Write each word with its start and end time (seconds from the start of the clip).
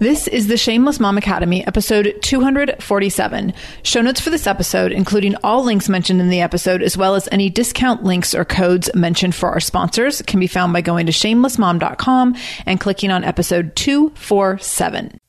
This 0.00 0.26
is 0.26 0.48
the 0.48 0.56
Shameless 0.56 0.98
Mom 0.98 1.16
Academy, 1.16 1.64
episode 1.66 2.18
247. 2.22 3.54
Show 3.84 4.00
notes 4.02 4.20
for 4.20 4.30
this 4.30 4.46
episode, 4.46 4.90
including 4.90 5.36
all 5.44 5.62
links 5.62 5.88
mentioned 5.88 6.20
in 6.20 6.30
the 6.30 6.40
episode, 6.40 6.82
as 6.82 6.96
well 6.96 7.14
as 7.14 7.28
any 7.30 7.48
discount 7.48 8.02
links 8.02 8.34
or 8.34 8.44
codes 8.44 8.90
mentioned 8.94 9.36
for 9.36 9.50
our 9.50 9.60
sponsors, 9.60 10.20
can 10.22 10.40
be 10.40 10.48
found 10.48 10.72
by 10.72 10.80
going 10.80 11.06
to 11.06 11.12
shamelessmom.com 11.12 12.34
and 12.66 12.80
clicking 12.80 13.10
on 13.10 13.22
episode 13.22 13.76
247. 13.76 15.20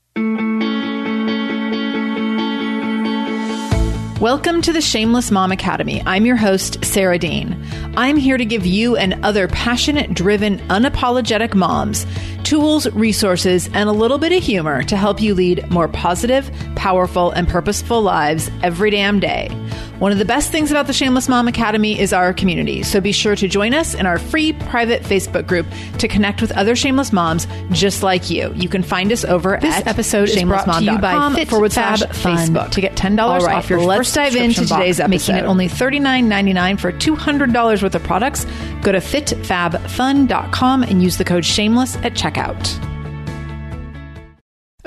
Welcome 4.22 4.62
to 4.62 4.72
the 4.72 4.80
Shameless 4.80 5.30
Mom 5.30 5.52
Academy. 5.52 6.02
I'm 6.06 6.26
your 6.26 6.38
host, 6.38 6.86
Sarah 6.86 7.20
Dean. 7.20 7.62
I'm 7.98 8.16
here 8.16 8.38
to 8.38 8.46
give 8.46 8.66
you 8.66 8.96
and 8.96 9.14
other 9.26 9.50
passionate, 9.50 10.14
driven, 10.14 10.60
unapologetic 10.70 11.54
moms 11.54 12.06
tools, 12.46 12.88
resources, 12.92 13.68
and 13.74 13.90
a 13.90 13.92
little 13.92 14.20
bit 14.20 14.32
of 14.32 14.42
humor 14.42 14.84
to 14.84 14.96
help 14.96 15.20
you 15.20 15.34
lead 15.34 15.70
more 15.72 15.88
positive, 15.88 16.50
powerful, 16.76 17.32
and 17.32 17.48
purposeful 17.48 18.02
lives 18.02 18.50
every 18.62 18.92
damn 18.92 19.20
day. 19.20 19.50
One 19.98 20.12
of 20.12 20.20
the 20.20 20.26
best 20.26 20.52
things 20.52 20.70
about 20.72 20.88
the 20.88 20.94
Shameless 20.94 21.28
Mom 21.28 21.48
Academy 21.48 22.00
is 22.00 22.14
our 22.14 22.34
community, 22.34 22.84
so 22.84 23.02
be 23.02 23.12
sure 23.12 23.36
to 23.36 23.48
join 23.48 23.74
us 23.74 23.96
in 23.96 24.06
our 24.06 24.20
free 24.20 24.54
private 24.54 25.02
Facebook 25.02 25.48
group 25.48 25.66
to 25.98 26.08
connect 26.08 26.42
with 26.42 26.52
other 26.52 26.76
shameless 26.76 27.12
moms 27.12 27.48
just 27.72 28.04
like 28.04 28.30
you. 28.30 28.54
You 28.56 28.70
can 28.70 28.84
find 28.84 29.12
us 29.12 29.26
over 29.26 29.58
this 29.62 29.74
at 29.74 29.88
episode 29.88 30.30
is 30.30 30.44
brought 30.44 30.66
to 30.66 30.84
you 30.84 31.00
by 31.00 31.34
Fit 31.34 31.48
forward 31.48 31.72
slash. 31.72 32.02
Facebook 32.02 32.72
to 32.72 32.82
get 32.82 32.96
ten 32.96 33.16
dollars 33.16 33.46
right, 33.46 33.56
off 33.56 33.70
your 33.70 33.80
let's 34.06 34.34
dive 34.34 34.36
into 34.36 34.62
today's 34.66 35.00
episode, 35.00 35.34
making 35.34 35.36
it 35.46 35.48
only 35.48 35.68
thirty 35.68 36.00
nine 36.00 36.30
ninety 36.30 36.54
nine 36.54 36.78
for 36.78 36.92
two 36.92 37.16
hundred 37.16 37.52
dollars 37.54 37.82
worth 37.82 37.96
of 37.96 38.04
products. 38.04 38.46
Go 38.82 38.92
to 38.92 39.00
fitfabfun.com 39.00 40.84
and 40.84 41.02
use 41.02 41.18
the 41.18 41.26
code 41.26 41.44
Shameless 41.46 41.96
at 41.98 42.14
checkout. 42.14 42.95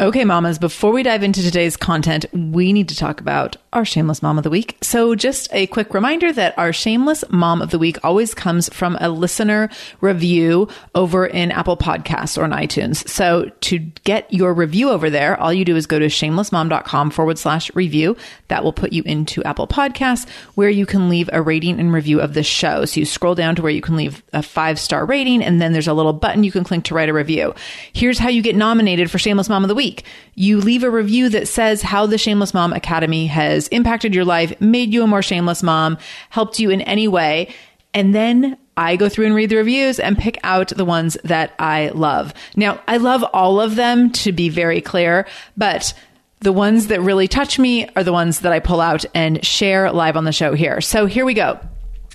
Okay, 0.00 0.24
mamas, 0.24 0.60
before 0.60 0.92
we 0.92 1.02
dive 1.02 1.24
into 1.24 1.42
today's 1.42 1.76
content, 1.76 2.24
we 2.32 2.72
need 2.72 2.88
to 2.90 2.94
talk 2.94 3.20
about 3.20 3.56
our 3.72 3.84
Shameless 3.84 4.22
Mom 4.22 4.38
of 4.38 4.44
the 4.44 4.50
Week. 4.50 4.78
So, 4.80 5.16
just 5.16 5.52
a 5.52 5.66
quick 5.66 5.92
reminder 5.92 6.32
that 6.32 6.56
our 6.56 6.72
Shameless 6.72 7.24
Mom 7.30 7.60
of 7.60 7.70
the 7.70 7.80
Week 7.80 7.98
always 8.04 8.32
comes 8.32 8.72
from 8.72 8.96
a 9.00 9.08
listener 9.08 9.68
review 10.00 10.68
over 10.94 11.26
in 11.26 11.50
Apple 11.50 11.76
Podcasts 11.76 12.38
or 12.38 12.44
in 12.44 12.52
iTunes. 12.52 13.08
So, 13.08 13.50
to 13.62 13.78
get 13.78 14.32
your 14.32 14.54
review 14.54 14.90
over 14.90 15.10
there, 15.10 15.36
all 15.40 15.52
you 15.52 15.64
do 15.64 15.74
is 15.74 15.88
go 15.88 15.98
to 15.98 16.06
shamelessmom.com 16.06 17.10
forward 17.10 17.36
slash 17.36 17.74
review. 17.74 18.16
That 18.46 18.62
will 18.62 18.72
put 18.72 18.92
you 18.92 19.02
into 19.04 19.42
Apple 19.42 19.66
Podcasts 19.66 20.28
where 20.54 20.70
you 20.70 20.86
can 20.86 21.08
leave 21.08 21.28
a 21.32 21.42
rating 21.42 21.80
and 21.80 21.92
review 21.92 22.20
of 22.20 22.34
the 22.34 22.44
show. 22.44 22.84
So, 22.84 23.00
you 23.00 23.04
scroll 23.04 23.34
down 23.34 23.56
to 23.56 23.62
where 23.62 23.72
you 23.72 23.82
can 23.82 23.96
leave 23.96 24.22
a 24.32 24.44
five 24.44 24.78
star 24.78 25.04
rating, 25.04 25.42
and 25.42 25.60
then 25.60 25.72
there's 25.72 25.88
a 25.88 25.92
little 25.92 26.12
button 26.12 26.44
you 26.44 26.52
can 26.52 26.62
click 26.62 26.84
to 26.84 26.94
write 26.94 27.08
a 27.08 27.12
review. 27.12 27.52
Here's 27.92 28.20
how 28.20 28.28
you 28.28 28.42
get 28.42 28.54
nominated 28.54 29.10
for 29.10 29.18
Shameless 29.18 29.48
Mom 29.48 29.64
of 29.64 29.68
the 29.68 29.74
Week 29.74 29.87
week. 29.88 30.04
You 30.34 30.60
leave 30.60 30.84
a 30.84 30.90
review 30.90 31.28
that 31.30 31.48
says 31.48 31.82
how 31.82 32.06
the 32.06 32.18
Shameless 32.18 32.54
Mom 32.54 32.72
Academy 32.72 33.26
has 33.26 33.68
impacted 33.68 34.14
your 34.14 34.24
life, 34.24 34.60
made 34.60 34.92
you 34.92 35.02
a 35.02 35.06
more 35.06 35.22
shameless 35.22 35.62
mom, 35.62 35.98
helped 36.30 36.60
you 36.60 36.70
in 36.70 36.82
any 36.82 37.08
way. 37.08 37.48
And 37.94 38.14
then 38.14 38.58
I 38.76 38.96
go 38.96 39.08
through 39.08 39.26
and 39.26 39.34
read 39.34 39.50
the 39.50 39.56
reviews 39.56 39.98
and 39.98 40.18
pick 40.18 40.38
out 40.44 40.68
the 40.68 40.84
ones 40.84 41.16
that 41.24 41.52
I 41.58 41.88
love. 41.94 42.34
Now, 42.54 42.80
I 42.86 42.98
love 42.98 43.24
all 43.32 43.60
of 43.60 43.76
them 43.76 44.12
to 44.12 44.30
be 44.30 44.50
very 44.50 44.80
clear, 44.80 45.26
but 45.56 45.94
the 46.40 46.52
ones 46.52 46.88
that 46.88 47.00
really 47.00 47.26
touch 47.26 47.58
me 47.58 47.88
are 47.96 48.04
the 48.04 48.12
ones 48.12 48.40
that 48.40 48.52
I 48.52 48.60
pull 48.60 48.80
out 48.80 49.04
and 49.14 49.44
share 49.44 49.90
live 49.90 50.16
on 50.16 50.24
the 50.24 50.32
show 50.32 50.54
here. 50.54 50.80
So 50.80 51.06
here 51.06 51.24
we 51.24 51.34
go. 51.34 51.58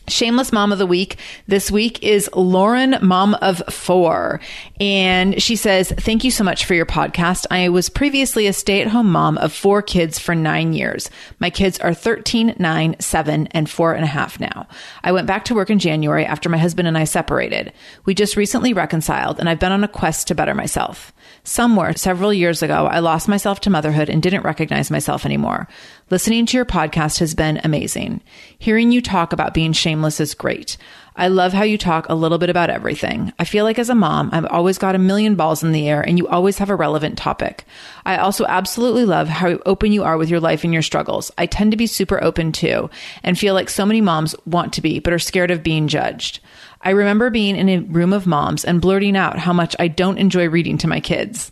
Shameless 0.08 0.52
Mom 0.52 0.74
of 0.74 0.80
the 0.80 0.86
Week 0.86 1.18
this 1.48 1.72
week 1.72 2.04
is 2.04 2.30
Lauren, 2.34 2.98
mom 3.02 3.36
of 3.36 3.64
four. 3.70 4.42
And 4.80 5.42
she 5.42 5.56
says, 5.56 5.92
Thank 5.92 6.26
you 6.26 6.32
so 6.32 6.44
much 6.44 6.66
for 6.66 6.74
your 6.74 6.86
podcast. 6.86 7.46
I 7.50 7.70
was 7.70 7.90
previously 7.90 8.48
a 8.48 8.54
stay 8.54 8.82
at 8.82 8.90
home 8.90 9.10
mom 9.10 9.38
of 9.38 9.54
four 9.54 9.82
kids 9.82 10.20
for 10.20 10.36
nine 10.36 10.74
years. 10.74 11.10
My 11.40 11.50
kids 11.50 11.80
are 11.80 11.94
13, 11.94 12.56
9, 12.60 12.96
7, 13.00 13.48
and 13.48 13.70
four 13.70 13.94
and 13.94 14.04
a 14.04 14.08
half 14.08 14.42
now. 14.42 14.68
I 15.04 15.14
went 15.14 15.28
back 15.28 15.46
to 15.46 15.56
work 15.56 15.70
in 15.70 15.80
January 15.80 16.26
after 16.26 16.50
my 16.50 16.58
husband 16.58 16.88
and 16.88 16.98
I 16.98 17.06
separated. 17.06 17.72
We 18.04 18.14
just 18.14 18.36
recently 18.36 18.74
reconciled, 18.74 19.40
and 19.40 19.48
I've 19.48 19.60
been 19.60 19.72
on 19.72 19.86
a 19.86 19.88
quest 19.88 20.28
to 20.28 20.36
better 20.36 20.54
myself. 20.54 21.14
Somewhere 21.46 21.94
several 21.98 22.34
years 22.34 22.64
ago, 22.64 22.88
I 22.88 23.00
lost 23.00 23.28
myself 23.28 23.60
to 23.62 23.70
motherhood 23.70 24.10
and 24.10 24.24
didn't 24.24 24.46
recognize 24.46 24.90
myself 24.90 25.26
anymore. 25.26 25.68
Listening 26.10 26.46
to 26.46 26.56
your 26.56 26.66
podcast 26.66 27.20
has 27.20 27.36
been 27.36 27.60
amazing. 27.66 28.22
Hearing 28.58 28.94
you 28.94 29.02
talk 29.02 29.34
about 29.34 29.54
being 29.54 29.74
shameless 29.74 30.22
is 30.22 30.36
great. 30.36 30.78
I 31.16 31.28
love 31.28 31.54
how 31.54 31.64
you 31.64 31.78
talk 31.78 32.10
a 32.10 32.16
little 32.16 32.38
bit 32.38 32.50
about 32.50 32.70
everything. 32.70 33.32
I 33.38 33.44
feel 33.44 33.66
like 33.66 33.78
as 33.78 33.90
a 33.90 33.96
mom, 33.96 34.30
I've 34.32 34.46
always 34.46 34.78
got 34.78 34.96
a 34.96 35.00
million 35.00 35.36
balls 35.36 35.64
in 35.64 35.72
the 35.72 35.88
air 35.88 36.02
and 36.02 36.18
you 36.18 36.28
always 36.28 36.58
have 36.58 36.70
a 36.70 36.76
relevant 36.76 37.18
topic. 37.18 37.66
I 38.06 38.18
also 38.18 38.46
absolutely 38.46 39.06
love 39.06 39.28
how 39.28 39.60
open 39.66 39.92
you 39.92 40.04
are 40.04 40.18
with 40.18 40.30
your 40.30 40.40
life 40.40 40.64
and 40.64 40.74
your 40.74 40.82
struggles. 40.82 41.32
I 41.38 41.46
tend 41.46 41.72
to 41.72 41.78
be 41.78 41.88
super 41.88 42.24
open 42.24 42.52
too 42.52 42.90
and 43.22 43.38
feel 43.38 43.54
like 43.54 43.70
so 43.70 43.86
many 43.86 44.02
moms 44.02 44.36
want 44.46 44.74
to 44.74 44.82
be, 44.82 45.00
but 45.00 45.14
are 45.14 45.20
scared 45.20 45.52
of 45.52 45.64
being 45.64 45.88
judged. 45.88 46.40
I 46.82 46.90
remember 46.92 47.30
being 47.30 47.56
in 47.56 47.70
a 47.70 47.80
room 47.80 48.12
of 48.12 48.28
moms 48.28 48.66
and 48.66 48.82
blurting 48.82 49.16
out 49.16 49.40
how 49.40 49.54
much 49.54 49.76
I 49.80 49.88
don't 49.88 50.18
enjoy 50.18 50.50
reading 50.50 50.78
to 50.80 50.88
my 50.88 51.00
kids 51.00 51.52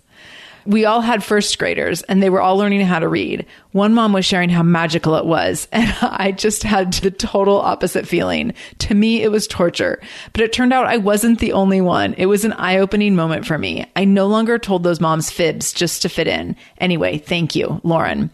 we 0.65 0.85
all 0.85 1.01
had 1.01 1.23
first 1.23 1.57
graders 1.57 2.01
and 2.03 2.21
they 2.21 2.29
were 2.29 2.41
all 2.41 2.57
learning 2.57 2.81
how 2.81 2.99
to 2.99 3.07
read. 3.07 3.45
One 3.71 3.93
mom 3.93 4.13
was 4.13 4.25
sharing 4.25 4.49
how 4.49 4.63
magical 4.63 5.15
it 5.15 5.25
was, 5.25 5.67
and 5.71 5.93
I 6.01 6.31
just 6.31 6.63
had 6.63 6.93
the 6.93 7.11
total 7.11 7.59
opposite 7.59 8.07
feeling. 8.07 8.53
To 8.79 8.93
me, 8.93 9.23
it 9.23 9.31
was 9.31 9.47
torture. 9.47 10.01
But 10.33 10.41
it 10.41 10.53
turned 10.53 10.73
out 10.73 10.85
I 10.85 10.97
wasn't 10.97 11.39
the 11.39 11.53
only 11.53 11.81
one. 11.81 12.13
It 12.15 12.25
was 12.25 12.45
an 12.45 12.53
eye 12.53 12.77
opening 12.77 13.15
moment 13.15 13.45
for 13.45 13.57
me. 13.57 13.85
I 13.95 14.05
no 14.05 14.27
longer 14.27 14.57
told 14.57 14.83
those 14.83 15.01
moms 15.01 15.31
fibs 15.31 15.73
just 15.73 16.01
to 16.01 16.09
fit 16.09 16.27
in. 16.27 16.55
Anyway, 16.79 17.17
thank 17.17 17.55
you, 17.55 17.79
Lauren. 17.83 18.29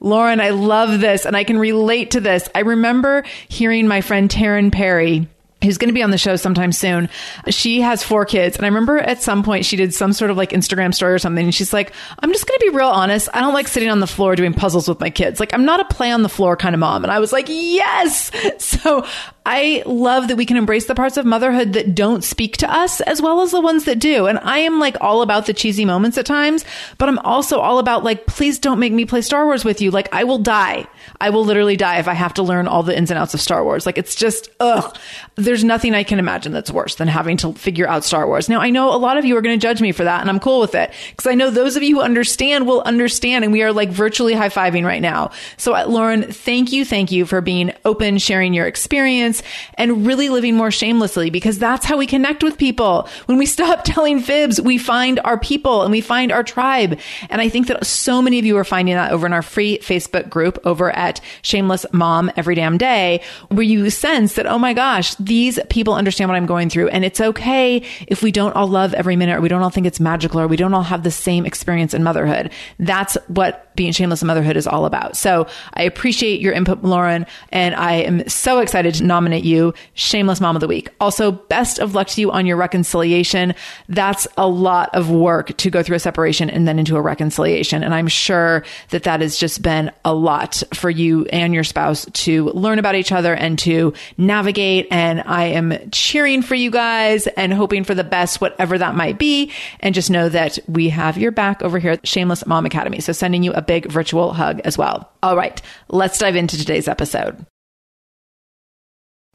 Lauren, 0.00 0.40
I 0.40 0.50
love 0.50 1.00
this 1.00 1.24
and 1.24 1.36
I 1.36 1.44
can 1.44 1.58
relate 1.58 2.10
to 2.12 2.20
this. 2.20 2.48
I 2.54 2.60
remember 2.60 3.22
hearing 3.48 3.86
my 3.86 4.00
friend 4.00 4.28
Taryn 4.28 4.72
Perry 4.72 5.28
who's 5.62 5.78
going 5.78 5.88
to 5.88 5.94
be 5.94 6.02
on 6.02 6.10
the 6.10 6.18
show 6.18 6.36
sometime 6.36 6.72
soon. 6.72 7.08
She 7.48 7.80
has 7.80 8.02
four 8.02 8.24
kids. 8.24 8.56
And 8.56 8.64
I 8.64 8.68
remember 8.68 8.98
at 8.98 9.22
some 9.22 9.42
point 9.42 9.64
she 9.64 9.76
did 9.76 9.94
some 9.94 10.12
sort 10.12 10.30
of 10.30 10.36
like 10.36 10.50
Instagram 10.50 10.94
story 10.94 11.12
or 11.12 11.18
something. 11.18 11.44
And 11.44 11.54
she's 11.54 11.72
like, 11.72 11.92
I'm 12.18 12.32
just 12.32 12.46
going 12.46 12.58
to 12.58 12.66
be 12.70 12.76
real 12.76 12.88
honest. 12.88 13.28
I 13.32 13.40
don't 13.40 13.54
like 13.54 13.68
sitting 13.68 13.90
on 13.90 14.00
the 14.00 14.06
floor 14.06 14.36
doing 14.36 14.54
puzzles 14.54 14.88
with 14.88 15.00
my 15.00 15.10
kids. 15.10 15.40
Like, 15.40 15.54
I'm 15.54 15.64
not 15.64 15.80
a 15.80 15.84
play 15.84 16.10
on 16.10 16.22
the 16.22 16.28
floor 16.28 16.56
kind 16.56 16.74
of 16.74 16.80
mom. 16.80 17.04
And 17.04 17.12
I 17.12 17.18
was 17.18 17.32
like, 17.32 17.46
yes. 17.48 18.30
So 18.58 19.06
I 19.44 19.82
love 19.86 20.28
that 20.28 20.36
we 20.36 20.46
can 20.46 20.56
embrace 20.56 20.86
the 20.86 20.94
parts 20.94 21.16
of 21.16 21.26
motherhood 21.26 21.72
that 21.72 21.94
don't 21.94 22.22
speak 22.22 22.58
to 22.58 22.72
us 22.72 23.00
as 23.00 23.20
well 23.20 23.40
as 23.40 23.50
the 23.50 23.60
ones 23.60 23.84
that 23.84 23.98
do. 23.98 24.26
And 24.26 24.38
I 24.38 24.58
am 24.58 24.78
like 24.78 24.96
all 25.00 25.22
about 25.22 25.46
the 25.46 25.52
cheesy 25.52 25.84
moments 25.84 26.16
at 26.16 26.26
times, 26.26 26.64
but 26.98 27.08
I'm 27.08 27.18
also 27.20 27.58
all 27.58 27.78
about 27.78 28.04
like, 28.04 28.26
please 28.26 28.58
don't 28.58 28.78
make 28.78 28.92
me 28.92 29.04
play 29.04 29.20
Star 29.20 29.44
Wars 29.44 29.64
with 29.64 29.80
you. 29.80 29.90
Like, 29.90 30.08
I 30.14 30.24
will 30.24 30.38
die. 30.38 30.86
I 31.20 31.30
will 31.30 31.44
literally 31.44 31.76
die 31.76 31.98
if 31.98 32.06
I 32.08 32.14
have 32.14 32.34
to 32.34 32.42
learn 32.42 32.68
all 32.68 32.82
the 32.82 32.96
ins 32.96 33.10
and 33.10 33.18
outs 33.18 33.34
of 33.34 33.40
Star 33.40 33.64
Wars. 33.64 33.86
Like, 33.86 33.98
it's 33.98 34.14
just, 34.14 34.48
ugh. 34.60 34.96
There's 35.34 35.64
nothing 35.64 35.94
I 35.94 36.04
can 36.04 36.18
imagine 36.18 36.52
that's 36.52 36.70
worse 36.70 36.96
than 36.96 37.08
having 37.08 37.36
to 37.38 37.52
figure 37.54 37.88
out 37.88 38.04
Star 38.04 38.26
Wars. 38.26 38.48
Now, 38.48 38.60
I 38.60 38.70
know 38.70 38.94
a 38.94 38.98
lot 38.98 39.16
of 39.16 39.24
you 39.24 39.36
are 39.36 39.42
going 39.42 39.58
to 39.58 39.62
judge 39.62 39.80
me 39.80 39.92
for 39.92 40.04
that, 40.04 40.20
and 40.20 40.28
I'm 40.28 40.40
cool 40.40 40.60
with 40.60 40.74
it 40.74 40.92
because 41.10 41.26
I 41.26 41.34
know 41.34 41.50
those 41.50 41.76
of 41.76 41.82
you 41.82 41.96
who 41.96 42.02
understand 42.02 42.66
will 42.66 42.82
understand, 42.82 43.44
and 43.44 43.52
we 43.52 43.62
are 43.62 43.72
like 43.72 43.88
virtually 43.88 44.34
high 44.34 44.50
fiving 44.50 44.84
right 44.84 45.02
now. 45.02 45.30
So, 45.56 45.74
uh, 45.74 45.86
Lauren, 45.86 46.30
thank 46.30 46.72
you, 46.72 46.84
thank 46.84 47.10
you 47.10 47.24
for 47.24 47.40
being 47.40 47.72
open, 47.84 48.18
sharing 48.18 48.52
your 48.52 48.66
experience, 48.66 49.31
and 49.74 50.04
really 50.04 50.28
living 50.28 50.56
more 50.56 50.70
shamelessly 50.70 51.30
because 51.30 51.58
that's 51.58 51.86
how 51.86 51.96
we 51.96 52.06
connect 52.06 52.42
with 52.42 52.58
people. 52.58 53.08
When 53.26 53.38
we 53.38 53.46
stop 53.46 53.82
telling 53.84 54.20
fibs, 54.20 54.60
we 54.60 54.78
find 54.78 55.20
our 55.20 55.38
people 55.38 55.82
and 55.82 55.92
we 55.92 56.00
find 56.00 56.32
our 56.32 56.42
tribe. 56.42 56.98
And 57.30 57.40
I 57.40 57.48
think 57.48 57.68
that 57.68 57.86
so 57.86 58.20
many 58.20 58.38
of 58.38 58.44
you 58.44 58.56
are 58.56 58.64
finding 58.64 58.94
that 58.94 59.12
over 59.12 59.26
in 59.26 59.32
our 59.32 59.42
free 59.42 59.78
Facebook 59.78 60.28
group 60.28 60.58
over 60.64 60.90
at 60.90 61.20
Shameless 61.42 61.86
Mom 61.92 62.30
Every 62.36 62.54
Damn 62.54 62.78
Day, 62.78 63.22
where 63.48 63.62
you 63.62 63.88
sense 63.90 64.34
that, 64.34 64.46
oh 64.46 64.58
my 64.58 64.72
gosh, 64.72 65.14
these 65.16 65.58
people 65.70 65.94
understand 65.94 66.28
what 66.28 66.36
I'm 66.36 66.46
going 66.46 66.68
through. 66.68 66.88
And 66.88 67.04
it's 67.04 67.20
okay 67.20 67.82
if 68.06 68.22
we 68.22 68.32
don't 68.32 68.54
all 68.56 68.66
love 68.66 68.94
every 68.94 69.16
minute 69.16 69.38
or 69.38 69.40
we 69.40 69.48
don't 69.48 69.62
all 69.62 69.70
think 69.70 69.86
it's 69.86 70.00
magical 70.00 70.40
or 70.40 70.48
we 70.48 70.56
don't 70.56 70.74
all 70.74 70.82
have 70.82 71.02
the 71.02 71.10
same 71.10 71.46
experience 71.46 71.94
in 71.94 72.02
motherhood. 72.02 72.50
That's 72.78 73.16
what 73.28 73.74
being 73.76 73.92
shameless 73.92 74.22
in 74.22 74.26
motherhood 74.26 74.56
is 74.56 74.66
all 74.66 74.84
about. 74.84 75.16
So 75.16 75.46
I 75.74 75.82
appreciate 75.82 76.40
your 76.40 76.52
input, 76.52 76.82
Lauren, 76.82 77.26
and 77.50 77.74
I 77.74 77.94
am 77.94 78.28
so 78.28 78.58
excited 78.58 78.94
to 78.94 79.04
nominate 79.04 79.21
you 79.30 79.74
Shameless 79.94 80.40
Mom 80.40 80.56
of 80.56 80.60
the 80.60 80.68
Week. 80.68 80.88
Also, 81.00 81.32
best 81.32 81.78
of 81.78 81.94
luck 81.94 82.08
to 82.08 82.20
you 82.20 82.30
on 82.30 82.46
your 82.46 82.56
reconciliation. 82.56 83.54
That's 83.88 84.26
a 84.36 84.48
lot 84.48 84.94
of 84.94 85.10
work 85.10 85.56
to 85.58 85.70
go 85.70 85.82
through 85.82 85.96
a 85.96 86.00
separation 86.00 86.50
and 86.50 86.66
then 86.66 86.78
into 86.78 86.96
a 86.96 87.00
reconciliation. 87.00 87.82
And 87.82 87.94
I'm 87.94 88.08
sure 88.08 88.64
that 88.90 89.04
that 89.04 89.20
has 89.20 89.36
just 89.36 89.62
been 89.62 89.92
a 90.04 90.14
lot 90.14 90.62
for 90.74 90.90
you 90.90 91.26
and 91.26 91.54
your 91.54 91.64
spouse 91.64 92.06
to 92.12 92.46
learn 92.50 92.78
about 92.78 92.94
each 92.94 93.12
other 93.12 93.34
and 93.34 93.58
to 93.60 93.94
navigate. 94.18 94.88
And 94.90 95.20
I 95.20 95.44
am 95.44 95.90
cheering 95.90 96.42
for 96.42 96.54
you 96.54 96.70
guys 96.70 97.26
and 97.28 97.52
hoping 97.52 97.84
for 97.84 97.94
the 97.94 98.04
best, 98.04 98.40
whatever 98.40 98.78
that 98.78 98.94
might 98.94 99.18
be. 99.18 99.52
And 99.80 99.94
just 99.94 100.10
know 100.10 100.28
that 100.28 100.58
we 100.66 100.88
have 100.88 101.18
your 101.18 101.30
back 101.32 101.62
over 101.62 101.78
here 101.78 101.92
at 101.92 102.06
Shameless 102.06 102.46
Mom 102.46 102.66
Academy. 102.66 103.00
So 103.00 103.12
sending 103.12 103.42
you 103.42 103.52
a 103.52 103.62
big 103.62 103.90
virtual 103.90 104.32
hug 104.32 104.60
as 104.64 104.76
well. 104.78 105.10
All 105.22 105.36
right, 105.36 105.60
let's 105.88 106.18
dive 106.18 106.36
into 106.36 106.56
today's 106.56 106.88
episode. 106.88 107.46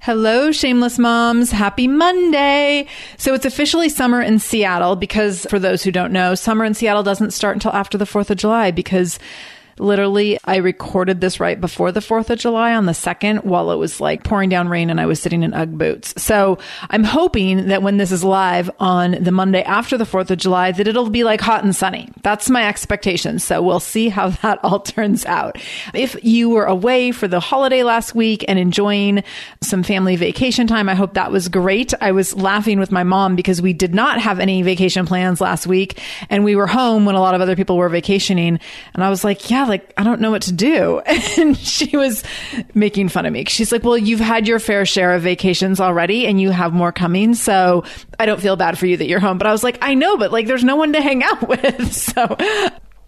Hello, 0.02 0.52
shameless 0.52 1.00
moms. 1.00 1.52
Happy 1.52 1.88
Monday. 1.88 2.88
So 3.18 3.34
it's 3.34 3.46
officially 3.46 3.90
summer 3.90 4.22
in 4.22 4.40
Seattle 4.40 4.96
because 4.96 5.46
for 5.50 5.60
those 5.60 5.84
who 5.84 5.92
don't 5.92 6.14
know, 6.14 6.34
summer 6.34 6.64
in 6.64 6.76
Seattle 6.76 7.04
doesn't 7.04 7.32
start 7.32 7.56
until 7.56 7.74
after 7.74 7.98
the 7.98 8.06
4th 8.06 8.30
of 8.30 8.38
July 8.38 8.72
because 8.72 9.20
Literally, 9.80 10.40
I 10.44 10.58
recorded 10.58 11.22
this 11.22 11.40
right 11.40 11.60
before 11.60 11.92
the 11.92 12.00
4th 12.00 12.30
of 12.30 12.40
July 12.40 12.74
on 12.74 12.86
the 12.86 12.94
2nd 12.94 13.44
while 13.44 13.72
it 13.72 13.76
was 13.76 14.02
like 14.02 14.24
pouring 14.24 14.50
down 14.50 14.70
rain 14.70 14.90
and 14.90 15.00
I 15.00 15.06
was 15.06 15.20
sitting 15.20 15.44
in 15.44 15.54
Ugg 15.54 15.78
boots. 15.78 16.20
So 16.22 16.58
I'm 16.90 17.04
hoping 17.04 17.68
that 17.68 17.84
when 17.84 17.98
this 17.98 18.12
is 18.12 18.24
live 18.24 18.72
on 18.80 19.12
the 19.24 19.32
Monday 19.32 19.62
after 19.64 19.98
the 19.98 20.06
4th 20.06 20.32
of 20.32 20.40
July, 20.40 20.72
that 20.72 20.88
it'll 20.88 21.10
be 21.10 21.24
like 21.24 21.42
hot 21.42 21.64
and 21.64 21.76
sunny. 21.76 22.10
That's 22.24 22.50
my 22.50 22.68
expectation. 22.68 23.40
So 23.40 23.62
we'll 23.62 23.80
see 23.80 24.10
how 24.10 24.30
that 24.42 24.60
all 24.64 24.80
turns 24.80 25.26
out. 25.26 25.58
If 25.94 26.24
you 26.24 26.50
were 26.50 26.66
away 26.66 27.12
for 27.12 27.28
the 27.28 27.40
holiday 27.40 27.84
last 27.84 28.16
week 28.16 28.44
and 28.48 28.58
enjoying 28.58 29.24
some 29.62 29.84
family 29.84 30.16
vacation 30.16 30.66
time, 30.66 30.90
I 30.90 30.96
hope 30.96 31.14
that 31.14 31.32
was 31.32 31.50
great. 31.50 31.94
I 32.02 32.12
was 32.12 32.36
laughing 32.36 32.80
with 32.80 32.92
my 32.92 33.04
mom 33.04 33.36
because 33.36 33.62
we 33.62 33.74
did 33.74 33.94
not 33.94 34.20
have 34.22 34.40
any 34.40 34.64
vacation 34.64 35.06
plans 35.06 35.40
last 35.40 35.68
week 35.68 36.02
and 36.30 36.44
we 36.44 36.56
were 36.56 36.68
home 36.68 37.06
when 37.06 37.16
a 37.16 37.22
lot 37.22 37.36
of 37.36 37.42
other 37.42 37.56
people 37.56 37.78
were 37.78 37.90
vacationing. 37.90 38.60
And 38.94 39.04
I 39.04 39.10
was 39.10 39.24
like, 39.24 39.50
yeah, 39.50 39.67
like, 39.68 39.94
I 39.98 40.04
don't 40.04 40.22
know 40.22 40.32
what 40.32 40.44
to 40.44 40.52
do. 40.52 41.02
And 41.38 41.56
she 41.56 41.96
was 41.96 42.24
making 42.74 43.10
fun 43.10 43.26
of 43.26 43.34
me. 43.34 43.46
She's 43.46 43.72
like, 43.72 43.84
well, 43.84 43.98
you've 43.98 44.20
had 44.20 44.48
your 44.48 44.58
fair 44.60 44.86
share 44.86 45.14
of 45.14 45.22
vacations 45.22 45.80
already 45.80 46.26
and 46.26 46.42
you 46.42 46.50
have 46.50 46.74
more 46.74 46.92
coming. 46.92 47.36
So 47.36 47.84
I 48.18 48.26
don't 48.26 48.42
feel 48.42 48.56
bad 48.56 48.80
for 48.80 48.88
you 48.88 48.98
that 48.98 49.08
you're 49.08 49.20
home. 49.20 49.38
But 49.38 49.46
I 49.46 49.52
was 49.52 49.64
like, 49.64 49.78
I 49.82 49.94
know, 49.94 50.18
but 50.18 50.32
like, 50.32 50.48
there's 50.48 50.64
no 50.64 50.76
one 50.76 50.94
to 50.94 51.02
hang 51.02 51.24
out 51.24 51.48
with. 51.48 51.94
So 51.94 52.36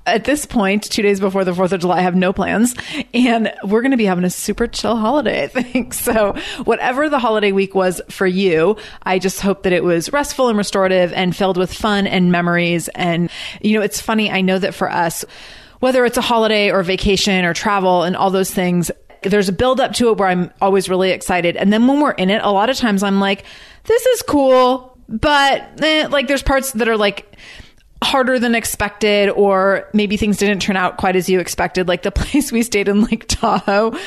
at 0.10 0.26
this 0.26 0.46
point, 0.46 0.84
two 0.84 1.02
days 1.02 1.20
before 1.20 1.44
the 1.44 1.52
4th 1.52 1.72
of 1.72 1.82
July, 1.82 2.00
I 2.00 2.02
have 2.02 2.16
no 2.16 2.34
plans. 2.34 2.76
And 3.14 3.54
we're 3.64 3.82
going 3.82 3.92
to 3.92 3.98
be 3.98 4.06
having 4.06 4.24
a 4.24 4.30
super 4.30 4.68
chill 4.68 4.96
holiday, 4.96 5.44
I 5.44 5.48
think. 5.48 5.94
So, 5.94 6.36
whatever 6.64 7.10
the 7.10 7.20
holiday 7.20 7.52
week 7.52 7.76
was 7.76 8.02
for 8.10 8.28
you, 8.28 8.78
I 9.04 9.20
just 9.20 9.42
hope 9.42 9.64
that 9.64 9.74
it 9.74 9.84
was 9.84 10.12
restful 10.12 10.50
and 10.50 10.58
restorative 10.58 11.14
and 11.14 11.36
filled 11.36 11.58
with 11.58 11.74
fun 11.74 12.08
and 12.08 12.32
memories. 12.32 12.88
And, 12.90 13.30
you 13.62 13.78
know, 13.78 13.84
it's 13.84 14.02
funny. 14.02 14.32
I 14.32 14.42
know 14.42 14.60
that 14.60 14.74
for 14.74 14.92
us, 14.92 15.26
whether 15.80 16.06
it's 16.06 16.18
a 16.18 16.22
holiday 16.22 16.72
or 16.72 16.84
vacation 16.84 17.46
or 17.46 17.54
travel 17.54 18.04
and 18.04 18.16
all 18.16 18.30
those 18.30 18.52
things, 18.52 18.92
there's 19.24 19.50
a 19.50 19.54
build 19.54 19.80
up 19.80 19.94
to 19.94 20.10
it 20.10 20.18
where 20.18 20.30
I'm 20.30 20.52
always 20.62 20.90
really 20.90 21.12
excited. 21.12 21.56
And 21.58 21.72
then 21.72 21.88
when 21.88 22.02
we're 22.02 22.12
in 22.12 22.30
it, 22.30 22.42
a 22.44 22.52
lot 22.52 22.70
of 22.70 22.78
times 22.78 23.04
I'm 23.04 23.20
like, 23.20 23.44
this 23.86 24.06
is 24.06 24.22
cool, 24.22 24.98
but 25.08 25.82
eh, 25.82 26.08
like 26.10 26.28
there's 26.28 26.44
parts 26.44 26.72
that 26.74 26.88
are 26.88 26.98
like, 26.98 27.38
harder 28.02 28.40
than 28.40 28.56
expected 28.56 29.30
or 29.32 29.90
maybe 29.94 30.16
things 30.16 30.38
didn't 30.38 30.62
turn 30.62 30.78
out 30.78 30.96
quite 30.98 31.18
as 31.18 31.28
you 31.28 31.40
expected 31.40 31.88
like 31.88 32.02
the 32.04 32.12
place 32.14 32.52
we 32.52 32.64
stayed 32.64 32.88
in 32.88 33.04
Lake 33.04 33.28
Tahoe 33.28 33.98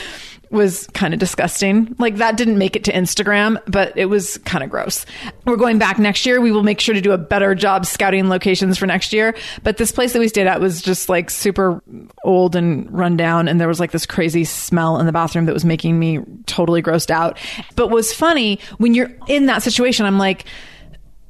was 0.52 0.86
kind 0.88 1.14
of 1.14 1.20
disgusting. 1.20 1.94
Like 1.98 2.16
that 2.16 2.36
didn't 2.36 2.58
make 2.58 2.76
it 2.76 2.84
to 2.84 2.92
Instagram, 2.92 3.60
but 3.66 3.96
it 3.96 4.06
was 4.06 4.38
kind 4.38 4.62
of 4.62 4.70
gross. 4.70 5.06
We're 5.46 5.56
going 5.56 5.78
back 5.78 5.98
next 5.98 6.26
year. 6.26 6.40
We 6.40 6.52
will 6.52 6.62
make 6.62 6.78
sure 6.78 6.94
to 6.94 7.00
do 7.00 7.12
a 7.12 7.18
better 7.18 7.54
job 7.54 7.86
scouting 7.86 8.28
locations 8.28 8.78
for 8.78 8.86
next 8.86 9.12
year. 9.12 9.34
But 9.62 9.78
this 9.78 9.90
place 9.90 10.12
that 10.12 10.18
we 10.20 10.28
stayed 10.28 10.46
at 10.46 10.60
was 10.60 10.82
just 10.82 11.08
like 11.08 11.30
super 11.30 11.82
old 12.22 12.54
and 12.54 12.90
run 12.92 13.16
down. 13.16 13.48
And 13.48 13.60
there 13.60 13.68
was 13.68 13.80
like 13.80 13.92
this 13.92 14.06
crazy 14.06 14.44
smell 14.44 14.98
in 14.98 15.06
the 15.06 15.12
bathroom 15.12 15.46
that 15.46 15.54
was 15.54 15.64
making 15.64 15.98
me 15.98 16.20
totally 16.46 16.82
grossed 16.82 17.10
out. 17.10 17.38
But 17.74 17.88
was 17.88 18.12
funny 18.12 18.60
when 18.76 18.94
you're 18.94 19.10
in 19.28 19.46
that 19.46 19.62
situation, 19.62 20.06
I'm 20.06 20.18
like, 20.18 20.44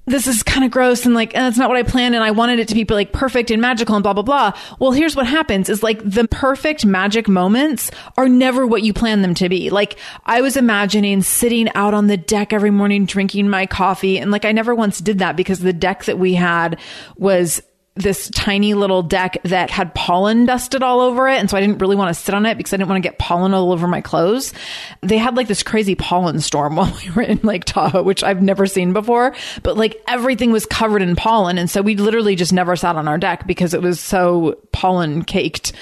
this 0.05 0.27
is 0.27 0.43
kind 0.43 0.65
of 0.65 0.71
gross 0.71 1.07
and 1.07 1.15
like, 1.15 1.35
eh, 1.35 1.41
that's 1.41 1.57
not 1.57 1.69
what 1.69 1.79
I 1.79 1.85
planned. 1.85 2.15
And 2.15 2.25
I 2.25 2.33
wanted 2.33 2.59
it 2.59 2.69
to 2.69 2.75
be 2.75 2.85
like 2.85 3.13
perfect 3.13 3.51
and 3.51 3.63
magical 3.63 3.95
and 3.95 4.03
blah, 4.03 4.13
blah, 4.13 4.23
blah. 4.23 4.53
Well, 4.81 4.91
here's 4.91 5.15
what 5.15 5.27
happens 5.27 5.69
is 5.69 5.83
like 5.83 6.01
the 6.05 6.27
perfect 6.29 6.85
magic 6.85 7.29
moments 7.29 7.91
are 8.17 8.29
never 8.29 8.67
what 8.67 8.83
you 8.83 8.93
plan 8.93 9.23
them 9.23 9.35
to 9.35 9.49
be. 9.49 9.71
Like 9.71 9.99
I 10.27 10.41
was 10.41 10.57
imagining 10.57 11.23
sitting 11.23 11.69
out 11.75 11.95
on 11.95 12.09
the 12.09 12.17
deck 12.17 12.53
every 12.53 12.71
morning, 12.71 13.07
drinking 13.07 13.49
my 13.49 13.67
coffee. 13.67 14.19
And 14.19 14.33
like 14.33 14.45
I 14.45 14.53
never 14.53 14.75
once 14.75 15.01
did 15.01 15.21
that 15.21 15.37
because 15.37 15.61
the 15.61 15.73
deck 15.73 16.05
that 16.05 16.19
we 16.19 16.35
had 16.35 16.81
was 17.17 17.63
this 17.95 18.31
tiny 18.31 18.73
little 18.73 19.03
deck 19.03 19.37
that 19.45 19.71
had 19.71 19.95
pollen 19.95 20.47
dusted 20.47 20.83
all 20.83 21.01
over 21.01 21.29
it. 21.29 21.39
And 21.39 21.51
so 21.51 21.59
I 21.59 21.61
didn't 21.61 21.77
really 21.79 21.95
want 21.95 22.09
to 22.09 22.15
sit 22.15 22.35
on 22.35 22.47
it 22.47 22.57
because 22.57 22.73
I 22.73 22.79
didn't 22.79 22.89
want 22.89 23.03
to 23.03 23.07
get 23.09 23.19
pollen 23.19 23.53
all 23.53 23.71
over 23.71 23.87
my 23.87 24.01
clothes. 24.01 24.55
They 25.03 25.19
had 25.19 25.37
like 25.37 25.47
this 25.47 25.63
crazy 25.63 25.95
pollen 25.95 26.41
storm 26.41 26.77
while 26.77 26.97
we 27.05 27.11
were 27.11 27.23
in 27.23 27.41
Lake 27.43 27.67
Tahoe, 27.67 28.03
which 28.03 28.25
I've 28.25 28.41
never 28.41 28.65
seen 28.65 28.95
before, 28.95 29.35
but 29.63 29.77
like 29.77 30.03
everything 30.09 30.53
was 30.53 30.65
covered 30.65 31.03
in 31.03 31.17
pollen. 31.17 31.59
And 31.59 31.69
so 31.69 31.83
we 31.83 31.95
literally 31.97 32.35
just 32.35 32.53
never 32.53 32.77
sat 32.77 32.97
on 32.97 33.09
our 33.09 33.19
deck 33.19 33.47
because 33.47 33.75
it 33.75 33.83
was 33.83 34.01
so 34.01 34.59
pollen 34.73 35.23
caked. 35.23 35.73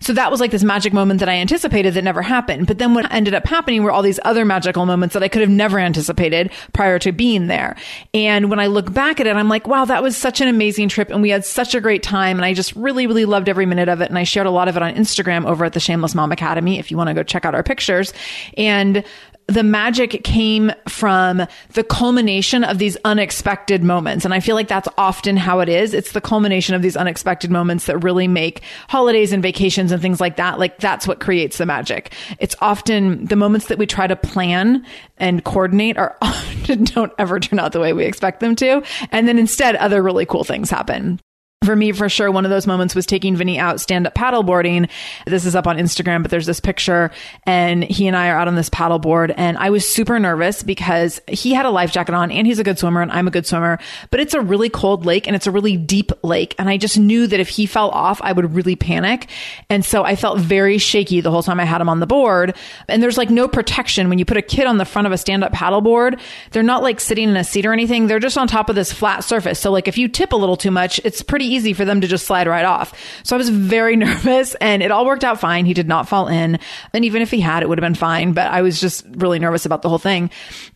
So 0.00 0.12
that 0.12 0.30
was 0.30 0.40
like 0.40 0.50
this 0.50 0.62
magic 0.62 0.92
moment 0.92 1.20
that 1.20 1.30
I 1.30 1.36
anticipated 1.36 1.94
that 1.94 2.04
never 2.04 2.20
happened. 2.20 2.66
But 2.66 2.76
then 2.76 2.92
what 2.92 3.10
ended 3.10 3.32
up 3.32 3.46
happening 3.46 3.82
were 3.82 3.90
all 3.90 4.02
these 4.02 4.20
other 4.22 4.44
magical 4.44 4.84
moments 4.84 5.14
that 5.14 5.22
I 5.22 5.28
could 5.28 5.40
have 5.40 5.50
never 5.50 5.78
anticipated 5.78 6.52
prior 6.74 6.98
to 6.98 7.10
being 7.10 7.46
there. 7.46 7.76
And 8.12 8.50
when 8.50 8.60
I 8.60 8.66
look 8.66 8.92
back 8.92 9.18
at 9.18 9.26
it, 9.26 9.34
I'm 9.34 9.48
like, 9.48 9.66
wow, 9.66 9.86
that 9.86 10.02
was 10.02 10.14
such 10.14 10.42
an 10.42 10.48
amazing 10.48 10.90
trip. 10.90 11.08
And 11.10 11.22
we 11.22 11.37
had 11.38 11.44
such 11.44 11.74
a 11.74 11.80
great 11.80 12.02
time. 12.02 12.36
And 12.36 12.44
I 12.44 12.52
just 12.52 12.74
really, 12.74 13.06
really 13.06 13.24
loved 13.24 13.48
every 13.48 13.66
minute 13.66 13.88
of 13.88 14.00
it. 14.00 14.08
And 14.08 14.18
I 14.18 14.24
shared 14.24 14.46
a 14.46 14.50
lot 14.50 14.68
of 14.68 14.76
it 14.76 14.82
on 14.82 14.94
Instagram 14.94 15.46
over 15.46 15.64
at 15.64 15.72
the 15.72 15.80
Shameless 15.80 16.14
Mom 16.14 16.32
Academy 16.32 16.78
if 16.78 16.90
you 16.90 16.96
want 16.96 17.08
to 17.08 17.14
go 17.14 17.22
check 17.22 17.44
out 17.44 17.54
our 17.54 17.62
pictures. 17.62 18.12
And 18.56 19.04
the 19.48 19.62
magic 19.62 20.22
came 20.24 20.70
from 20.88 21.46
the 21.72 21.82
culmination 21.82 22.64
of 22.64 22.78
these 22.78 22.98
unexpected 23.04 23.82
moments. 23.82 24.26
And 24.26 24.34
I 24.34 24.40
feel 24.40 24.54
like 24.54 24.68
that's 24.68 24.88
often 24.98 25.38
how 25.38 25.60
it 25.60 25.70
is. 25.70 25.94
It's 25.94 26.12
the 26.12 26.20
culmination 26.20 26.74
of 26.74 26.82
these 26.82 26.96
unexpected 26.96 27.50
moments 27.50 27.86
that 27.86 27.98
really 27.98 28.28
make 28.28 28.62
holidays 28.88 29.32
and 29.32 29.42
vacations 29.42 29.90
and 29.90 30.02
things 30.02 30.20
like 30.20 30.36
that. 30.36 30.58
Like 30.58 30.78
that's 30.78 31.08
what 31.08 31.20
creates 31.20 31.56
the 31.56 31.64
magic. 31.64 32.12
It's 32.38 32.56
often 32.60 33.24
the 33.24 33.36
moments 33.36 33.68
that 33.68 33.78
we 33.78 33.86
try 33.86 34.06
to 34.06 34.16
plan 34.16 34.84
and 35.16 35.42
coordinate 35.44 35.96
are 35.96 36.16
often 36.22 36.84
don't 36.84 37.12
ever 37.18 37.40
turn 37.40 37.58
out 37.58 37.72
the 37.72 37.80
way 37.80 37.94
we 37.94 38.04
expect 38.04 38.40
them 38.40 38.54
to. 38.56 38.82
And 39.12 39.26
then 39.26 39.38
instead 39.38 39.76
other 39.76 40.02
really 40.02 40.26
cool 40.26 40.44
things 40.44 40.68
happen. 40.68 41.20
For 41.64 41.74
me, 41.74 41.90
for 41.90 42.08
sure, 42.08 42.30
one 42.30 42.46
of 42.46 42.50
those 42.50 42.66
moments 42.66 42.94
was 42.94 43.04
taking 43.04 43.34
Vinny 43.34 43.58
out 43.58 43.80
stand 43.80 44.06
up 44.06 44.14
paddleboarding. 44.14 44.88
This 45.26 45.44
is 45.44 45.56
up 45.56 45.66
on 45.66 45.76
Instagram, 45.76 46.22
but 46.22 46.30
there's 46.30 46.46
this 46.46 46.60
picture 46.60 47.10
and 47.44 47.82
he 47.82 48.06
and 48.06 48.16
I 48.16 48.30
are 48.30 48.38
out 48.38 48.46
on 48.46 48.54
this 48.54 48.70
paddleboard 48.70 49.34
and 49.36 49.58
I 49.58 49.70
was 49.70 49.86
super 49.86 50.20
nervous 50.20 50.62
because 50.62 51.20
he 51.28 51.52
had 51.52 51.66
a 51.66 51.70
life 51.70 51.90
jacket 51.90 52.14
on 52.14 52.30
and 52.30 52.46
he's 52.46 52.60
a 52.60 52.64
good 52.64 52.78
swimmer 52.78 53.02
and 53.02 53.10
I'm 53.10 53.26
a 53.26 53.32
good 53.32 53.44
swimmer, 53.44 53.78
but 54.10 54.20
it's 54.20 54.34
a 54.34 54.40
really 54.40 54.70
cold 54.70 55.04
lake 55.04 55.26
and 55.26 55.34
it's 55.34 55.48
a 55.48 55.50
really 55.50 55.76
deep 55.76 56.12
lake. 56.22 56.54
And 56.60 56.70
I 56.70 56.76
just 56.76 56.96
knew 56.96 57.26
that 57.26 57.40
if 57.40 57.48
he 57.48 57.66
fell 57.66 57.90
off, 57.90 58.20
I 58.22 58.32
would 58.32 58.54
really 58.54 58.76
panic. 58.76 59.28
And 59.68 59.84
so 59.84 60.04
I 60.04 60.14
felt 60.14 60.38
very 60.38 60.78
shaky 60.78 61.20
the 61.20 61.32
whole 61.32 61.42
time 61.42 61.58
I 61.58 61.64
had 61.64 61.80
him 61.80 61.88
on 61.88 61.98
the 61.98 62.06
board. 62.06 62.56
And 62.88 63.02
there's 63.02 63.18
like 63.18 63.30
no 63.30 63.48
protection 63.48 64.08
when 64.08 64.20
you 64.20 64.24
put 64.24 64.36
a 64.36 64.42
kid 64.42 64.68
on 64.68 64.78
the 64.78 64.84
front 64.84 65.06
of 65.06 65.12
a 65.12 65.18
stand 65.18 65.42
up 65.42 65.52
paddleboard. 65.52 66.20
They're 66.52 66.62
not 66.62 66.84
like 66.84 67.00
sitting 67.00 67.28
in 67.28 67.36
a 67.36 67.42
seat 67.42 67.66
or 67.66 67.72
anything. 67.72 68.06
They're 68.06 68.20
just 68.20 68.38
on 68.38 68.46
top 68.46 68.70
of 68.70 68.76
this 68.76 68.92
flat 68.92 69.24
surface. 69.24 69.58
So 69.58 69.72
like 69.72 69.88
if 69.88 69.98
you 69.98 70.06
tip 70.06 70.32
a 70.32 70.36
little 70.36 70.56
too 70.56 70.70
much, 70.70 71.00
it's 71.04 71.20
pretty 71.20 71.47
easy 71.48 71.72
for 71.72 71.84
them 71.84 72.00
to 72.00 72.06
just 72.06 72.26
slide 72.26 72.46
right 72.46 72.64
off. 72.64 72.94
So 73.22 73.36
I 73.36 73.38
was 73.38 73.48
very 73.48 73.96
nervous 74.08 74.54
and 74.56 74.82
it 74.82 74.90
all 74.90 75.06
worked 75.06 75.24
out 75.24 75.40
fine. 75.40 75.66
He 75.66 75.74
did 75.74 75.88
not 75.88 76.08
fall 76.08 76.28
in. 76.28 76.58
And 76.92 77.04
even 77.04 77.22
if 77.22 77.30
he 77.30 77.40
had, 77.40 77.62
it 77.62 77.68
would 77.68 77.78
have 77.78 77.84
been 77.84 77.94
fine. 77.94 78.32
But 78.32 78.48
I 78.48 78.62
was 78.62 78.80
just 78.80 79.04
really 79.16 79.38
nervous 79.38 79.66
about 79.66 79.82
the 79.82 79.88
whole 79.88 79.98
thing. 79.98 80.30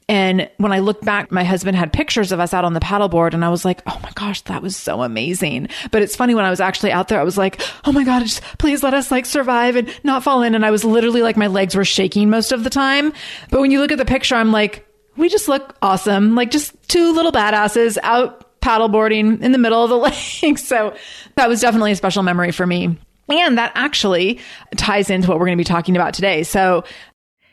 And 0.09 0.51
when 0.59 0.73
I 0.73 0.81
looked 0.81 1.05
back, 1.05 1.31
my 1.31 1.45
husband 1.45 1.77
had 1.77 1.93
pictures 1.93 2.33
of 2.33 2.41
us 2.41 2.53
out 2.53 2.65
on 2.65 2.75
the 2.75 2.81
paddleboard 2.81 3.35
and 3.35 3.45
I 3.45 3.49
was 3.49 3.65
like, 3.65 3.83
oh 3.87 3.99
my 4.03 4.11
gosh, 4.15 4.43
that 4.43 4.63
was 4.63 4.77
so 4.77 5.03
amazing. 5.03 5.69
But 5.91 6.03
it's 6.03 6.17
funny 6.17 6.35
when 6.35 6.45
I 6.45 6.51
was 6.51 6.61
actually 6.61 6.93
out 6.93 7.09
there, 7.09 7.21
I 7.21 7.25
was 7.25 7.39
like, 7.39 7.61
oh 7.85 7.93
my 7.93 8.05
God, 8.05 8.23
just 8.23 8.43
please 8.59 8.83
let 8.83 8.95
us 8.95 9.11
like 9.11 9.27
survive 9.27 9.77
and 9.77 9.89
not 10.05 10.23
fall 10.23 10.43
in. 10.43 10.55
And 10.55 10.67
I 10.67 10.71
was 10.71 10.85
literally 10.85 11.23
like, 11.23 11.37
my 11.37 11.47
legs 11.47 11.75
were 11.75 11.85
shaking 11.85 12.31
most 12.31 12.53
of 12.53 12.65
the 12.65 12.71
time. 12.71 13.13
But 13.51 13.61
when 13.61 13.71
you 13.71 13.81
look 13.81 13.93
at 13.93 13.99
the 13.99 14.05
picture, 14.05 14.35
I'm 14.35 14.53
like, 14.53 14.87
we 15.17 15.29
just 15.29 15.49
look 15.49 15.77
awesome. 15.83 16.35
Like 16.35 16.51
just 16.51 16.75
two 16.89 17.13
little 17.13 17.33
badasses 17.33 17.99
out 18.03 18.42
paddleboarding 18.63 19.43
in 19.43 19.53
the 19.53 19.59
middle 19.59 19.85
of 19.85 19.91
the 19.91 19.99
lake. 20.43 20.59
So 20.59 20.95
that 21.37 21.49
was 21.49 21.61
definitely 21.61 21.93
a 21.93 21.97
special 21.97 22.23
memory 22.23 22.53
for 22.53 22.67
me. 22.67 22.97
And 23.29 23.59
that 23.59 23.73
actually 23.75 24.41
ties 24.77 25.11
into 25.11 25.29
what 25.29 25.39
we're 25.39 25.47
going 25.47 25.59
to 25.59 25.61
be 25.61 25.65
talking 25.65 25.97
about 25.97 26.15
today. 26.15 26.43
So 26.43 26.85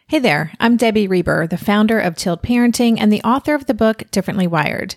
Hey 0.10 0.18
there, 0.18 0.52
I'm 0.60 0.76
Debbie 0.76 1.08
Reber, 1.08 1.46
the 1.46 1.56
founder 1.56 2.00
of 2.00 2.16
Tilt 2.16 2.42
Parenting 2.42 2.98
and 3.00 3.14
the 3.14 3.22
author 3.22 3.54
of 3.54 3.68
the 3.68 3.76
book 3.76 4.10
Differently 4.10 4.48
Wired. 4.48 4.96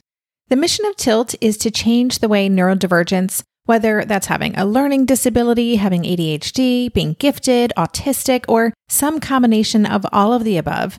The 0.48 0.56
mission 0.56 0.86
of 0.86 0.96
Tilt 0.96 1.34
is 1.38 1.58
to 1.58 1.70
change 1.70 2.20
the 2.20 2.30
way 2.30 2.48
neurodivergence, 2.48 3.42
whether 3.66 4.06
that's 4.06 4.28
having 4.28 4.56
a 4.56 4.64
learning 4.64 5.04
disability, 5.04 5.76
having 5.76 6.04
ADHD, 6.04 6.90
being 6.94 7.12
gifted, 7.18 7.74
autistic, 7.76 8.46
or 8.48 8.72
some 8.88 9.20
combination 9.20 9.84
of 9.84 10.06
all 10.12 10.32
of 10.32 10.44
the 10.44 10.56
above, 10.56 10.98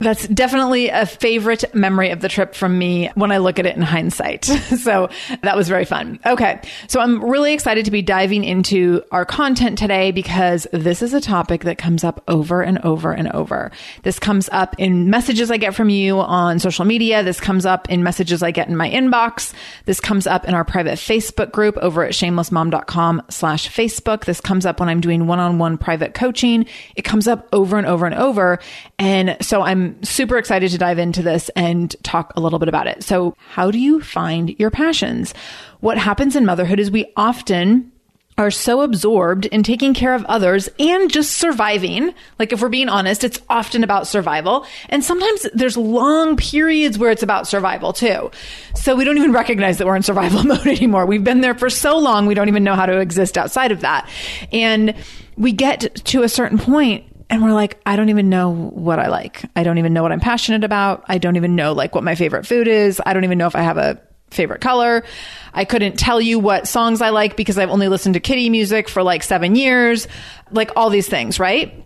That's 0.00 0.28
definitely 0.28 0.90
a 0.90 1.06
favorite 1.06 1.74
memory 1.74 2.10
of 2.10 2.20
the 2.20 2.28
trip 2.28 2.54
from 2.54 2.78
me 2.78 3.10
when 3.16 3.32
I 3.32 3.38
look 3.38 3.58
at 3.58 3.66
it 3.66 3.74
in 3.74 3.82
hindsight. 3.82 4.44
so 4.44 5.08
that 5.42 5.56
was 5.56 5.68
very 5.68 5.84
fun. 5.84 6.20
Okay. 6.24 6.60
So 6.86 7.00
I'm 7.00 7.20
really 7.24 7.52
excited 7.52 7.84
to 7.86 7.90
be 7.90 8.00
diving 8.00 8.44
into 8.44 9.02
our 9.10 9.24
content 9.24 9.76
today 9.76 10.12
because 10.12 10.68
this 10.72 11.02
is 11.02 11.14
a 11.14 11.20
topic 11.20 11.64
that 11.64 11.78
comes 11.78 12.04
up 12.04 12.22
over 12.28 12.62
and 12.62 12.78
over 12.84 13.10
and 13.10 13.26
over. 13.32 13.72
This 14.04 14.20
comes 14.20 14.48
up 14.52 14.76
in 14.78 15.10
messages 15.10 15.50
I 15.50 15.56
get 15.56 15.74
from 15.74 15.88
you 15.88 16.20
on 16.20 16.60
social 16.60 16.84
media. 16.84 17.24
This 17.24 17.40
comes 17.40 17.66
up 17.66 17.90
in 17.90 18.04
messages 18.04 18.40
I 18.40 18.52
get 18.52 18.68
in 18.68 18.76
my 18.76 18.88
inbox. 18.88 19.52
This 19.86 19.98
comes 19.98 20.28
up 20.28 20.44
in 20.44 20.54
our 20.54 20.64
private 20.64 20.94
Facebook 20.94 21.50
group 21.50 21.76
over 21.78 22.04
at 22.04 22.12
shamelessmom.com 22.12 23.22
slash 23.30 23.68
Facebook. 23.68 24.26
This 24.26 24.40
comes 24.40 24.64
up 24.64 24.78
when 24.78 24.88
I'm 24.88 25.00
doing 25.00 25.26
one-on-one 25.26 25.76
private 25.76 26.14
coaching. 26.14 26.66
It 26.94 27.02
comes 27.02 27.26
up 27.26 27.48
over 27.52 27.76
and 27.76 27.86
over 27.88 28.06
and 28.06 28.14
over. 28.14 28.60
And 29.00 29.36
so 29.40 29.62
I'm 29.62 29.87
super 30.02 30.38
excited 30.38 30.70
to 30.70 30.78
dive 30.78 30.98
into 30.98 31.22
this 31.22 31.48
and 31.50 31.94
talk 32.02 32.32
a 32.36 32.40
little 32.40 32.58
bit 32.58 32.68
about 32.68 32.86
it. 32.86 33.02
So, 33.02 33.34
how 33.50 33.70
do 33.70 33.78
you 33.78 34.00
find 34.00 34.58
your 34.58 34.70
passions? 34.70 35.34
What 35.80 35.98
happens 35.98 36.36
in 36.36 36.44
motherhood 36.44 36.80
is 36.80 36.90
we 36.90 37.12
often 37.16 37.92
are 38.38 38.50
so 38.52 38.82
absorbed 38.82 39.46
in 39.46 39.64
taking 39.64 39.92
care 39.92 40.14
of 40.14 40.24
others 40.26 40.68
and 40.78 41.10
just 41.10 41.36
surviving. 41.36 42.14
Like, 42.38 42.52
if 42.52 42.62
we're 42.62 42.68
being 42.68 42.88
honest, 42.88 43.24
it's 43.24 43.40
often 43.50 43.82
about 43.82 44.06
survival. 44.06 44.64
And 44.88 45.04
sometimes 45.04 45.46
there's 45.52 45.76
long 45.76 46.36
periods 46.36 46.98
where 46.98 47.10
it's 47.10 47.24
about 47.24 47.48
survival 47.48 47.92
too. 47.92 48.30
So 48.76 48.94
we 48.94 49.04
don't 49.04 49.18
even 49.18 49.32
recognize 49.32 49.78
that 49.78 49.86
we're 49.86 49.96
in 49.96 50.04
survival 50.04 50.44
mode 50.44 50.68
anymore. 50.68 51.04
We've 51.04 51.24
been 51.24 51.40
there 51.40 51.54
for 51.54 51.68
so 51.68 51.98
long, 51.98 52.26
we 52.26 52.34
don't 52.34 52.48
even 52.48 52.62
know 52.62 52.76
how 52.76 52.86
to 52.86 53.00
exist 53.00 53.36
outside 53.36 53.72
of 53.72 53.80
that. 53.80 54.08
And 54.52 54.94
we 55.36 55.52
get 55.52 55.96
to 56.06 56.22
a 56.22 56.28
certain 56.28 56.58
point 56.58 57.04
and 57.30 57.42
we're 57.42 57.52
like, 57.52 57.80
I 57.84 57.96
don't 57.96 58.08
even 58.08 58.28
know 58.28 58.50
what 58.50 58.98
I 58.98 59.08
like. 59.08 59.44
I 59.54 59.62
don't 59.62 59.78
even 59.78 59.92
know 59.92 60.02
what 60.02 60.12
I'm 60.12 60.20
passionate 60.20 60.64
about. 60.64 61.04
I 61.08 61.18
don't 61.18 61.36
even 61.36 61.56
know 61.56 61.72
like 61.72 61.94
what 61.94 62.04
my 62.04 62.14
favorite 62.14 62.46
food 62.46 62.68
is. 62.68 63.00
I 63.04 63.12
don't 63.12 63.24
even 63.24 63.38
know 63.38 63.46
if 63.46 63.56
I 63.56 63.60
have 63.60 63.76
a 63.76 64.00
favorite 64.30 64.60
color. 64.60 65.04
I 65.52 65.64
couldn't 65.64 65.98
tell 65.98 66.20
you 66.20 66.38
what 66.38 66.66
songs 66.66 67.00
I 67.00 67.10
like 67.10 67.36
because 67.36 67.58
I've 67.58 67.70
only 67.70 67.88
listened 67.88 68.14
to 68.14 68.20
kitty 68.20 68.50
music 68.50 68.88
for 68.88 69.02
like 69.02 69.22
seven 69.22 69.56
years, 69.56 70.08
like 70.50 70.70
all 70.76 70.90
these 70.90 71.08
things, 71.08 71.38
right? 71.38 71.84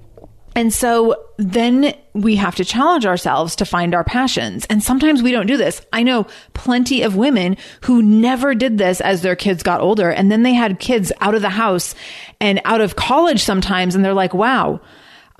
And 0.55 0.73
so 0.73 1.17
then 1.39 1.95
we 2.13 2.37
have 2.37 2.57
to 2.57 2.65
challenge 2.65 3.07
ourselves 3.07 3.57
to 3.57 3.65
find 3.65 3.95
our 3.95 4.05
passions. 4.05 4.67
And 4.67 4.83
sometimes 4.83 5.23
we 5.23 5.33
don't 5.33 5.47
do 5.47 5.57
this. 5.57 5.81
I 5.93 6.03
know 6.03 6.27
plenty 6.53 7.03
of 7.03 7.17
women 7.17 7.57
who 7.85 8.03
never 8.03 8.55
did 8.55 8.77
this 8.77 9.01
as 9.01 9.23
their 9.23 9.37
kids 9.37 9.63
got 9.63 9.81
older. 9.81 10.11
And 10.11 10.31
then 10.31 10.43
they 10.43 10.53
had 10.53 10.79
kids 10.79 11.11
out 11.21 11.35
of 11.35 11.43
the 11.43 11.49
house 11.49 11.95
and 12.39 12.61
out 12.65 12.83
of 12.83 12.97
college 12.97 13.43
sometimes. 13.43 13.95
And 13.95 14.05
they're 14.05 14.13
like, 14.13 14.35
wow, 14.35 14.81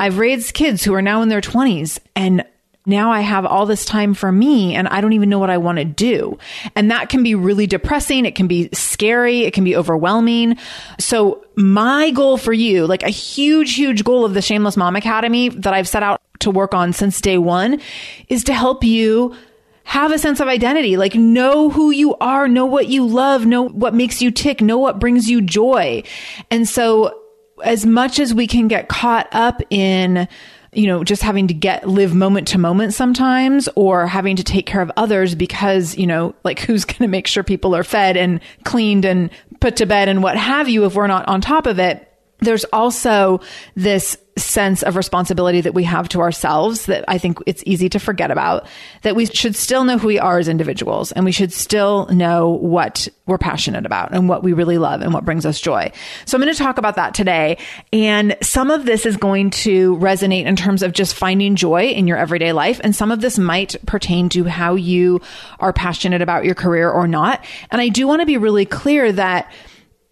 I've 0.03 0.19
raised 0.19 0.53
kids 0.55 0.83
who 0.83 0.95
are 0.95 1.01
now 1.01 1.23
in 1.23 1.29
their 1.29 1.41
20s 1.41 2.01
and 2.17 2.45
now 2.87 3.13
I 3.13 3.21
have 3.21 3.47
all 3.47 3.67
this 3.67 3.85
time 3.85 4.15
for 4.15 4.33
me 4.33 4.75
and 4.75 4.89
I 4.89 5.01
don't 5.01 5.13
even 5.13 5.29
know 5.29 5.39
what 5.39 5.49
I 5.49 5.59
want 5.59 5.79
to 5.79 5.85
do. 5.85 6.39
And 6.75 6.91
that 6.91 7.09
can 7.09 7.23
be 7.23 7.37
really 7.37 7.69
depressing. 7.69 8.27
It 8.27 8.35
can 8.35 8.49
be 8.49 8.69
scary. 8.73 9.43
It 9.43 9.55
can 9.55 9.63
be 9.63 9.77
overwhelming. 9.77 10.59
So 10.99 11.45
my 11.55 12.11
goal 12.11 12.37
for 12.37 12.53
you, 12.53 12.85
like 12.85 13.05
a 13.05 13.11
huge, 13.11 13.77
huge 13.77 14.03
goal 14.03 14.25
of 14.25 14.35
the 14.35 14.43
Shameless 14.43 14.77
Mom 14.77 14.97
Academy 14.97 15.51
that 15.51 15.73
I've 15.73 15.87
set 15.87 16.03
out 16.03 16.21
to 16.41 16.51
work 16.51 16.75
on 16.75 16.93
since 16.93 17.21
day 17.21 17.39
one 17.39 17.81
is 18.29 18.43
to 18.43 18.55
help 18.55 18.83
you 18.83 19.37
have 19.85 20.11
a 20.11 20.19
sense 20.19 20.41
of 20.41 20.49
identity, 20.49 20.97
like 20.97 21.15
know 21.15 21.71
who 21.71 21.93
you 21.93 22.17
are, 22.17 22.49
know 22.49 22.67
what 22.67 22.89
you 22.89 23.07
love, 23.07 23.47
know 23.47 23.69
what 23.69 23.95
makes 23.95 24.21
you 24.21 24.33
tick, 24.33 24.61
know 24.61 24.79
what 24.79 24.99
brings 24.99 25.31
you 25.31 25.41
joy. 25.41 26.03
And 26.51 26.69
so 26.69 27.22
as 27.63 27.87
much 27.87 28.19
as 28.19 28.35
we 28.35 28.47
can 28.47 28.69
get 28.69 28.89
caught 28.89 29.29
up 29.33 29.63
in 29.71 30.29
you 30.75 30.87
know, 30.87 31.05
just 31.05 31.23
having 31.23 31.49
to 31.49 31.55
get 31.55 31.87
live 31.87 32.15
moment 32.15 32.49
to 32.49 32.59
moment 32.59 32.95
sometimes 32.95 33.69
or 33.75 34.07
having 34.07 34.37
to 34.37 34.45
take 34.45 34.65
care 34.65 34.81
of 34.81 34.91
others 34.97 35.35
because, 35.35 35.97
you 35.99 36.07
know, 36.07 36.35
like 36.45 36.59
who's 36.61 36.85
going 36.85 36.99
to 36.99 37.09
make 37.09 37.27
sure 37.27 37.43
people 37.43 37.77
are 37.77 37.85
fed 37.85 38.17
and 38.17 38.41
cleaned 38.65 39.05
and 39.05 39.31
put 39.61 39.77
to 39.77 39.87
bed 39.87 40.09
and 40.09 40.23
what 40.23 40.37
have 40.37 40.69
you 40.69 40.85
if 40.87 40.95
we're 40.95 41.07
not 41.07 41.29
on 41.29 41.41
top 41.41 41.67
of 41.67 41.79
it 41.79 42.12
there's 42.43 42.65
also 42.67 43.41
this 43.75 44.17
sense 44.39 44.83
of 44.83 44.97
responsibility 44.97 45.61
that 45.61 45.75
we 45.75 45.85
have 45.85 46.09
to 46.09 46.21
ourselves 46.21 46.87
that 46.87 47.05
I 47.07 47.19
think 47.19 47.39
it's 47.47 47.63
easy 47.67 47.91
to 47.91 47.99
forget 47.99 48.31
about 48.31 48.67
that 49.03 49.15
we 49.15 49.27
should 49.27 49.55
still 49.55 49.85
know 49.85 49.99
who 49.99 50.07
we 50.07 50.19
are 50.19 50.39
as 50.39 50.49
individuals 50.49 51.13
and 51.13 51.25
we 51.25 51.33
should 51.33 51.53
still 51.53 52.07
know 52.07 52.49
what 52.49 53.09
we're 53.27 53.37
passionate 53.37 53.85
about 53.85 54.15
and 54.15 54.31
what 54.31 54.43
we 54.43 54.55
really 54.55 54.79
love 54.79 55.03
and 55.03 55.13
what 55.13 55.27
brings 55.27 55.45
us 55.45 55.61
joy. 55.61 55.93
So 56.25 56.37
I'm 56.37 56.43
going 56.43 56.53
to 56.53 56.59
talk 56.59 56.79
about 56.79 56.97
that 56.97 57.15
today. 57.15 57.59
And 57.93 58.37
some 58.41 58.71
of 58.71 58.87
this 58.87 59.05
is 59.05 59.19
going 59.19 59.51
to 59.51 59.97
resonate 59.99 60.47
in 60.47 60.57
terms 60.57 60.83
of 60.83 60.93
just 60.93 61.15
finding 61.15 61.55
joy 61.55 61.89
in 61.89 62.07
your 62.07 62.17
everyday 62.17 62.53
life. 62.53 62.81
And 62.83 62.97
some 62.97 63.11
of 63.11 63.21
this 63.21 63.39
might 63.39 63.77
pertain 63.87 64.31
to 64.31 64.45
how 64.45 64.75
you 64.77 65.21
are 65.61 65.75
passionate 65.75 66.23
about 66.23 66.47
your 66.47 66.55
career 66.55 66.91
or 66.91 67.07
not. 67.07 67.45
And 67.71 67.83
I 67.83 67.89
do 67.89 68.07
want 68.07 68.21
to 68.21 68.27
be 68.27 68.39
really 68.39 68.65
clear 68.65 69.13
that 69.13 69.53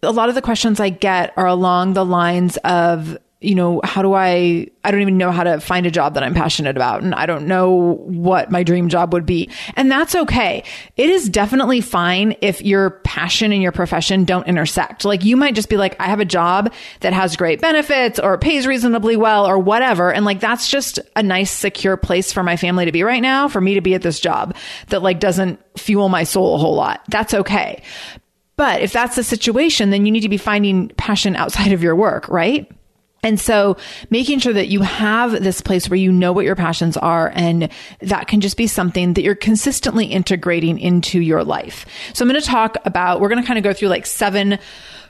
a 0.03 0.11
lot 0.11 0.29
of 0.29 0.35
the 0.35 0.41
questions 0.41 0.79
I 0.79 0.89
get 0.89 1.33
are 1.37 1.47
along 1.47 1.93
the 1.93 2.05
lines 2.05 2.57
of, 2.57 3.17
you 3.39 3.55
know, 3.55 3.81
how 3.83 4.03
do 4.03 4.13
I, 4.13 4.67
I 4.83 4.91
don't 4.91 5.01
even 5.01 5.17
know 5.17 5.31
how 5.31 5.43
to 5.43 5.59
find 5.59 5.87
a 5.87 5.91
job 5.91 6.13
that 6.13 6.21
I'm 6.21 6.35
passionate 6.35 6.75
about. 6.75 7.01
And 7.01 7.15
I 7.15 7.25
don't 7.25 7.47
know 7.47 7.95
what 8.05 8.51
my 8.51 8.61
dream 8.61 8.87
job 8.87 9.13
would 9.13 9.25
be. 9.25 9.49
And 9.75 9.91
that's 9.91 10.13
okay. 10.13 10.63
It 10.95 11.09
is 11.09 11.27
definitely 11.27 11.81
fine 11.81 12.35
if 12.41 12.61
your 12.61 12.91
passion 13.03 13.51
and 13.51 13.61
your 13.61 13.71
profession 13.71 14.25
don't 14.25 14.47
intersect. 14.47 15.05
Like 15.05 15.25
you 15.25 15.37
might 15.37 15.55
just 15.55 15.69
be 15.69 15.77
like, 15.77 15.99
I 15.99 16.05
have 16.05 16.19
a 16.19 16.25
job 16.25 16.71
that 16.99 17.13
has 17.13 17.35
great 17.35 17.61
benefits 17.61 18.19
or 18.19 18.37
pays 18.37 18.67
reasonably 18.67 19.17
well 19.17 19.47
or 19.47 19.57
whatever. 19.57 20.13
And 20.13 20.23
like, 20.23 20.39
that's 20.39 20.69
just 20.69 20.99
a 21.15 21.23
nice, 21.23 21.49
secure 21.49 21.97
place 21.97 22.31
for 22.31 22.43
my 22.43 22.57
family 22.57 22.85
to 22.85 22.91
be 22.91 23.01
right 23.01 23.23
now, 23.23 23.47
for 23.47 23.61
me 23.61 23.73
to 23.73 23.81
be 23.81 23.95
at 23.95 24.03
this 24.03 24.19
job 24.19 24.55
that 24.89 25.01
like 25.01 25.19
doesn't 25.19 25.59
fuel 25.79 26.09
my 26.09 26.25
soul 26.25 26.55
a 26.55 26.57
whole 26.59 26.75
lot. 26.75 27.01
That's 27.07 27.33
okay. 27.33 27.81
But 28.61 28.83
if 28.83 28.93
that's 28.93 29.15
the 29.15 29.23
situation, 29.23 29.89
then 29.89 30.05
you 30.05 30.11
need 30.11 30.19
to 30.19 30.29
be 30.29 30.37
finding 30.37 30.89
passion 30.89 31.35
outside 31.35 31.71
of 31.73 31.81
your 31.81 31.95
work, 31.95 32.29
right? 32.29 32.71
And 33.23 33.39
so 33.39 33.75
making 34.11 34.37
sure 34.37 34.53
that 34.53 34.67
you 34.67 34.81
have 34.81 35.31
this 35.31 35.61
place 35.61 35.89
where 35.89 35.97
you 35.97 36.11
know 36.11 36.31
what 36.31 36.45
your 36.45 36.55
passions 36.55 36.95
are 36.95 37.31
and 37.33 37.69
that 38.01 38.27
can 38.27 38.39
just 38.39 38.57
be 38.57 38.67
something 38.67 39.15
that 39.15 39.23
you're 39.23 39.33
consistently 39.33 40.05
integrating 40.05 40.77
into 40.77 41.19
your 41.19 41.43
life. 41.43 41.87
So 42.13 42.23
I'm 42.23 42.29
going 42.29 42.39
to 42.39 42.47
talk 42.47 42.77
about, 42.85 43.19
we're 43.19 43.29
going 43.29 43.41
to 43.41 43.47
kind 43.47 43.57
of 43.57 43.63
go 43.63 43.73
through 43.73 43.87
like 43.87 44.05
seven 44.05 44.59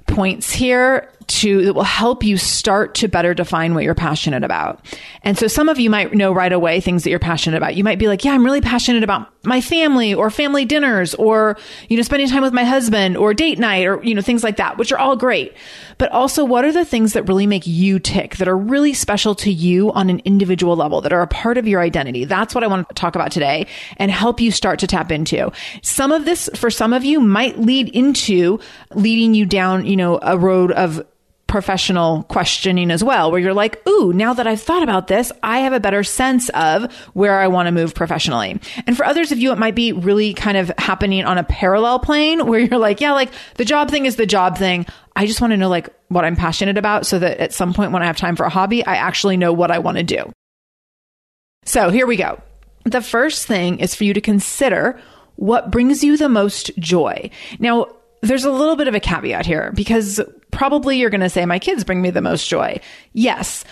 points 0.07 0.49
here 0.53 1.11
to 1.39 1.65
that 1.65 1.73
will 1.73 1.83
help 1.83 2.23
you 2.23 2.37
start 2.37 2.95
to 2.95 3.07
better 3.07 3.33
define 3.33 3.73
what 3.73 3.83
you're 3.83 3.95
passionate 3.95 4.43
about. 4.43 4.85
And 5.23 5.37
so 5.37 5.47
some 5.47 5.69
of 5.69 5.79
you 5.79 5.89
might 5.89 6.13
know 6.13 6.31
right 6.31 6.51
away 6.51 6.81
things 6.81 7.03
that 7.03 7.09
you're 7.09 7.19
passionate 7.19 7.57
about. 7.57 7.75
You 7.75 7.83
might 7.83 7.99
be 7.99 8.07
like, 8.07 8.25
yeah, 8.25 8.33
I'm 8.33 8.43
really 8.43 8.61
passionate 8.61 9.03
about 9.03 9.31
my 9.43 9.61
family 9.61 10.13
or 10.13 10.29
family 10.29 10.65
dinners 10.65 11.15
or, 11.15 11.57
you 11.89 11.97
know, 11.97 12.03
spending 12.03 12.27
time 12.27 12.41
with 12.41 12.53
my 12.53 12.63
husband 12.63 13.17
or 13.17 13.33
date 13.33 13.59
night 13.59 13.85
or, 13.85 14.03
you 14.03 14.13
know, 14.13 14.21
things 14.21 14.43
like 14.43 14.57
that, 14.57 14.77
which 14.77 14.91
are 14.91 14.99
all 14.99 15.15
great. 15.15 15.53
But 15.97 16.11
also 16.11 16.43
what 16.43 16.65
are 16.65 16.71
the 16.71 16.85
things 16.85 17.13
that 17.13 17.27
really 17.27 17.47
make 17.47 17.65
you 17.65 17.99
tick 17.99 18.37
that 18.37 18.47
are 18.47 18.57
really 18.57 18.93
special 18.93 19.35
to 19.35 19.51
you 19.51 19.91
on 19.93 20.09
an 20.09 20.21
individual 20.25 20.75
level 20.75 21.01
that 21.01 21.13
are 21.13 21.21
a 21.21 21.27
part 21.27 21.57
of 21.57 21.67
your 21.67 21.81
identity? 21.81 22.25
That's 22.25 22.53
what 22.53 22.63
I 22.63 22.67
want 22.67 22.89
to 22.89 22.95
talk 22.95 23.15
about 23.15 23.31
today 23.31 23.67
and 23.97 24.11
help 24.11 24.39
you 24.39 24.51
start 24.51 24.79
to 24.79 24.87
tap 24.87 25.11
into. 25.11 25.51
Some 25.81 26.11
of 26.11 26.25
this 26.25 26.49
for 26.55 26.69
some 26.69 26.93
of 26.93 27.03
you 27.03 27.19
might 27.19 27.59
lead 27.59 27.89
into 27.89 28.59
leading 28.93 29.33
you 29.33 29.45
down, 29.45 29.85
you 29.85 29.95
know, 29.95 30.19
a 30.21 30.37
road 30.37 30.71
of 30.71 31.05
professional 31.51 32.23
questioning 32.23 32.89
as 32.89 33.03
well, 33.03 33.29
where 33.29 33.39
you're 33.39 33.53
like, 33.53 33.85
ooh, 33.85 34.13
now 34.13 34.33
that 34.33 34.47
I've 34.47 34.61
thought 34.61 34.83
about 34.83 35.07
this, 35.07 35.33
I 35.43 35.59
have 35.59 35.73
a 35.73 35.81
better 35.81 36.01
sense 36.01 36.49
of 36.49 36.91
where 37.13 37.39
I 37.39 37.47
want 37.49 37.67
to 37.67 37.71
move 37.73 37.93
professionally. 37.93 38.59
And 38.87 38.95
for 38.95 39.05
others 39.05 39.33
of 39.33 39.37
you, 39.37 39.51
it 39.51 39.57
might 39.57 39.75
be 39.75 39.91
really 39.91 40.33
kind 40.33 40.55
of 40.55 40.71
happening 40.77 41.25
on 41.25 41.37
a 41.37 41.43
parallel 41.43 41.99
plane 41.99 42.47
where 42.47 42.61
you're 42.61 42.79
like, 42.79 43.01
yeah, 43.01 43.11
like 43.11 43.31
the 43.55 43.65
job 43.65 43.91
thing 43.91 44.05
is 44.05 44.15
the 44.15 44.25
job 44.25 44.57
thing. 44.57 44.85
I 45.15 45.25
just 45.25 45.41
want 45.41 45.51
to 45.51 45.57
know 45.57 45.67
like 45.67 45.89
what 46.07 46.23
I'm 46.23 46.37
passionate 46.37 46.77
about 46.77 47.05
so 47.05 47.19
that 47.19 47.39
at 47.39 47.53
some 47.53 47.73
point 47.73 47.91
when 47.91 48.01
I 48.01 48.05
have 48.05 48.17
time 48.17 48.37
for 48.37 48.45
a 48.45 48.49
hobby, 48.49 48.85
I 48.85 48.95
actually 48.95 49.35
know 49.35 49.51
what 49.51 49.71
I 49.71 49.79
want 49.79 49.97
to 49.97 50.03
do. 50.03 50.31
So 51.65 51.89
here 51.89 52.07
we 52.07 52.15
go. 52.15 52.41
The 52.85 53.01
first 53.01 53.45
thing 53.45 53.79
is 53.79 53.93
for 53.93 54.05
you 54.05 54.13
to 54.13 54.21
consider 54.21 54.99
what 55.35 55.69
brings 55.69 56.01
you 56.01 56.15
the 56.15 56.29
most 56.29 56.71
joy. 56.79 57.29
Now, 57.59 57.87
there's 58.21 58.45
a 58.45 58.51
little 58.51 58.75
bit 58.75 58.87
of 58.87 58.95
a 58.95 58.99
caveat 58.99 59.45
here 59.45 59.71
because 59.75 60.21
probably 60.51 60.97
you're 60.97 61.09
going 61.09 61.21
to 61.21 61.29
say, 61.29 61.45
my 61.45 61.59
kids 61.59 61.83
bring 61.83 62.01
me 62.01 62.09
the 62.09 62.21
most 62.21 62.47
joy. 62.47 62.79
Yes. 63.13 63.63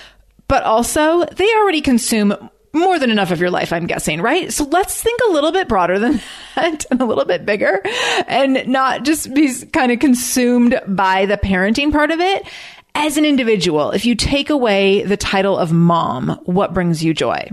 But 0.47 0.63
also, 0.63 1.25
they 1.25 1.53
already 1.55 1.81
consume 1.81 2.49
more 2.73 2.99
than 2.99 3.09
enough 3.09 3.31
of 3.31 3.39
your 3.39 3.49
life, 3.49 3.73
I'm 3.73 3.87
guessing, 3.87 4.21
right? 4.21 4.51
So 4.53 4.63
let's 4.65 5.01
think 5.01 5.19
a 5.27 5.31
little 5.31 5.51
bit 5.51 5.67
broader 5.67 5.97
than 5.99 6.21
that 6.55 6.85
and 6.91 7.01
a 7.01 7.05
little 7.05 7.25
bit 7.25 7.45
bigger 7.45 7.81
and 8.27 8.67
not 8.67 9.03
just 9.03 9.33
be 9.33 9.53
kind 9.65 9.91
of 9.91 9.99
consumed 9.99 10.79
by 10.87 11.25
the 11.25 11.37
parenting 11.37 11.91
part 11.91 12.11
of 12.11 12.19
it. 12.19 12.47
As 12.95 13.17
an 13.17 13.25
individual, 13.25 13.91
if 13.91 14.05
you 14.05 14.15
take 14.15 14.49
away 14.49 15.03
the 15.03 15.15
title 15.17 15.57
of 15.57 15.71
mom, 15.71 16.39
what 16.45 16.73
brings 16.73 17.03
you 17.03 17.13
joy? 17.13 17.49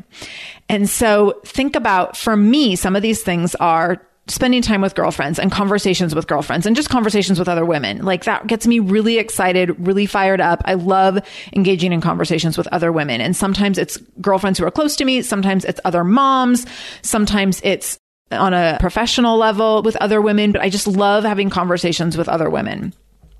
And 0.68 0.88
so 0.88 1.40
think 1.44 1.76
about, 1.76 2.16
for 2.16 2.36
me, 2.36 2.74
some 2.74 2.96
of 2.96 3.02
these 3.02 3.22
things 3.22 3.54
are 3.56 4.02
spending 4.28 4.60
time 4.60 4.80
with 4.80 4.94
girlfriends 4.94 5.38
and 5.38 5.52
conversations 5.52 6.14
with 6.14 6.26
girlfriends 6.26 6.66
and 6.66 6.74
just 6.74 6.90
conversations 6.90 7.38
with 7.38 7.48
other 7.48 7.64
women. 7.64 8.04
Like 8.04 8.24
that 8.24 8.46
gets 8.46 8.66
me 8.66 8.80
really 8.80 9.18
excited, 9.18 9.86
really 9.86 10.06
fired 10.06 10.40
up. 10.40 10.62
I 10.64 10.74
love 10.74 11.18
engaging 11.54 11.92
in 11.92 12.00
conversations 12.00 12.58
with 12.58 12.66
other 12.68 12.90
women. 12.90 13.20
And 13.20 13.36
sometimes 13.36 13.78
it's 13.78 13.98
girlfriends 14.20 14.58
who 14.58 14.64
are 14.64 14.70
close 14.70 14.96
to 14.96 15.04
me. 15.04 15.22
Sometimes 15.22 15.64
it's 15.64 15.80
other 15.84 16.02
moms. 16.02 16.66
Sometimes 17.02 17.60
it's 17.62 17.98
on 18.32 18.52
a 18.52 18.78
professional 18.80 19.36
level 19.36 19.82
with 19.82 19.94
other 19.96 20.20
women, 20.20 20.50
but 20.50 20.60
I 20.60 20.68
just 20.68 20.88
love 20.88 21.22
having 21.22 21.48
conversations 21.48 22.16
with 22.16 22.28
other 22.28 22.50
women. 22.50 22.92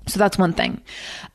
So 0.07 0.19
that's 0.19 0.37
one 0.37 0.53
thing. 0.53 0.81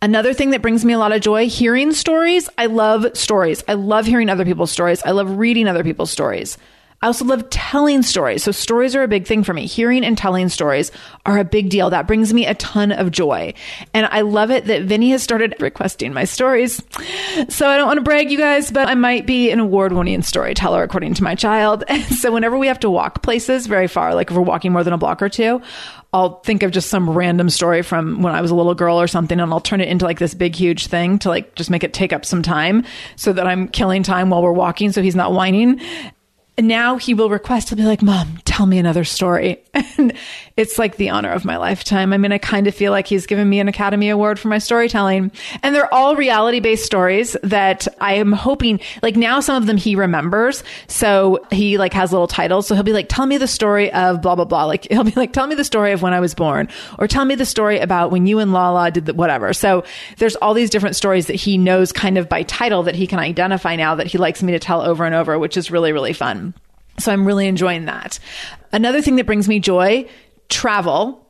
Another 0.01 0.33
thing 0.33 0.51
that 0.51 0.63
brings 0.63 0.83
me 0.83 0.95
a 0.95 0.99
lot 0.99 1.13
of 1.13 1.21
joy, 1.21 1.49
hearing 1.49 1.93
stories. 1.93 2.49
I 2.57 2.67
love 2.67 3.07
stories. 3.15 3.63
I 3.69 3.75
love 3.75 4.07
hearing 4.07 4.31
other 4.31 4.47
people's 4.47 4.71
stories. 4.71 5.03
I 5.03 5.11
love 5.11 5.37
reading 5.37 5.69
other 5.69 5.85
people's 5.85 6.11
stories. 6.11 6.57
I 7.03 7.07
also 7.07 7.25
love 7.25 7.51
telling 7.51 8.03
stories. 8.03 8.45
So 8.45 8.53
stories 8.53 8.95
are 8.95 9.03
a 9.03 9.09
big 9.09 9.27
thing 9.27 9.43
for 9.43 9.53
me. 9.53 9.67
Hearing 9.67 10.05
and 10.05 10.17
telling 10.17 10.49
stories 10.49 10.93
are 11.27 11.39
a 11.39 11.45
big 11.45 11.69
deal. 11.69 11.91
That 11.91 12.07
brings 12.07 12.33
me 12.33 12.47
a 12.47 12.55
ton 12.55 12.93
of 12.93 13.11
joy. 13.11 13.55
And 13.93 14.07
I 14.07 14.21
love 14.21 14.53
it 14.53 14.67
that 14.67 14.83
Vinny 14.83 15.11
has 15.11 15.23
started 15.23 15.57
requesting 15.61 16.13
my 16.13 16.25
stories. 16.25 16.81
So 17.49 17.69
I 17.69 17.77
don't 17.77 17.89
want 17.89 17.99
to 17.99 18.05
brag 18.05 18.31
you 18.31 18.39
guys, 18.39 18.71
but 18.71 18.89
I 18.89 18.95
might 18.95 19.27
be 19.27 19.51
an 19.51 19.59
award 19.59 19.93
winning 19.93 20.23
storyteller 20.23 20.83
according 20.83 21.15
to 21.15 21.25
my 21.25 21.35
child. 21.35 21.85
So 22.23 22.31
whenever 22.31 22.57
we 22.59 22.69
have 22.69 22.79
to 22.81 22.91
walk 22.91 23.23
places 23.23 23.67
very 23.67 23.89
far, 23.89 24.15
like 24.15 24.31
if 24.31 24.37
we're 24.37 24.43
walking 24.43 24.71
more 24.71 24.85
than 24.85 24.93
a 24.93 24.99
block 24.99 25.23
or 25.23 25.29
two, 25.29 25.61
I'll 26.13 26.41
think 26.41 26.63
of 26.63 26.71
just 26.71 26.91
some 26.91 27.09
random 27.09 27.49
story 27.49 27.83
from 27.83 28.23
when 28.23 28.35
I 28.35 28.43
was 28.43 28.51
a 28.51 28.55
little 28.55 28.75
girl 28.75 29.01
or 29.01 29.07
something 29.09 29.41
and 29.41 29.53
I'll 29.53 29.61
turn 29.61 29.81
it 29.81 29.89
into 29.89 30.05
like 30.05 30.19
this 30.19 30.35
big 30.35 30.55
huge 30.55 30.87
thing 30.87 31.19
to 31.21 31.31
like 31.31 31.55
just 31.55 31.71
make 31.71 31.83
it 31.85 31.95
take 31.95 32.13
up 32.13 32.25
some 32.25 32.43
time 32.43 32.85
so 33.17 33.33
that 33.33 33.47
I'm 33.47 33.67
killing 33.67 34.03
time 34.03 34.31
while 34.31 34.43
we're 34.43 34.53
walking 34.53 34.93
so 34.93 35.03
he's 35.03 35.17
not 35.17 35.33
whining 35.33 35.81
now 36.59 36.97
he 36.99 37.15
will 37.15 37.31
request, 37.31 37.71
he'll 37.71 37.79
be 37.79 37.85
like, 37.85 38.03
Mom, 38.03 38.39
tell 38.45 38.67
me 38.67 38.79
another 38.79 39.05
story. 39.05 39.63
And 39.99 40.15
it's 40.57 40.79
like 40.79 40.97
the 40.97 41.11
honor 41.11 41.31
of 41.33 41.45
my 41.45 41.57
lifetime. 41.57 42.13
I 42.13 42.19
mean, 42.19 42.33
I 42.33 42.39
kind 42.39 42.67
of 42.67 42.75
feel 42.75 42.93
like 42.93 43.07
he's 43.07 43.27
given 43.27 43.49
me 43.49 43.61
an 43.61 43.69
Academy 43.69 44.09
Award 44.09 44.39
for 44.39 44.49
my 44.49 44.59
storytelling. 44.59 45.33
And 45.63 45.75
they're 45.75 45.93
all 45.93 46.17
reality 46.17 46.61
based 46.61 46.85
stories 46.85 47.37
that 47.43 47.89
I 48.01 48.15
am 48.15 48.33
hoping, 48.33 48.81
like 49.03 49.17
now 49.17 49.41
some 49.41 49.57
of 49.57 49.67
them 49.67 49.77
he 49.77 49.97
remembers. 49.97 50.65
So 50.89 51.45
he 51.51 51.79
like 51.79 51.93
has 51.93 52.13
little 52.13 52.27
titles. 52.27 52.67
So 52.67 52.75
he'll 52.75 52.85
be 52.85 52.93
like, 52.93 53.09
tell 53.09 53.27
me 53.27 53.39
the 53.39 53.47
story 53.47 53.93
of 53.93 54.23
blah, 54.23 54.35
blah, 54.35 54.45
blah. 54.45 54.65
Like 54.65 54.87
he'll 54.91 55.05
be 55.05 55.13
like, 55.13 55.33
tell 55.33 55.47
me 55.47 55.55
the 55.55 55.65
story 55.65 55.93
of 55.93 56.03
when 56.03 56.15
I 56.15 56.21
was 56.21 56.35
born 56.35 56.69
or 56.99 57.07
tell 57.07 57.25
me 57.25 57.35
the 57.35 57.47
story 57.47 57.79
about 57.79 58.11
when 58.11 58.27
you 58.27 58.39
and 58.39 58.53
Lala 58.53 58.91
did 58.91 59.07
the 59.07 59.15
whatever. 59.15 59.53
So 59.53 59.85
there's 60.19 60.37
all 60.37 60.55
these 60.55 60.71
different 60.71 60.97
stories 60.97 61.27
that 61.27 61.37
he 61.37 61.59
knows 61.59 61.93
kind 61.93 62.19
of 62.19 62.29
by 62.29 62.43
title 62.45 62.83
that 62.85 62.95
he 62.95 63.07
can 63.07 63.19
identify 63.19 63.77
now 63.77 63.95
that 63.95 64.07
he 64.07 64.19
likes 64.19 64.43
me 64.43 64.53
to 64.53 64.59
tell 64.59 64.83
over 64.83 65.05
and 65.05 65.15
over, 65.15 65.39
which 65.39 65.57
is 65.57 65.71
really, 65.71 65.93
really 65.93 66.13
fun. 66.13 66.42
So 66.99 67.13
I'm 67.13 67.27
really 67.27 67.47
enjoying 67.47 67.87
that. 67.87 68.19
Another 68.73 69.03
thing 69.03 69.17
that 69.17 69.27
brings 69.27 69.49
me 69.49 69.61
joy, 69.61 70.09
travel 70.49 71.27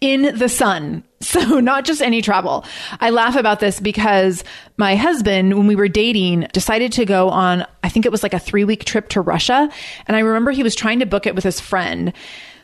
in 0.00 0.36
the 0.38 0.48
sun. 0.48 1.02
So 1.18 1.60
not 1.60 1.86
just 1.86 2.02
any 2.02 2.20
travel. 2.22 2.64
I 3.00 3.08
laugh 3.10 3.36
about 3.36 3.58
this 3.58 3.80
because 3.80 4.44
my 4.76 4.94
husband, 4.94 5.56
when 5.56 5.66
we 5.66 5.74
were 5.74 5.88
dating, 5.88 6.46
decided 6.52 6.92
to 6.92 7.06
go 7.06 7.30
on, 7.30 7.66
I 7.82 7.88
think 7.88 8.04
it 8.06 8.12
was 8.12 8.22
like 8.22 8.34
a 8.34 8.38
three 8.38 8.64
week 8.64 8.84
trip 8.84 9.08
to 9.08 9.22
Russia. 9.22 9.68
And 10.06 10.16
I 10.16 10.20
remember 10.20 10.50
he 10.52 10.62
was 10.62 10.76
trying 10.76 11.00
to 11.00 11.06
book 11.06 11.26
it 11.26 11.34
with 11.34 11.42
his 11.42 11.58
friend 11.58 12.12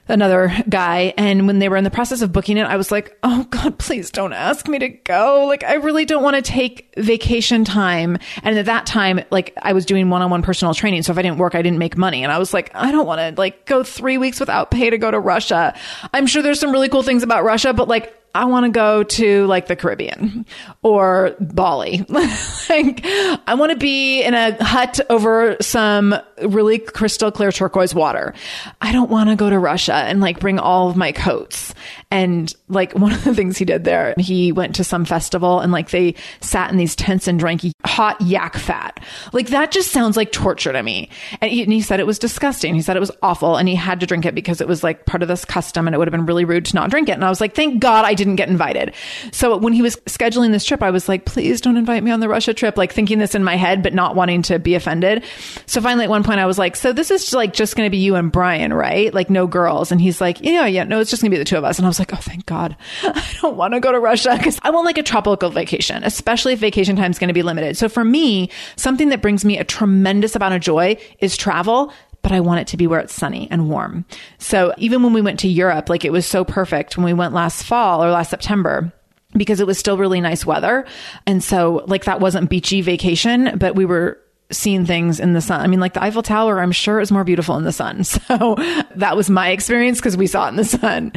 another 0.08 0.52
guy. 0.68 1.14
And 1.16 1.46
when 1.46 1.58
they 1.58 1.68
were 1.68 1.76
in 1.76 1.84
the 1.84 1.90
process 1.90 2.22
of 2.22 2.32
booking 2.32 2.56
it, 2.56 2.64
I 2.64 2.76
was 2.76 2.90
like, 2.90 3.16
oh 3.22 3.44
God, 3.50 3.78
please 3.78 4.10
don't 4.10 4.32
ask 4.32 4.68
me 4.68 4.78
to 4.78 4.88
go. 4.88 5.46
Like, 5.46 5.64
I 5.64 5.74
really 5.74 6.04
don't 6.04 6.22
want 6.22 6.36
to 6.36 6.42
take 6.42 6.92
vacation 6.96 7.64
time. 7.64 8.18
And 8.42 8.58
at 8.58 8.66
that 8.66 8.86
time, 8.86 9.20
like, 9.30 9.56
I 9.60 9.72
was 9.72 9.86
doing 9.86 10.10
one 10.10 10.22
on 10.22 10.30
one 10.30 10.42
personal 10.42 10.74
training. 10.74 11.02
So 11.02 11.12
if 11.12 11.18
I 11.18 11.22
didn't 11.22 11.38
work, 11.38 11.54
I 11.54 11.62
didn't 11.62 11.78
make 11.78 11.96
money. 11.96 12.22
And 12.22 12.32
I 12.32 12.38
was 12.38 12.52
like, 12.52 12.70
I 12.74 12.90
don't 12.92 13.06
want 13.06 13.20
to 13.20 13.40
like 13.40 13.66
go 13.66 13.82
three 13.82 14.18
weeks 14.18 14.40
without 14.40 14.70
pay 14.70 14.90
to 14.90 14.98
go 14.98 15.10
to 15.10 15.20
Russia. 15.20 15.74
I'm 16.12 16.26
sure 16.26 16.42
there's 16.42 16.60
some 16.60 16.72
really 16.72 16.88
cool 16.88 17.02
things 17.02 17.22
about 17.22 17.44
Russia, 17.44 17.72
but 17.72 17.88
like, 17.88 18.18
I 18.34 18.46
want 18.46 18.64
to 18.64 18.70
go 18.70 19.02
to 19.02 19.46
like 19.46 19.66
the 19.66 19.76
Caribbean 19.76 20.46
or 20.82 21.36
Bali. 21.38 22.04
like, 22.08 23.00
I 23.04 23.54
want 23.58 23.72
to 23.72 23.78
be 23.78 24.22
in 24.22 24.34
a 24.34 24.62
hut 24.64 25.00
over 25.10 25.56
some 25.60 26.14
really 26.48 26.78
crystal 26.78 27.30
clear 27.30 27.52
turquoise 27.52 27.94
water. 27.94 28.34
I 28.80 28.92
don't 28.92 29.10
want 29.10 29.30
to 29.30 29.36
go 29.36 29.50
to 29.50 29.58
Russia 29.58 29.94
and 29.94 30.20
like 30.20 30.40
bring 30.40 30.58
all 30.58 30.90
of 30.90 30.96
my 30.96 31.12
coats. 31.12 31.74
And 32.10 32.54
like 32.68 32.92
one 32.98 33.12
of 33.12 33.24
the 33.24 33.34
things 33.34 33.56
he 33.56 33.64
did 33.64 33.84
there, 33.84 34.14
he 34.18 34.52
went 34.52 34.76
to 34.76 34.84
some 34.84 35.04
festival 35.04 35.60
and 35.60 35.72
like 35.72 35.90
they 35.90 36.14
sat 36.40 36.70
in 36.70 36.76
these 36.76 36.94
tents 36.94 37.26
and 37.28 37.38
drank 37.38 37.62
hot 37.84 38.20
yak 38.20 38.56
fat. 38.56 39.00
Like 39.32 39.48
that 39.48 39.70
just 39.70 39.90
sounds 39.90 40.16
like 40.16 40.32
torture 40.32 40.72
to 40.72 40.82
me. 40.82 41.08
And 41.40 41.50
he, 41.50 41.62
and 41.62 41.72
he 41.72 41.80
said 41.80 42.00
it 42.00 42.06
was 42.06 42.18
disgusting. 42.18 42.74
He 42.74 42.82
said 42.82 42.96
it 42.96 43.00
was 43.00 43.10
awful 43.22 43.56
and 43.56 43.68
he 43.68 43.74
had 43.74 44.00
to 44.00 44.06
drink 44.06 44.24
it 44.26 44.34
because 44.34 44.60
it 44.60 44.68
was 44.68 44.82
like 44.82 45.06
part 45.06 45.22
of 45.22 45.28
this 45.28 45.44
custom 45.44 45.86
and 45.86 45.94
it 45.94 45.98
would 45.98 46.08
have 46.08 46.12
been 46.12 46.26
really 46.26 46.44
rude 46.44 46.64
to 46.66 46.74
not 46.74 46.90
drink 46.90 47.08
it. 47.08 47.12
And 47.12 47.24
I 47.24 47.28
was 47.28 47.40
like, 47.40 47.54
thank 47.54 47.80
God 47.80 48.04
I 48.04 48.14
didn't 48.14 48.36
get 48.36 48.48
invited. 48.48 48.94
So 49.32 49.56
when 49.56 49.72
he 49.72 49.82
was 49.82 49.96
scheduling 50.06 50.52
this 50.52 50.64
trip, 50.64 50.82
I 50.82 50.90
was 50.90 51.08
like, 51.08 51.24
please 51.24 51.60
don't 51.60 51.76
invite 51.76 52.02
me 52.02 52.10
on 52.10 52.20
the 52.20 52.28
Russia 52.28 52.54
trip, 52.54 52.76
like 52.76 52.92
thinking 52.92 53.18
this 53.18 53.34
in 53.34 53.44
my 53.44 53.56
head, 53.56 53.82
but 53.82 53.94
not 53.94 54.16
wanting 54.16 54.42
to 54.42 54.58
be 54.58 54.74
offended. 54.74 55.24
So 55.66 55.80
finally 55.80 56.04
at 56.04 56.10
one 56.10 56.24
point 56.24 56.31
I 56.40 56.46
was 56.46 56.58
like, 56.58 56.76
so 56.76 56.92
this 56.92 57.10
is 57.10 57.32
like 57.32 57.52
just 57.52 57.76
going 57.76 57.86
to 57.86 57.90
be 57.90 57.98
you 57.98 58.14
and 58.14 58.30
Brian, 58.30 58.72
right? 58.72 59.12
Like 59.12 59.30
no 59.30 59.46
girls. 59.46 59.92
And 59.92 60.00
he's 60.00 60.20
like, 60.20 60.40
yeah, 60.40 60.66
yeah, 60.66 60.84
no, 60.84 61.00
it's 61.00 61.10
just 61.10 61.22
gonna 61.22 61.30
be 61.30 61.38
the 61.38 61.44
two 61.44 61.56
of 61.56 61.64
us. 61.64 61.78
And 61.78 61.86
I 61.86 61.88
was 61.88 61.98
like, 61.98 62.12
oh, 62.12 62.18
thank 62.18 62.46
God. 62.46 62.76
I 63.02 63.36
don't 63.40 63.56
want 63.56 63.74
to 63.74 63.80
go 63.80 63.92
to 63.92 64.00
Russia 64.00 64.34
because 64.36 64.58
I 64.62 64.70
want 64.70 64.86
like 64.86 64.98
a 64.98 65.02
tropical 65.02 65.50
vacation, 65.50 66.02
especially 66.04 66.52
if 66.54 66.58
vacation 66.58 66.96
time 66.96 67.10
is 67.10 67.18
going 67.18 67.28
to 67.28 67.34
be 67.34 67.42
limited. 67.42 67.76
So 67.76 67.88
for 67.88 68.04
me, 68.04 68.50
something 68.76 69.08
that 69.10 69.22
brings 69.22 69.44
me 69.44 69.58
a 69.58 69.64
tremendous 69.64 70.36
amount 70.36 70.54
of 70.54 70.60
joy 70.60 70.96
is 71.20 71.36
travel 71.36 71.92
but 72.22 72.30
I 72.30 72.38
want 72.38 72.60
it 72.60 72.68
to 72.68 72.76
be 72.76 72.86
where 72.86 73.00
it's 73.00 73.12
sunny 73.12 73.48
and 73.50 73.68
warm. 73.68 74.04
So 74.38 74.72
even 74.78 75.02
when 75.02 75.12
we 75.12 75.20
went 75.20 75.40
to 75.40 75.48
Europe, 75.48 75.88
like 75.88 76.04
it 76.04 76.12
was 76.12 76.24
so 76.24 76.44
perfect 76.44 76.96
when 76.96 77.04
we 77.04 77.12
went 77.12 77.34
last 77.34 77.64
fall 77.64 78.02
or 78.02 78.10
last 78.10 78.30
September 78.30 78.92
because 79.34 79.60
it 79.60 79.66
was 79.66 79.78
still 79.78 79.98
really 79.98 80.20
nice 80.20 80.46
weather. 80.46 80.86
And 81.26 81.42
so 81.42 81.84
like 81.86 82.04
that 82.04 82.20
wasn't 82.20 82.50
beachy 82.50 82.80
vacation, 82.80 83.58
but 83.58 83.74
we 83.74 83.84
were 83.84 84.21
seen 84.52 84.86
things 84.86 85.20
in 85.20 85.32
the 85.32 85.40
sun. 85.40 85.60
I 85.60 85.66
mean, 85.66 85.80
like 85.80 85.94
the 85.94 86.02
Eiffel 86.02 86.22
Tower, 86.22 86.60
I'm 86.60 86.72
sure 86.72 87.00
is 87.00 87.12
more 87.12 87.24
beautiful 87.24 87.56
in 87.56 87.64
the 87.64 87.72
sun. 87.72 88.04
So 88.32 88.56
that 88.96 89.16
was 89.16 89.28
my 89.28 89.50
experience 89.50 89.98
because 89.98 90.16
we 90.16 90.26
saw 90.26 90.46
it 90.46 90.50
in 90.50 90.56
the 90.56 90.64
sun. 90.64 91.12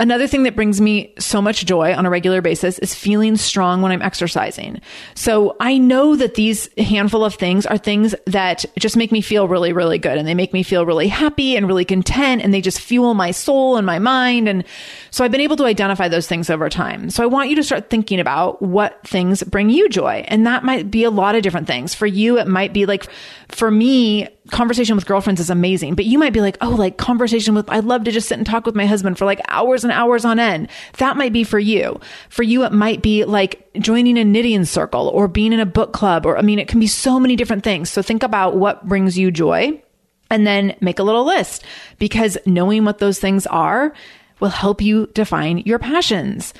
Another 0.00 0.28
thing 0.28 0.44
that 0.44 0.54
brings 0.54 0.80
me 0.80 1.12
so 1.18 1.42
much 1.42 1.66
joy 1.66 1.92
on 1.92 2.06
a 2.06 2.10
regular 2.10 2.40
basis 2.40 2.78
is 2.78 2.94
feeling 2.94 3.36
strong 3.36 3.82
when 3.82 3.90
I'm 3.90 4.00
exercising. 4.00 4.80
So 5.16 5.56
I 5.58 5.76
know 5.76 6.14
that 6.14 6.34
these 6.34 6.68
handful 6.78 7.24
of 7.24 7.34
things 7.34 7.66
are 7.66 7.78
things 7.78 8.14
that 8.26 8.64
just 8.78 8.96
make 8.96 9.10
me 9.10 9.20
feel 9.20 9.48
really, 9.48 9.72
really 9.72 9.98
good 9.98 10.16
and 10.16 10.28
they 10.28 10.34
make 10.34 10.52
me 10.52 10.62
feel 10.62 10.86
really 10.86 11.08
happy 11.08 11.56
and 11.56 11.66
really 11.66 11.84
content 11.84 12.42
and 12.42 12.54
they 12.54 12.60
just 12.60 12.80
fuel 12.80 13.14
my 13.14 13.32
soul 13.32 13.76
and 13.76 13.84
my 13.84 13.98
mind. 13.98 14.48
And 14.48 14.62
so 15.10 15.24
I've 15.24 15.32
been 15.32 15.40
able 15.40 15.56
to 15.56 15.64
identify 15.64 16.06
those 16.06 16.28
things 16.28 16.48
over 16.48 16.68
time. 16.68 17.10
So 17.10 17.24
I 17.24 17.26
want 17.26 17.50
you 17.50 17.56
to 17.56 17.64
start 17.64 17.90
thinking 17.90 18.20
about 18.20 18.62
what 18.62 19.04
things 19.04 19.42
bring 19.42 19.68
you 19.68 19.88
joy. 19.88 20.24
And 20.28 20.46
that 20.46 20.62
might 20.62 20.92
be 20.92 21.02
a 21.02 21.10
lot 21.10 21.34
of 21.34 21.42
different 21.42 21.66
things. 21.66 21.92
For 21.92 22.06
you, 22.06 22.38
it 22.38 22.46
might 22.46 22.72
be 22.72 22.86
like, 22.86 23.08
for 23.48 23.68
me, 23.68 24.28
conversation 24.50 24.96
with 24.96 25.06
girlfriends 25.06 25.40
is 25.40 25.50
amazing, 25.50 25.94
but 25.94 26.04
you 26.04 26.18
might 26.18 26.32
be 26.32 26.40
like, 26.40 26.56
oh, 26.60 26.70
like 26.70 26.96
conversation 26.96 27.54
with, 27.54 27.68
I'd 27.70 27.84
love 27.84 28.04
to 28.04 28.10
just 28.10 28.28
sit 28.28 28.38
and 28.38 28.46
talk 28.46 28.66
with 28.66 28.74
my 28.74 28.86
husband 28.86 29.18
for 29.18 29.24
like 29.24 29.40
hours 29.48 29.84
and 29.84 29.92
hours 29.92 30.24
on 30.24 30.38
end. 30.38 30.68
That 30.98 31.16
might 31.16 31.32
be 31.32 31.44
for 31.44 31.58
you. 31.58 32.00
For 32.28 32.42
you, 32.42 32.64
it 32.64 32.72
might 32.72 33.02
be 33.02 33.24
like 33.24 33.68
joining 33.78 34.18
a 34.18 34.24
knitting 34.24 34.64
circle 34.64 35.08
or 35.08 35.28
being 35.28 35.52
in 35.52 35.60
a 35.60 35.66
book 35.66 35.92
club, 35.92 36.26
or 36.26 36.38
I 36.38 36.42
mean, 36.42 36.58
it 36.58 36.68
can 36.68 36.80
be 36.80 36.86
so 36.86 37.20
many 37.20 37.36
different 37.36 37.64
things. 37.64 37.90
So 37.90 38.02
think 38.02 38.22
about 38.22 38.56
what 38.56 38.86
brings 38.86 39.18
you 39.18 39.30
joy 39.30 39.82
and 40.30 40.46
then 40.46 40.74
make 40.80 40.98
a 40.98 41.04
little 41.04 41.24
list 41.24 41.64
because 41.98 42.38
knowing 42.46 42.84
what 42.84 42.98
those 42.98 43.18
things 43.18 43.46
are 43.46 43.92
will 44.40 44.48
help 44.48 44.80
you 44.80 45.08
define 45.14 45.58
your 45.58 45.78
passions. 45.78 46.54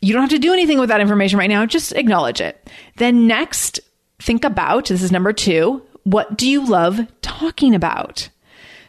You 0.00 0.12
don't 0.12 0.22
have 0.22 0.30
to 0.30 0.38
do 0.38 0.52
anything 0.52 0.78
with 0.78 0.90
that 0.90 1.00
information 1.00 1.38
right 1.38 1.48
now. 1.48 1.64
Just 1.66 1.92
acknowledge 1.92 2.40
it. 2.40 2.68
Then 2.96 3.26
next, 3.26 3.80
think 4.18 4.44
about 4.44 4.86
this 4.86 5.02
is 5.02 5.12
number 5.12 5.32
two 5.32 5.82
what 6.06 6.38
do 6.38 6.48
you 6.48 6.64
love 6.64 7.00
talking 7.20 7.74
about? 7.74 8.28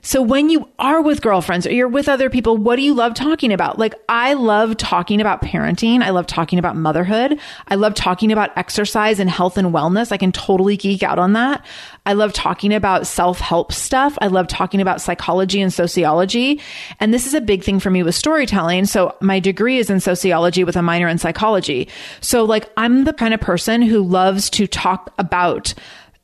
So 0.03 0.21
when 0.21 0.49
you 0.51 0.69
are 0.77 1.01
with 1.01 1.23
girlfriends 1.23 1.65
or 1.65 1.73
you're 1.73 1.87
with 1.87 2.07
other 2.07 2.29
people, 2.29 2.55
what 2.55 2.75
do 2.75 2.83
you 2.83 2.93
love 2.93 3.15
talking 3.15 3.51
about? 3.51 3.79
Like 3.79 3.95
I 4.07 4.33
love 4.33 4.77
talking 4.77 5.19
about 5.19 5.41
parenting. 5.41 6.03
I 6.03 6.11
love 6.11 6.27
talking 6.27 6.59
about 6.59 6.77
motherhood. 6.77 7.39
I 7.67 7.75
love 7.75 7.95
talking 7.95 8.31
about 8.31 8.55
exercise 8.55 9.19
and 9.19 9.29
health 9.29 9.57
and 9.57 9.73
wellness. 9.73 10.11
I 10.11 10.17
can 10.17 10.31
totally 10.31 10.77
geek 10.77 11.01
out 11.01 11.17
on 11.17 11.33
that. 11.33 11.65
I 12.05 12.13
love 12.13 12.33
talking 12.33 12.71
about 12.71 13.07
self-help 13.07 13.73
stuff. 13.73 14.15
I 14.21 14.27
love 14.27 14.47
talking 14.47 14.79
about 14.79 15.01
psychology 15.01 15.59
and 15.59 15.73
sociology. 15.73 16.61
And 16.99 17.11
this 17.11 17.25
is 17.25 17.33
a 17.33 17.41
big 17.41 17.63
thing 17.63 17.79
for 17.79 17.89
me 17.89 18.03
with 18.03 18.15
storytelling. 18.15 18.85
So 18.85 19.15
my 19.19 19.39
degree 19.39 19.79
is 19.79 19.89
in 19.89 19.99
sociology 19.99 20.63
with 20.63 20.77
a 20.77 20.83
minor 20.83 21.07
in 21.07 21.17
psychology. 21.17 21.89
So 22.21 22.45
like 22.45 22.69
I'm 22.77 23.03
the 23.05 23.13
kind 23.13 23.33
of 23.33 23.41
person 23.41 23.81
who 23.81 24.03
loves 24.03 24.51
to 24.51 24.67
talk 24.67 25.11
about 25.17 25.73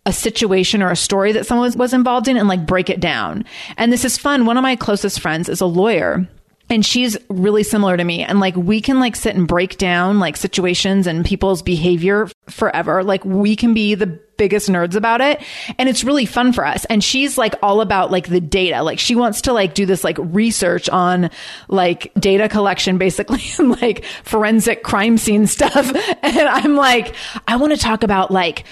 a 0.05 0.13
situation 0.13 0.81
or 0.81 0.91
a 0.91 0.95
story 0.95 1.31
that 1.31 1.45
someone 1.45 1.71
was 1.77 1.93
involved 1.93 2.27
in 2.27 2.37
and 2.37 2.47
like 2.47 2.65
break 2.65 2.89
it 2.89 2.99
down. 2.99 3.45
And 3.77 3.91
this 3.91 4.03
is 4.05 4.17
fun. 4.17 4.45
One 4.45 4.57
of 4.57 4.63
my 4.63 4.75
closest 4.75 5.19
friends 5.19 5.47
is 5.47 5.61
a 5.61 5.65
lawyer 5.65 6.27
and 6.69 6.85
she's 6.85 7.17
really 7.29 7.63
similar 7.63 7.97
to 7.97 8.03
me. 8.03 8.23
And 8.23 8.39
like 8.39 8.55
we 8.55 8.81
can 8.81 8.99
like 8.99 9.15
sit 9.15 9.35
and 9.35 9.47
break 9.47 9.77
down 9.77 10.19
like 10.19 10.37
situations 10.37 11.07
and 11.07 11.25
people's 11.25 11.61
behavior 11.61 12.29
forever. 12.49 13.03
Like 13.03 13.23
we 13.23 13.55
can 13.55 13.73
be 13.73 13.95
the 13.95 14.07
biggest 14.07 14.69
nerds 14.69 14.95
about 14.95 15.21
it. 15.21 15.41
And 15.77 15.87
it's 15.87 16.03
really 16.03 16.25
fun 16.25 16.51
for 16.51 16.65
us. 16.65 16.85
And 16.85 17.03
she's 17.03 17.37
like 17.37 17.53
all 17.61 17.81
about 17.81 18.11
like 18.11 18.27
the 18.27 18.41
data. 18.41 18.81
Like 18.81 18.97
she 18.97 19.13
wants 19.13 19.41
to 19.41 19.53
like 19.53 19.73
do 19.75 19.85
this 19.85 20.03
like 20.03 20.17
research 20.19 20.89
on 20.89 21.29
like 21.67 22.11
data 22.19 22.49
collection 22.49 22.97
basically 22.97 23.43
and 23.59 23.79
like 23.81 24.03
forensic 24.23 24.83
crime 24.83 25.17
scene 25.17 25.47
stuff. 25.47 25.93
And 26.23 26.49
i'm 26.49 26.75
like 26.75 27.15
i 27.47 27.57
want 27.57 27.73
to 27.73 27.77
talk 27.77 28.03
about 28.03 28.31
like 28.31 28.63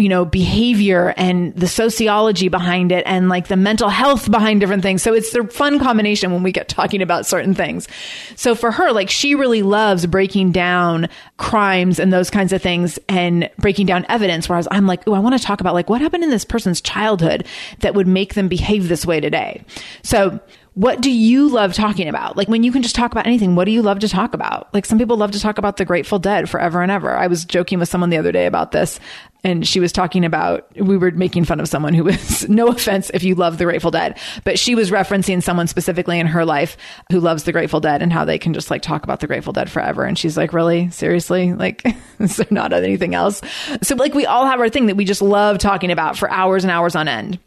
you 0.00 0.08
know, 0.08 0.24
behavior 0.24 1.12
and 1.18 1.54
the 1.54 1.68
sociology 1.68 2.48
behind 2.48 2.90
it 2.90 3.02
and 3.06 3.28
like 3.28 3.48
the 3.48 3.56
mental 3.56 3.90
health 3.90 4.30
behind 4.30 4.58
different 4.60 4.82
things. 4.82 5.02
So 5.02 5.12
it's 5.12 5.34
a 5.34 5.46
fun 5.46 5.78
combination 5.78 6.32
when 6.32 6.42
we 6.42 6.52
get 6.52 6.70
talking 6.70 7.02
about 7.02 7.26
certain 7.26 7.54
things. 7.54 7.86
So 8.34 8.54
for 8.54 8.70
her, 8.70 8.92
like 8.92 9.10
she 9.10 9.34
really 9.34 9.62
loves 9.62 10.06
breaking 10.06 10.52
down 10.52 11.10
crimes 11.36 11.98
and 11.98 12.10
those 12.10 12.30
kinds 12.30 12.54
of 12.54 12.62
things 12.62 12.98
and 13.10 13.50
breaking 13.58 13.84
down 13.84 14.06
evidence. 14.08 14.48
Whereas 14.48 14.66
I'm 14.70 14.86
like, 14.86 15.06
oh, 15.06 15.12
I 15.12 15.18
want 15.18 15.38
to 15.38 15.44
talk 15.44 15.60
about 15.60 15.74
like 15.74 15.90
what 15.90 16.00
happened 16.00 16.24
in 16.24 16.30
this 16.30 16.46
person's 16.46 16.80
childhood 16.80 17.46
that 17.80 17.94
would 17.94 18.08
make 18.08 18.32
them 18.32 18.48
behave 18.48 18.88
this 18.88 19.04
way 19.04 19.20
today. 19.20 19.62
So 20.02 20.40
what 20.80 21.02
do 21.02 21.12
you 21.12 21.46
love 21.46 21.74
talking 21.74 22.08
about? 22.08 22.38
Like 22.38 22.48
when 22.48 22.62
you 22.62 22.72
can 22.72 22.80
just 22.80 22.94
talk 22.94 23.12
about 23.12 23.26
anything, 23.26 23.54
what 23.54 23.66
do 23.66 23.70
you 23.70 23.82
love 23.82 23.98
to 23.98 24.08
talk 24.08 24.32
about? 24.32 24.72
Like 24.72 24.86
some 24.86 24.96
people 24.96 25.18
love 25.18 25.32
to 25.32 25.38
talk 25.38 25.58
about 25.58 25.76
the 25.76 25.84
Grateful 25.84 26.18
Dead 26.18 26.48
forever 26.48 26.80
and 26.80 26.90
ever. 26.90 27.14
I 27.14 27.26
was 27.26 27.44
joking 27.44 27.78
with 27.78 27.90
someone 27.90 28.08
the 28.08 28.16
other 28.16 28.32
day 28.32 28.46
about 28.46 28.72
this 28.72 28.98
and 29.44 29.68
she 29.68 29.78
was 29.78 29.92
talking 29.92 30.24
about 30.24 30.66
we 30.78 30.96
were 30.96 31.10
making 31.10 31.44
fun 31.44 31.60
of 31.60 31.68
someone 31.68 31.92
who 31.92 32.04
was 32.04 32.48
no 32.48 32.68
offense 32.68 33.10
if 33.12 33.22
you 33.22 33.34
love 33.34 33.58
the 33.58 33.64
Grateful 33.64 33.90
Dead, 33.90 34.18
but 34.44 34.58
she 34.58 34.74
was 34.74 34.90
referencing 34.90 35.42
someone 35.42 35.66
specifically 35.66 36.18
in 36.18 36.26
her 36.26 36.46
life 36.46 36.78
who 37.12 37.20
loves 37.20 37.44
the 37.44 37.52
Grateful 37.52 37.80
Dead 37.80 38.00
and 38.00 38.10
how 38.10 38.24
they 38.24 38.38
can 38.38 38.54
just 38.54 38.70
like 38.70 38.80
talk 38.80 39.04
about 39.04 39.20
the 39.20 39.26
Grateful 39.26 39.52
Dead 39.52 39.70
forever. 39.70 40.04
And 40.04 40.18
she's 40.18 40.38
like, 40.38 40.54
really? 40.54 40.88
Seriously? 40.88 41.52
Like, 41.52 41.82
there 42.18 42.46
not 42.50 42.72
anything 42.72 43.14
else? 43.14 43.42
So 43.82 43.96
like 43.96 44.14
we 44.14 44.24
all 44.24 44.46
have 44.46 44.60
our 44.60 44.70
thing 44.70 44.86
that 44.86 44.96
we 44.96 45.04
just 45.04 45.20
love 45.20 45.58
talking 45.58 45.90
about 45.90 46.16
for 46.16 46.30
hours 46.30 46.64
and 46.64 46.70
hours 46.70 46.96
on 46.96 47.06
end. 47.06 47.38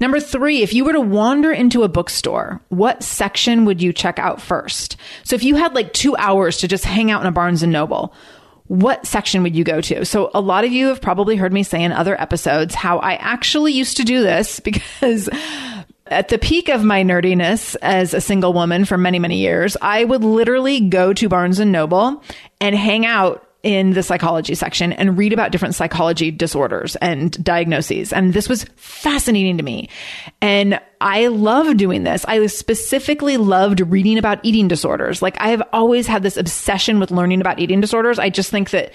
Number 0.00 0.20
three, 0.20 0.62
if 0.62 0.72
you 0.72 0.84
were 0.84 0.92
to 0.92 1.00
wander 1.00 1.52
into 1.52 1.82
a 1.82 1.88
bookstore, 1.88 2.60
what 2.68 3.02
section 3.02 3.64
would 3.64 3.82
you 3.82 3.92
check 3.92 4.18
out 4.18 4.40
first? 4.40 4.96
So 5.24 5.36
if 5.36 5.42
you 5.42 5.56
had 5.56 5.74
like 5.74 5.92
two 5.92 6.16
hours 6.16 6.58
to 6.58 6.68
just 6.68 6.84
hang 6.84 7.10
out 7.10 7.20
in 7.20 7.26
a 7.26 7.32
Barnes 7.32 7.62
and 7.62 7.72
Noble, 7.72 8.14
what 8.70 9.04
section 9.04 9.42
would 9.42 9.56
you 9.56 9.64
go 9.64 9.80
to? 9.80 10.04
So 10.04 10.30
a 10.32 10.40
lot 10.40 10.64
of 10.64 10.70
you 10.70 10.86
have 10.86 11.00
probably 11.00 11.34
heard 11.34 11.52
me 11.52 11.64
say 11.64 11.82
in 11.82 11.90
other 11.90 12.20
episodes 12.20 12.74
how 12.74 12.98
I 12.98 13.14
actually 13.14 13.72
used 13.72 13.96
to 13.96 14.04
do 14.04 14.22
this 14.22 14.60
because 14.70 15.28
at 16.06 16.28
the 16.28 16.38
peak 16.38 16.68
of 16.68 16.84
my 16.84 17.02
nerdiness 17.02 17.76
as 17.82 18.14
a 18.14 18.20
single 18.20 18.52
woman 18.52 18.84
for 18.84 18.96
many, 18.96 19.18
many 19.18 19.38
years, 19.38 19.76
I 19.82 20.04
would 20.04 20.22
literally 20.22 20.80
go 20.80 21.12
to 21.12 21.28
Barnes 21.28 21.58
and 21.58 21.72
Noble 21.72 22.22
and 22.60 22.76
hang 22.76 23.06
out 23.06 23.49
in 23.62 23.90
the 23.92 24.02
psychology 24.02 24.54
section 24.54 24.92
and 24.92 25.18
read 25.18 25.32
about 25.32 25.52
different 25.52 25.74
psychology 25.74 26.30
disorders 26.30 26.96
and 26.96 27.42
diagnoses. 27.44 28.12
And 28.12 28.32
this 28.32 28.48
was 28.48 28.64
fascinating 28.76 29.58
to 29.58 29.62
me. 29.62 29.88
And 30.40 30.80
I 31.00 31.26
love 31.28 31.76
doing 31.76 32.04
this. 32.04 32.24
I 32.26 32.46
specifically 32.46 33.36
loved 33.36 33.80
reading 33.80 34.18
about 34.18 34.40
eating 34.42 34.68
disorders. 34.68 35.20
Like 35.20 35.36
I 35.40 35.48
have 35.48 35.62
always 35.72 36.06
had 36.06 36.22
this 36.22 36.36
obsession 36.36 37.00
with 37.00 37.10
learning 37.10 37.40
about 37.40 37.58
eating 37.58 37.80
disorders. 37.80 38.18
I 38.18 38.30
just 38.30 38.50
think 38.50 38.70
that 38.70 38.92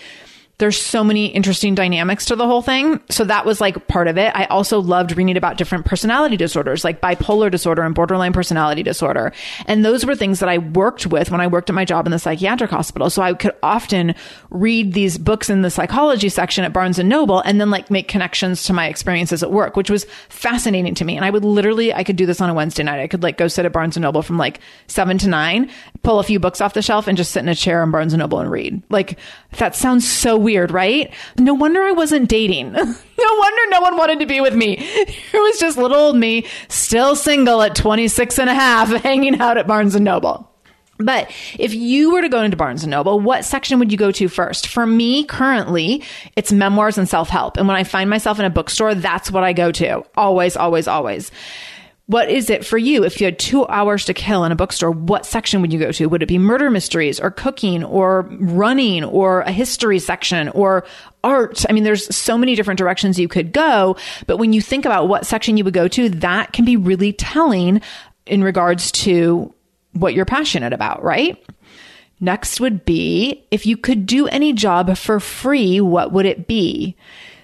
there's 0.58 0.82
so 0.82 1.04
many 1.04 1.28
interesting 1.28 1.76
dynamics 1.76 2.26
to 2.26 2.36
the 2.36 2.46
whole 2.46 2.62
thing. 2.62 3.02
So 3.10 3.26
that 3.26 3.46
was 3.46 3.60
like 3.60 3.88
part 3.88 4.08
of 4.08 4.18
it. 4.18 4.32
I 4.36 4.46
also 4.46 4.80
loved 4.80 5.16
reading 5.16 5.36
about 5.36 5.58
different 5.58 5.86
personality 5.86 6.38
disorders 6.38 6.84
like 6.84 7.02
bipolar 7.02 7.52
disorder 7.52 7.82
and 7.82 7.94
borderline 7.94 8.32
personality 8.32 8.82
disorder. 8.82 9.34
And 9.66 9.84
those 9.84 10.06
were 10.06 10.16
things 10.16 10.40
that 10.40 10.48
I 10.48 10.60
worked 10.60 11.08
with 11.08 11.30
when 11.30 11.42
I 11.42 11.48
worked 11.48 11.70
at 11.70 11.74
my 11.74 11.84
job 11.84 12.06
in 12.06 12.12
the 12.12 12.20
psychiatric 12.20 12.70
hospital. 12.70 13.10
So 13.10 13.22
I 13.22 13.34
could 13.34 13.56
often 13.62 14.16
read 14.50 14.94
these 14.94 15.18
books 15.18 15.50
in 15.50 15.62
the 15.62 15.70
psychology 15.70 16.30
section 16.30 16.64
at 16.64 16.72
Barnes 16.72 17.00
and 17.00 17.10
Noble 17.10 17.40
and 17.40 17.60
then 17.60 17.70
like 17.70 17.92
make 17.92 18.08
connections 18.08 18.64
to 18.64 18.74
my 18.74 18.88
experiences 18.88 19.44
at 19.44 19.52
work, 19.52 19.76
which 19.76 19.90
was 19.90 20.06
fascinating 20.30 20.96
to 20.96 21.06
me. 21.06 21.18
And 21.18 21.26
I 21.26 21.32
would 21.32 21.44
literally, 21.44 21.94
I 21.94 22.06
could 22.06 22.16
do 22.16 22.26
this 22.26 22.40
on 22.40 22.50
a 22.50 22.54
Wednesday 22.54 22.84
night. 22.84 23.02
I 23.02 23.08
could 23.08 23.24
like 23.24 23.38
go 23.38 23.50
sit 23.50 23.66
at 23.66 23.74
Barnes 23.74 23.98
and 23.98 24.04
Noble 24.04 24.22
from 24.22 24.38
like 24.38 24.62
seven 24.88 25.18
to 25.18 25.28
nine, 25.28 25.70
pull 26.04 26.20
a 26.20 26.24
few 26.24 26.40
books 26.40 26.62
off 26.62 26.74
the 26.74 26.82
shelf 26.82 27.08
and 27.08 27.18
just 27.18 27.32
sit 27.32 27.42
in 27.42 27.50
a 27.50 27.56
chair 27.56 27.84
in 27.84 27.92
Barnes 27.92 28.14
and 28.14 28.20
Noble 28.20 28.40
and 28.40 28.50
read. 28.50 28.82
Like 28.90 29.20
that 29.58 29.76
sounds 29.76 30.10
so 30.10 30.38
weird, 30.38 30.72
right? 30.72 31.14
No 31.38 31.54
wonder 31.54 31.82
I 31.84 31.92
wasn't 31.92 32.30
dating. 32.30 32.72
no 32.74 32.80
wonder 32.80 33.62
no 33.70 33.82
one 33.82 33.98
wanted 33.98 34.20
to 34.20 34.26
be 34.26 34.42
with 34.42 34.56
me. 34.56 34.78
It 35.36 35.40
was 35.40 35.60
just 35.60 35.78
little 35.78 35.98
old 35.98 36.16
me, 36.16 36.46
still 36.70 37.16
single 37.16 37.62
at 37.62 37.76
26 37.76 38.40
and 38.40 38.50
a 38.50 38.54
half, 38.54 38.90
hanging 39.04 39.40
out 39.42 39.58
at 39.58 39.68
Barnes 39.68 39.94
and 39.94 40.06
Noble. 40.06 40.50
But 40.98 41.30
if 41.60 41.74
you 41.74 42.14
were 42.14 42.22
to 42.22 42.30
go 42.30 42.42
into 42.42 42.56
Barnes 42.56 42.84
and 42.84 42.92
Noble, 42.92 43.20
what 43.20 43.44
section 43.44 43.80
would 43.80 43.92
you 43.92 43.98
go 43.98 44.12
to 44.12 44.30
first? 44.30 44.68
For 44.68 44.86
me, 44.86 45.26
currently, 45.26 46.04
it's 46.38 46.54
memoirs 46.54 46.98
and 46.98 47.08
self 47.08 47.30
help. 47.30 47.58
And 47.58 47.68
when 47.68 47.76
I 47.76 47.84
find 47.84 48.10
myself 48.10 48.40
in 48.40 48.46
a 48.46 48.50
bookstore, 48.50 48.96
that's 48.96 49.30
what 49.30 49.44
I 49.44 49.52
go 49.52 49.72
to. 49.74 50.04
Always, 50.16 50.56
always, 50.56 50.88
always. 50.88 51.32
What 52.08 52.30
is 52.30 52.52
it 52.52 52.64
for 52.64 52.78
you? 52.78 53.04
If 53.04 53.20
you 53.20 53.26
had 53.26 53.40
two 53.40 53.66
hours 53.68 54.06
to 54.06 54.14
kill 54.14 54.44
in 54.44 54.52
a 54.52 54.56
bookstore, 54.56 54.92
what 54.92 55.26
section 55.26 55.62
would 55.62 55.74
you 55.74 55.80
go 55.80 55.92
to? 55.92 56.06
Would 56.06 56.22
it 56.22 56.28
be 56.28 56.38
murder 56.38 56.70
mysteries 56.70 57.20
or 57.20 57.32
cooking 57.32 57.84
or 57.84 58.22
running 58.40 59.04
or 59.04 59.42
a 59.42 59.52
history 59.52 59.98
section 59.98 60.50
or 60.50 60.86
art? 61.24 61.66
I 61.68 61.74
mean, 61.74 61.84
there's 61.84 62.16
so 62.16 62.38
many 62.38 62.54
different 62.54 62.78
directions 62.78 63.18
you 63.18 63.28
could 63.28 63.52
go. 63.52 63.98
But 64.28 64.38
when 64.38 64.54
you 64.54 64.62
think 64.62 64.86
about 64.86 65.08
what 65.08 65.26
section 65.26 65.58
you 65.58 65.64
would 65.64 65.74
go 65.74 65.88
to, 65.88 66.10
that 66.10 66.54
can 66.54 66.64
be 66.64 66.78
really 66.78 67.12
telling 67.12 67.82
in 68.28 68.44
regards 68.44 68.92
to 68.92 69.52
what 69.94 70.14
you're 70.14 70.26
passionate 70.26 70.74
about, 70.74 71.04
right? 71.04 71.44
Next 72.20 72.60
would 72.60 72.86
be 72.86 73.46
if 73.50 73.66
you 73.66 73.78
could 73.78 74.06
do 74.06 74.28
any 74.28 74.54
job 74.54 74.96
for 74.96 75.20
free, 75.20 75.82
what 75.82 76.12
would 76.12 76.28
it 76.28 76.48
be? 76.48 76.96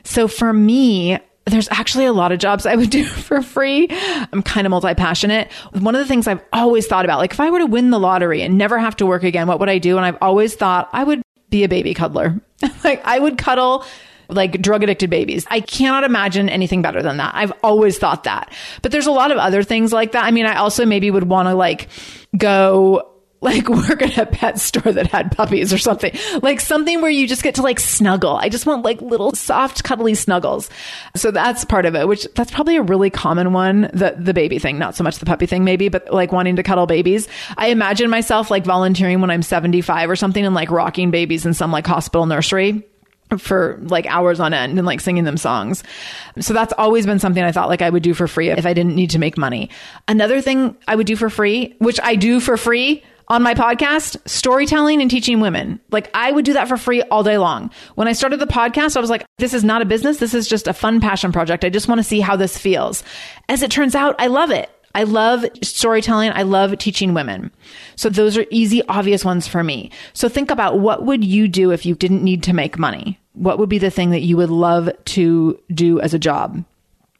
So 0.03 0.27
for 0.27 0.53
me, 0.53 1.17
there's 1.45 1.67
actually 1.69 2.05
a 2.05 2.13
lot 2.13 2.31
of 2.31 2.39
jobs 2.39 2.65
I 2.65 2.75
would 2.75 2.89
do 2.89 3.05
for 3.05 3.41
free. 3.41 3.87
I'm 3.89 4.43
kind 4.43 4.67
of 4.67 4.71
multi 4.71 4.93
passionate. 4.93 5.51
One 5.73 5.95
of 5.95 5.99
the 5.99 6.07
things 6.07 6.27
I've 6.27 6.43
always 6.53 6.87
thought 6.87 7.05
about, 7.05 7.19
like 7.19 7.33
if 7.33 7.39
I 7.39 7.49
were 7.49 7.59
to 7.59 7.65
win 7.65 7.89
the 7.89 7.99
lottery 7.99 8.41
and 8.41 8.57
never 8.57 8.77
have 8.77 8.95
to 8.97 9.05
work 9.05 9.23
again, 9.23 9.47
what 9.47 9.59
would 9.59 9.69
I 9.69 9.77
do? 9.77 9.97
And 9.97 10.05
I've 10.05 10.17
always 10.21 10.55
thought 10.55 10.89
I 10.93 11.03
would 11.03 11.21
be 11.49 11.63
a 11.63 11.69
baby 11.69 11.93
cuddler. 11.93 12.39
like 12.83 13.01
I 13.05 13.19
would 13.19 13.37
cuddle 13.37 13.85
like 14.29 14.61
drug 14.61 14.83
addicted 14.83 15.09
babies. 15.09 15.45
I 15.51 15.59
cannot 15.59 16.03
imagine 16.03 16.47
anything 16.47 16.81
better 16.81 17.03
than 17.03 17.17
that. 17.17 17.35
I've 17.35 17.51
always 17.63 17.97
thought 17.97 18.23
that. 18.23 18.53
But 18.81 18.91
there's 18.91 19.07
a 19.07 19.11
lot 19.11 19.31
of 19.31 19.37
other 19.37 19.61
things 19.61 19.91
like 19.91 20.13
that. 20.13 20.23
I 20.23 20.31
mean, 20.31 20.45
I 20.45 20.55
also 20.55 20.85
maybe 20.85 21.11
would 21.11 21.25
want 21.25 21.49
to 21.49 21.55
like 21.55 21.89
go 22.37 23.10
like 23.41 23.67
work 23.89 24.01
at 24.01 24.17
a 24.17 24.25
pet 24.25 24.59
store 24.59 24.91
that 24.93 25.07
had 25.07 25.35
puppies 25.35 25.73
or 25.73 25.77
something. 25.77 26.17
Like 26.41 26.59
something 26.61 27.01
where 27.01 27.11
you 27.11 27.27
just 27.27 27.43
get 27.43 27.55
to 27.55 27.61
like 27.61 27.79
snuggle. 27.79 28.37
I 28.37 28.49
just 28.49 28.65
want 28.65 28.83
like 28.83 29.01
little 29.01 29.33
soft, 29.33 29.83
cuddly 29.83 30.15
snuggles. 30.15 30.69
So 31.15 31.31
that's 31.31 31.65
part 31.65 31.85
of 31.85 31.95
it, 31.95 32.07
which 32.07 32.27
that's 32.35 32.51
probably 32.51 32.77
a 32.77 32.81
really 32.81 33.09
common 33.09 33.51
one. 33.51 33.89
The, 33.93 34.15
the 34.17 34.33
baby 34.33 34.59
thing, 34.59 34.77
not 34.79 34.95
so 34.95 35.03
much 35.03 35.17
the 35.17 35.25
puppy 35.25 35.47
thing 35.47 35.63
maybe, 35.63 35.89
but 35.89 36.11
like 36.13 36.31
wanting 36.31 36.55
to 36.55 36.63
cuddle 36.63 36.85
babies. 36.85 37.27
I 37.57 37.67
imagine 37.67 38.09
myself 38.09 38.51
like 38.51 38.63
volunteering 38.63 39.21
when 39.21 39.31
I'm 39.31 39.41
75 39.41 40.09
or 40.09 40.15
something 40.15 40.45
and 40.45 40.55
like 40.55 40.71
rocking 40.71 41.11
babies 41.11 41.45
in 41.45 41.53
some 41.53 41.71
like 41.71 41.87
hospital 41.87 42.25
nursery 42.25 42.87
for 43.37 43.79
like 43.83 44.05
hours 44.07 44.39
on 44.39 44.53
end 44.53 44.77
and 44.77 44.85
like 44.85 44.99
singing 44.99 45.23
them 45.23 45.37
songs. 45.37 45.83
So 46.39 46.53
that's 46.53 46.73
always 46.77 47.05
been 47.05 47.19
something 47.19 47.41
I 47.41 47.53
thought 47.53 47.69
like 47.69 47.81
I 47.81 47.89
would 47.89 48.03
do 48.03 48.13
for 48.13 48.27
free 48.27 48.49
if 48.49 48.65
I 48.65 48.73
didn't 48.73 48.95
need 48.95 49.11
to 49.11 49.19
make 49.19 49.37
money. 49.37 49.69
Another 50.07 50.41
thing 50.41 50.75
I 50.87 50.95
would 50.95 51.07
do 51.07 51.15
for 51.15 51.29
free, 51.29 51.75
which 51.79 51.99
I 52.03 52.15
do 52.15 52.39
for 52.39 52.57
free 52.57 53.03
on 53.27 53.43
my 53.43 53.53
podcast, 53.53 54.17
storytelling 54.27 55.01
and 55.01 55.09
teaching 55.09 55.39
women. 55.39 55.79
Like 55.91 56.09
I 56.13 56.31
would 56.31 56.45
do 56.45 56.53
that 56.53 56.67
for 56.67 56.77
free 56.77 57.01
all 57.03 57.23
day 57.23 57.37
long. 57.37 57.71
When 57.95 58.07
I 58.07 58.13
started 58.13 58.39
the 58.39 58.47
podcast, 58.47 58.97
I 58.97 59.01
was 59.01 59.09
like, 59.09 59.25
this 59.37 59.53
is 59.53 59.63
not 59.63 59.81
a 59.81 59.85
business. 59.85 60.17
This 60.17 60.33
is 60.33 60.47
just 60.47 60.67
a 60.67 60.73
fun 60.73 61.01
passion 61.01 61.31
project. 61.31 61.63
I 61.63 61.69
just 61.69 61.87
want 61.87 61.99
to 61.99 62.03
see 62.03 62.19
how 62.19 62.35
this 62.35 62.57
feels. 62.57 63.03
As 63.49 63.61
it 63.61 63.71
turns 63.71 63.95
out, 63.95 64.15
I 64.19 64.27
love 64.27 64.51
it. 64.51 64.69
I 64.93 65.03
love 65.03 65.45
storytelling. 65.63 66.31
I 66.31 66.43
love 66.43 66.77
teaching 66.77 67.13
women. 67.13 67.51
So 67.95 68.09
those 68.09 68.37
are 68.37 68.45
easy, 68.49 68.81
obvious 68.87 69.23
ones 69.23 69.47
for 69.47 69.63
me. 69.63 69.91
So 70.13 70.27
think 70.27 70.51
about 70.51 70.79
what 70.79 71.05
would 71.05 71.23
you 71.23 71.47
do 71.47 71.71
if 71.71 71.85
you 71.85 71.95
didn't 71.95 72.23
need 72.23 72.43
to 72.43 72.53
make 72.53 72.77
money? 72.77 73.19
What 73.33 73.57
would 73.59 73.69
be 73.69 73.77
the 73.77 73.89
thing 73.89 74.09
that 74.09 74.21
you 74.21 74.35
would 74.37 74.49
love 74.49 74.89
to 75.05 75.59
do 75.73 76.01
as 76.01 76.13
a 76.13 76.19
job? 76.19 76.65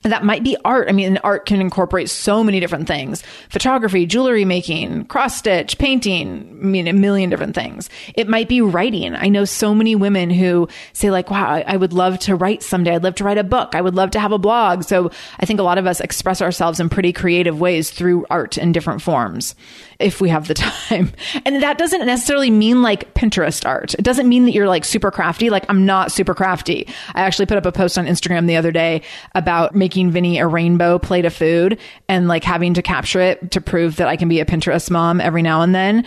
That 0.04 0.24
might 0.24 0.44
be 0.44 0.58
art. 0.66 0.90
I 0.90 0.94
mean, 0.94 1.18
art 1.24 1.46
can 1.46 1.62
incorporate 1.62 2.10
so 2.10 2.44
many 2.44 2.60
different 2.60 2.88
things 2.88 3.24
photography, 3.50 4.06
jewelry 4.06 4.46
making, 4.46 5.06
cross 5.06 5.38
stitch, 5.38 5.78
painting. 5.78 6.58
I 6.62 6.66
mean, 6.66 6.88
a 6.88 6.94
million 6.94 7.30
different 7.30 7.56
things. 7.56 7.90
It 8.16 8.28
might 8.28 8.50
be 8.50 8.62
writing. 8.62 9.16
I 9.16 9.30
know 9.30 9.46
so 9.46 9.76
many 9.76 9.96
women 9.96 10.30
who 10.30 10.68
say, 10.94 11.12
like, 11.12 11.30
wow, 11.30 11.64
I, 11.66 11.78
would 11.78 11.94
love 11.94 12.20
to 12.20 12.36
write 12.36 12.64
someday. 12.64 12.96
I'd 12.96 13.04
love 13.04 13.16
to 13.16 13.24
write 13.24 13.38
a 13.38 13.44
book. 13.44 13.76
I 13.76 13.82
would 13.82 13.96
love 13.96 14.12
to 14.12 14.20
have 14.20 14.32
a 14.32 14.38
blog. 14.38 14.84
So 14.84 15.12
I 15.40 15.46
think 15.46 15.60
a 15.60 15.64
lot 15.64 15.78
of 15.78 15.88
us 15.88 16.00
express 16.00 16.42
ourselves 16.42 16.80
in 16.80 16.90
pretty 16.90 17.14
creative 17.14 17.60
ways 17.60 17.92
through 17.92 18.26
art 18.30 18.58
in 18.58 18.72
different 18.72 19.02
forms 19.02 19.56
if 20.02 20.22
we 20.22 20.30
have 20.30 20.48
the 20.48 20.54
time. 20.90 21.12
And 21.46 21.62
that 21.62 21.78
doesn't 21.78 22.06
necessarily 22.06 22.50
mean 22.50 22.82
like 22.82 23.14
Pinterest 23.14 23.66
art. 23.66 23.94
It 23.96 24.04
doesn't 24.04 24.28
mean 24.28 24.46
that 24.46 24.52
you're 24.52 24.68
like 24.68 24.86
super 24.86 25.12
crafty. 25.12 25.50
Like 25.50 25.66
I'm 25.70 25.86
not 25.86 26.12
super 26.12 26.34
crafty. 26.34 26.88
I 27.14 27.22
actually 27.22 27.46
put 27.46 27.58
up 27.58 27.66
a 27.66 27.72
post 27.72 27.98
on 27.98 28.06
Instagram 28.06 28.48
the 28.48 28.56
other 28.56 28.72
day 28.72 29.02
about 29.36 29.76
making 29.76 30.12
Vinny 30.12 30.40
a 30.40 30.48
rainbow 30.48 31.00
plate 31.00 31.26
of 31.26 31.34
food 31.34 31.80
and 32.08 32.28
like 32.28 32.44
having 32.44 32.74
to 32.76 32.82
capture 32.82 33.22
it 33.22 33.52
to 33.52 33.62
prove 33.62 33.98
that 33.98 34.08
I 34.08 34.16
can 34.16 34.28
be 34.28 34.40
a 34.40 34.46
Pinterest 34.46 34.90
mom 34.90 35.22
every 35.22 35.42
now 35.42 35.62
and 35.62 35.74
then 35.74 36.06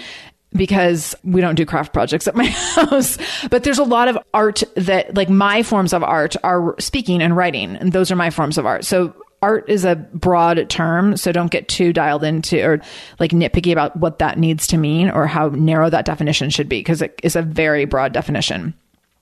because 0.54 1.14
we 1.24 1.40
don't 1.40 1.57
do 1.57 1.66
craft 1.66 1.92
projects 1.92 2.26
at 2.28 2.35
my 2.35 2.46
house. 2.46 3.18
But 3.50 3.64
there's 3.64 3.78
a 3.78 3.85
lot 3.85 4.09
of 4.09 4.18
art 4.33 4.62
that, 4.76 5.14
like, 5.14 5.28
my 5.28 5.62
forms 5.62 5.92
of 5.92 6.02
art 6.02 6.37
are 6.44 6.76
speaking 6.78 7.20
and 7.22 7.37
writing, 7.37 7.76
and 7.76 7.92
those 7.92 8.11
are 8.11 8.16
my 8.16 8.30
forms 8.30 8.57
of 8.57 8.66
art. 8.66 8.85
So 8.85 9.14
art 9.44 9.68
is 9.68 9.85
a 9.85 9.96
broad 9.96 10.70
term, 10.70 11.18
so 11.18 11.33
don't 11.33 11.50
get 11.50 11.68
too 11.68 11.92
dialed 11.92 12.24
into 12.24 12.64
or 12.64 12.80
like 13.18 13.33
nitpicky 13.33 13.72
about 13.72 13.94
what 13.96 14.18
that 14.20 14.38
needs 14.38 14.66
to 14.68 14.78
mean 14.78 15.11
or 15.11 15.26
how 15.26 15.48
narrow 15.50 15.90
that 15.90 16.07
definition 16.07 16.48
should 16.48 16.68
be 16.68 16.80
because 16.80 17.02
it 17.02 17.20
is 17.22 17.37
a 17.37 17.42
very 17.42 17.85
broad 17.85 18.14
definition. 18.14 18.72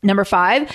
Number 0.04 0.24
five 0.24 0.70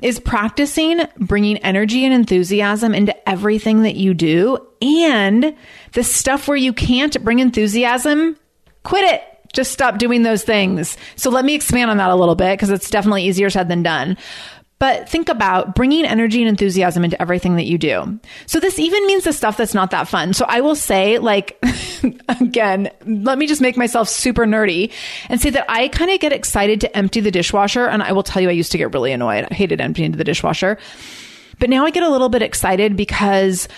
is 0.00 0.20
practicing 0.20 1.00
bringing 1.18 1.58
energy 1.58 2.04
and 2.04 2.14
enthusiasm 2.14 2.94
into 2.94 3.28
everything 3.28 3.82
that 3.82 3.96
you 3.96 4.14
do. 4.14 4.58
And 4.80 5.56
the 5.92 6.04
stuff 6.04 6.46
where 6.46 6.56
you 6.56 6.72
can't 6.72 7.22
bring 7.24 7.40
enthusiasm, 7.40 8.36
quit 8.84 9.04
it. 9.04 9.22
Just 9.52 9.72
stop 9.72 9.98
doing 9.98 10.22
those 10.22 10.44
things. 10.44 10.96
So 11.16 11.30
let 11.30 11.44
me 11.44 11.54
expand 11.54 11.90
on 11.90 11.98
that 11.98 12.10
a 12.10 12.16
little 12.16 12.34
bit 12.34 12.54
because 12.54 12.70
it's 12.70 12.90
definitely 12.90 13.24
easier 13.24 13.50
said 13.50 13.68
than 13.68 13.82
done. 13.82 14.16
But 14.82 15.08
think 15.08 15.28
about 15.28 15.76
bringing 15.76 16.04
energy 16.04 16.40
and 16.40 16.48
enthusiasm 16.48 17.04
into 17.04 17.22
everything 17.22 17.54
that 17.54 17.66
you 17.66 17.78
do. 17.78 18.18
So 18.46 18.58
this 18.58 18.80
even 18.80 19.06
means 19.06 19.22
the 19.22 19.32
stuff 19.32 19.56
that's 19.56 19.74
not 19.74 19.92
that 19.92 20.08
fun. 20.08 20.32
So 20.32 20.44
I 20.48 20.60
will 20.60 20.74
say, 20.74 21.18
like, 21.18 21.56
again, 22.28 22.90
let 23.06 23.38
me 23.38 23.46
just 23.46 23.60
make 23.60 23.76
myself 23.76 24.08
super 24.08 24.44
nerdy 24.44 24.90
and 25.28 25.40
say 25.40 25.50
that 25.50 25.66
I 25.68 25.86
kind 25.86 26.10
of 26.10 26.18
get 26.18 26.32
excited 26.32 26.80
to 26.80 26.96
empty 26.96 27.20
the 27.20 27.30
dishwasher. 27.30 27.86
And 27.86 28.02
I 28.02 28.10
will 28.10 28.24
tell 28.24 28.42
you, 28.42 28.48
I 28.48 28.52
used 28.52 28.72
to 28.72 28.78
get 28.78 28.92
really 28.92 29.12
annoyed. 29.12 29.46
I 29.48 29.54
hated 29.54 29.80
emptying 29.80 30.10
the 30.10 30.24
dishwasher. 30.24 30.78
But 31.60 31.70
now 31.70 31.84
I 31.84 31.90
get 31.90 32.02
a 32.02 32.08
little 32.08 32.28
bit 32.28 32.42
excited 32.42 32.96
because 32.96 33.68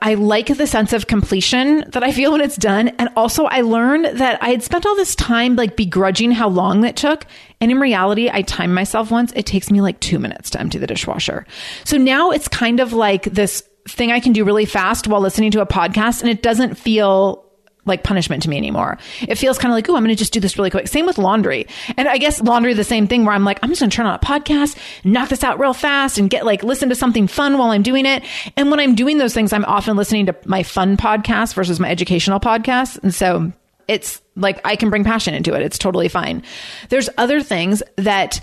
I 0.00 0.14
like 0.14 0.46
the 0.46 0.66
sense 0.66 0.92
of 0.92 1.06
completion 1.06 1.84
that 1.88 2.02
I 2.02 2.12
feel 2.12 2.32
when 2.32 2.40
it's 2.40 2.56
done. 2.56 2.88
And 2.98 3.08
also 3.16 3.44
I 3.46 3.62
learned 3.62 4.18
that 4.18 4.42
I 4.42 4.50
had 4.50 4.62
spent 4.62 4.84
all 4.84 4.94
this 4.94 5.14
time 5.14 5.56
like 5.56 5.76
begrudging 5.76 6.32
how 6.32 6.48
long 6.48 6.82
that 6.82 6.96
took. 6.96 7.26
And 7.60 7.70
in 7.70 7.80
reality, 7.80 8.28
I 8.30 8.42
timed 8.42 8.74
myself 8.74 9.10
once. 9.10 9.32
It 9.34 9.46
takes 9.46 9.70
me 9.70 9.80
like 9.80 9.98
two 10.00 10.18
minutes 10.18 10.50
to 10.50 10.60
empty 10.60 10.78
the 10.78 10.86
dishwasher. 10.86 11.46
So 11.84 11.96
now 11.96 12.30
it's 12.30 12.48
kind 12.48 12.80
of 12.80 12.92
like 12.92 13.24
this 13.24 13.62
thing 13.88 14.12
I 14.12 14.20
can 14.20 14.32
do 14.32 14.44
really 14.44 14.66
fast 14.66 15.06
while 15.08 15.20
listening 15.20 15.52
to 15.52 15.60
a 15.60 15.66
podcast 15.66 16.20
and 16.20 16.28
it 16.28 16.42
doesn't 16.42 16.74
feel 16.74 17.45
like 17.86 18.02
punishment 18.02 18.42
to 18.42 18.50
me 18.50 18.56
anymore. 18.56 18.98
It 19.22 19.36
feels 19.36 19.58
kind 19.58 19.72
of 19.72 19.76
like, 19.76 19.88
oh, 19.88 19.96
I'm 19.96 20.02
going 20.02 20.14
to 20.14 20.18
just 20.18 20.32
do 20.32 20.40
this 20.40 20.58
really 20.58 20.70
quick. 20.70 20.88
Same 20.88 21.06
with 21.06 21.18
laundry. 21.18 21.66
And 21.96 22.08
I 22.08 22.18
guess 22.18 22.40
laundry, 22.42 22.74
the 22.74 22.84
same 22.84 23.06
thing 23.06 23.24
where 23.24 23.34
I'm 23.34 23.44
like, 23.44 23.58
I'm 23.62 23.70
just 23.70 23.80
going 23.80 23.90
to 23.90 23.96
turn 23.96 24.06
on 24.06 24.14
a 24.14 24.18
podcast, 24.18 24.76
knock 25.04 25.28
this 25.28 25.44
out 25.44 25.58
real 25.58 25.72
fast 25.72 26.18
and 26.18 26.28
get 26.28 26.44
like, 26.44 26.62
listen 26.62 26.88
to 26.90 26.94
something 26.94 27.26
fun 27.26 27.58
while 27.58 27.70
I'm 27.70 27.82
doing 27.82 28.04
it. 28.04 28.24
And 28.56 28.70
when 28.70 28.80
I'm 28.80 28.94
doing 28.94 29.18
those 29.18 29.32
things, 29.32 29.52
I'm 29.52 29.64
often 29.64 29.96
listening 29.96 30.26
to 30.26 30.36
my 30.44 30.62
fun 30.62 30.96
podcast 30.96 31.54
versus 31.54 31.80
my 31.80 31.90
educational 31.90 32.40
podcast. 32.40 33.02
And 33.02 33.14
so 33.14 33.52
it's 33.88 34.20
like, 34.34 34.60
I 34.64 34.76
can 34.76 34.90
bring 34.90 35.04
passion 35.04 35.34
into 35.34 35.54
it. 35.54 35.62
It's 35.62 35.78
totally 35.78 36.08
fine. 36.08 36.42
There's 36.88 37.08
other 37.16 37.40
things 37.40 37.82
that 37.96 38.40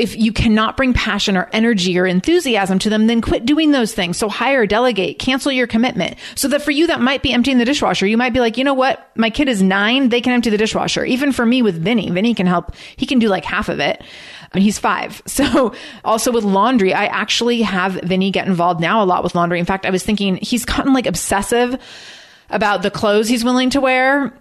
if 0.00 0.16
you 0.16 0.32
cannot 0.32 0.78
bring 0.78 0.94
passion 0.94 1.36
or 1.36 1.48
energy 1.52 1.98
or 1.98 2.06
enthusiasm 2.06 2.78
to 2.78 2.88
them, 2.88 3.06
then 3.06 3.20
quit 3.20 3.44
doing 3.44 3.70
those 3.70 3.92
things. 3.92 4.16
So 4.16 4.30
hire, 4.30 4.66
delegate, 4.66 5.18
cancel 5.18 5.52
your 5.52 5.66
commitment. 5.66 6.16
So 6.34 6.48
that 6.48 6.62
for 6.62 6.70
you, 6.70 6.86
that 6.86 7.02
might 7.02 7.22
be 7.22 7.34
emptying 7.34 7.58
the 7.58 7.66
dishwasher. 7.66 8.06
You 8.06 8.16
might 8.16 8.32
be 8.32 8.40
like, 8.40 8.56
you 8.56 8.64
know 8.64 8.74
what? 8.74 9.10
My 9.14 9.28
kid 9.28 9.48
is 9.48 9.62
nine. 9.62 10.08
They 10.08 10.22
can 10.22 10.32
empty 10.32 10.48
the 10.48 10.56
dishwasher. 10.56 11.04
Even 11.04 11.32
for 11.32 11.44
me 11.44 11.60
with 11.60 11.76
Vinny, 11.76 12.10
Vinny 12.10 12.34
can 12.34 12.46
help. 12.46 12.74
He 12.96 13.04
can 13.04 13.18
do 13.18 13.28
like 13.28 13.44
half 13.44 13.68
of 13.68 13.78
it. 13.78 14.02
Mean, 14.54 14.64
he's 14.64 14.78
five. 14.78 15.22
So 15.40 15.74
also 16.04 16.32
with 16.32 16.44
laundry, 16.44 16.92
I 16.92 17.06
actually 17.06 17.62
have 17.62 17.94
Vinny 17.94 18.30
get 18.30 18.46
involved 18.46 18.80
now 18.80 19.02
a 19.02 19.06
lot 19.06 19.22
with 19.22 19.34
laundry. 19.34 19.58
In 19.58 19.64
fact, 19.64 19.86
I 19.86 19.90
was 19.90 20.02
thinking 20.02 20.36
he's 20.36 20.64
gotten 20.64 20.92
like 20.92 21.06
obsessive 21.06 21.80
about 22.50 22.82
the 22.82 22.90
clothes 22.90 23.28
he's 23.28 23.44
willing 23.44 23.70
to 23.70 23.80
wear 23.80 24.34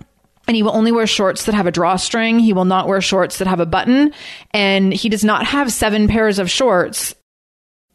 and 0.49 0.55
he 0.55 0.63
will 0.63 0.75
only 0.75 0.91
wear 0.91 1.05
shorts 1.05 1.45
that 1.45 1.53
have 1.53 1.67
a 1.67 1.71
drawstring. 1.71 2.39
He 2.39 2.53
will 2.53 2.65
not 2.65 2.87
wear 2.87 3.01
shorts 3.01 3.37
that 3.37 3.47
have 3.47 3.59
a 3.59 3.67
button. 3.67 4.11
And 4.49 4.91
he 4.91 5.07
does 5.07 5.23
not 5.23 5.45
have 5.45 5.71
seven 5.71 6.07
pairs 6.07 6.39
of 6.39 6.49
shorts 6.49 7.13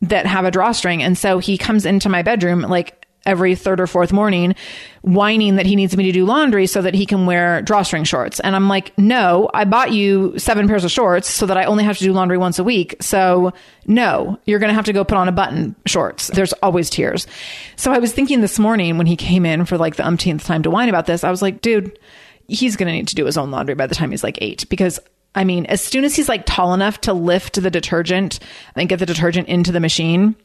that 0.03 0.25
have 0.25 0.45
a 0.45 0.53
drawstring. 0.53 1.03
And 1.03 1.19
so 1.19 1.41
he 1.41 1.59
comes 1.59 1.85
into 1.85 2.09
my 2.09 2.23
bedroom 2.23 2.61
like 2.61 3.07
every 3.27 3.57
third 3.57 3.81
or 3.81 3.89
fourth 3.89 4.13
morning 4.13 4.55
whining 5.03 5.57
that 5.57 5.67
he 5.67 5.75
needs 5.75 5.97
me 5.97 6.05
to 6.05 6.13
do 6.13 6.25
laundry 6.25 6.69
so 6.69 6.81
that 6.81 6.95
he 6.95 7.07
can 7.07 7.27
wear 7.27 7.61
drawstring 7.63 8.05
shorts. 8.05 8.39
And 8.39 8.55
I'm 8.55 8.69
like, 8.69 8.97
no, 8.97 9.51
I 9.53 9.65
bought 9.65 9.91
you 9.91 10.39
seven 10.39 10.69
pairs 10.69 10.85
of 10.85 10.93
shorts 10.93 11.29
so 11.29 11.47
that 11.47 11.57
I 11.57 11.65
only 11.65 11.83
have 11.83 11.99
to 11.99 12.05
do 12.05 12.13
laundry 12.13 12.39
once 12.39 12.61
a 12.61 12.65
week. 12.65 12.95
So 13.01 13.53
no, 13.85 14.39
you're 14.45 14.61
going 14.61 14.71
to 14.71 14.75
have 14.75 14.85
to 14.85 14.93
go 14.93 15.03
put 15.05 15.19
on 15.19 15.27
a 15.27 15.33
button 15.33 15.75
shorts. 15.87 16.29
There's 16.29 16.53
always 16.55 16.89
tears. 16.89 17.27
So 17.75 17.91
I 17.91 17.99
was 17.99 18.13
thinking 18.13 18.43
this 18.43 18.61
morning 18.61 18.97
when 18.97 19.09
he 19.09 19.17
came 19.17 19.45
in 19.45 19.65
for 19.65 19.77
like 19.77 19.97
the 19.97 20.07
umpteenth 20.07 20.45
time 20.45 20.63
to 20.63 20.71
whine 20.71 20.89
about 20.89 21.07
this, 21.07 21.25
I 21.25 21.33
was 21.33 21.43
like, 21.43 21.61
dude, 21.61 21.99
he's 22.49 22.77
going 22.77 22.87
to 22.87 22.93
need 22.93 23.09
to 23.09 23.15
do 23.15 23.25
his 23.25 23.37
own 23.37 23.51
laundry 23.51 23.75
by 23.75 23.87
the 23.87 23.95
time 23.95 24.11
he's 24.11 24.25
like 24.25 24.39
eight. 24.41 24.69
Because 24.69 25.01
I 25.35 25.45
mean, 25.45 25.67
as 25.67 25.83
soon 25.83 26.05
as 26.05 26.15
he's 26.15 26.29
like 26.29 26.45
tall 26.47 26.75
enough 26.75 27.01
to 27.03 27.13
lift 27.13 27.61
the 27.61 27.71
detergent 27.71 28.39
and 28.77 28.89
get 28.89 28.99
the 28.99 29.07
detergent 29.07 29.49
into 29.49 29.73
the 29.73 29.81
machine, 29.81 30.37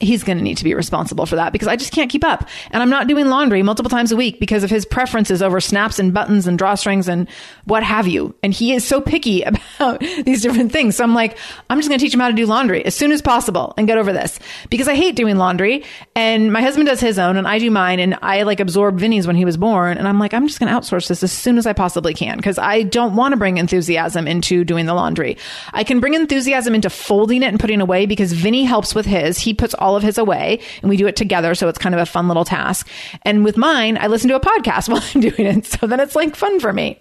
he's 0.00 0.22
going 0.22 0.38
to 0.38 0.44
need 0.44 0.56
to 0.56 0.64
be 0.64 0.74
responsible 0.74 1.26
for 1.26 1.36
that 1.36 1.52
because 1.52 1.66
I 1.66 1.74
just 1.74 1.92
can't 1.92 2.10
keep 2.10 2.22
up. 2.22 2.48
And 2.70 2.82
I'm 2.82 2.90
not 2.90 3.08
doing 3.08 3.26
laundry 3.26 3.64
multiple 3.64 3.90
times 3.90 4.12
a 4.12 4.16
week 4.16 4.38
because 4.38 4.62
of 4.62 4.70
his 4.70 4.86
preferences 4.86 5.42
over 5.42 5.60
snaps 5.60 5.98
and 5.98 6.14
buttons 6.14 6.46
and 6.46 6.56
drawstrings 6.56 7.08
and 7.08 7.28
what 7.64 7.82
have 7.82 8.06
you. 8.06 8.32
And 8.42 8.54
he 8.54 8.72
is 8.74 8.86
so 8.86 9.00
picky 9.00 9.42
about 9.78 10.00
these 10.00 10.42
different 10.42 10.70
things. 10.70 10.96
So 10.96 11.04
I'm 11.04 11.14
like, 11.14 11.36
I'm 11.68 11.78
just 11.78 11.88
going 11.88 11.98
to 11.98 12.04
teach 12.04 12.14
him 12.14 12.20
how 12.20 12.28
to 12.28 12.34
do 12.34 12.46
laundry 12.46 12.84
as 12.84 12.94
soon 12.94 13.10
as 13.10 13.20
possible 13.20 13.74
and 13.76 13.88
get 13.88 13.98
over 13.98 14.12
this 14.12 14.38
because 14.70 14.86
I 14.86 14.94
hate 14.94 15.16
doing 15.16 15.36
laundry. 15.36 15.84
And 16.14 16.52
my 16.52 16.62
husband 16.62 16.86
does 16.86 17.00
his 17.00 17.18
own 17.18 17.36
and 17.36 17.48
I 17.48 17.58
do 17.58 17.70
mine. 17.70 17.98
And 17.98 18.16
I 18.22 18.42
like 18.42 18.60
absorbed 18.60 19.00
Vinny's 19.00 19.26
when 19.26 19.36
he 19.36 19.44
was 19.44 19.56
born. 19.56 19.98
And 19.98 20.06
I'm 20.06 20.20
like, 20.20 20.32
I'm 20.32 20.46
just 20.46 20.60
going 20.60 20.72
to 20.72 20.78
outsource 20.78 21.08
this 21.08 21.24
as 21.24 21.32
soon 21.32 21.58
as 21.58 21.66
I 21.66 21.72
possibly 21.72 22.14
can 22.14 22.36
because 22.36 22.58
I 22.58 22.84
don't 22.84 23.16
want 23.16 23.32
to 23.32 23.36
bring 23.36 23.58
enthusiasm 23.58 24.28
into 24.28 24.62
doing 24.62 24.86
the 24.86 24.94
laundry. 24.94 25.36
I 25.72 25.82
can 25.82 25.98
bring 25.98 26.14
enthusiasm 26.14 26.76
into 26.76 26.88
folding 26.88 27.42
it 27.42 27.46
and 27.46 27.58
putting 27.58 27.80
away 27.80 28.06
because 28.06 28.32
Vinny 28.32 28.62
helps 28.62 28.94
with 28.94 29.06
his. 29.06 29.38
He 29.38 29.54
puts 29.54 29.74
all 29.74 29.87
all 29.88 29.96
of 29.96 30.02
his 30.02 30.18
away 30.18 30.60
and 30.82 30.90
we 30.90 30.96
do 30.96 31.06
it 31.06 31.16
together. 31.16 31.54
So 31.54 31.68
it's 31.68 31.78
kind 31.78 31.94
of 31.94 32.00
a 32.00 32.06
fun 32.06 32.28
little 32.28 32.44
task. 32.44 32.88
And 33.22 33.44
with 33.44 33.56
mine, 33.56 33.96
I 33.98 34.06
listen 34.06 34.28
to 34.28 34.36
a 34.36 34.40
podcast 34.40 34.88
while 34.92 35.02
I'm 35.14 35.20
doing 35.20 35.48
it. 35.48 35.66
So 35.66 35.86
then 35.86 36.00
it's 36.00 36.14
like 36.14 36.36
fun 36.36 36.60
for 36.60 36.72
me. 36.72 36.98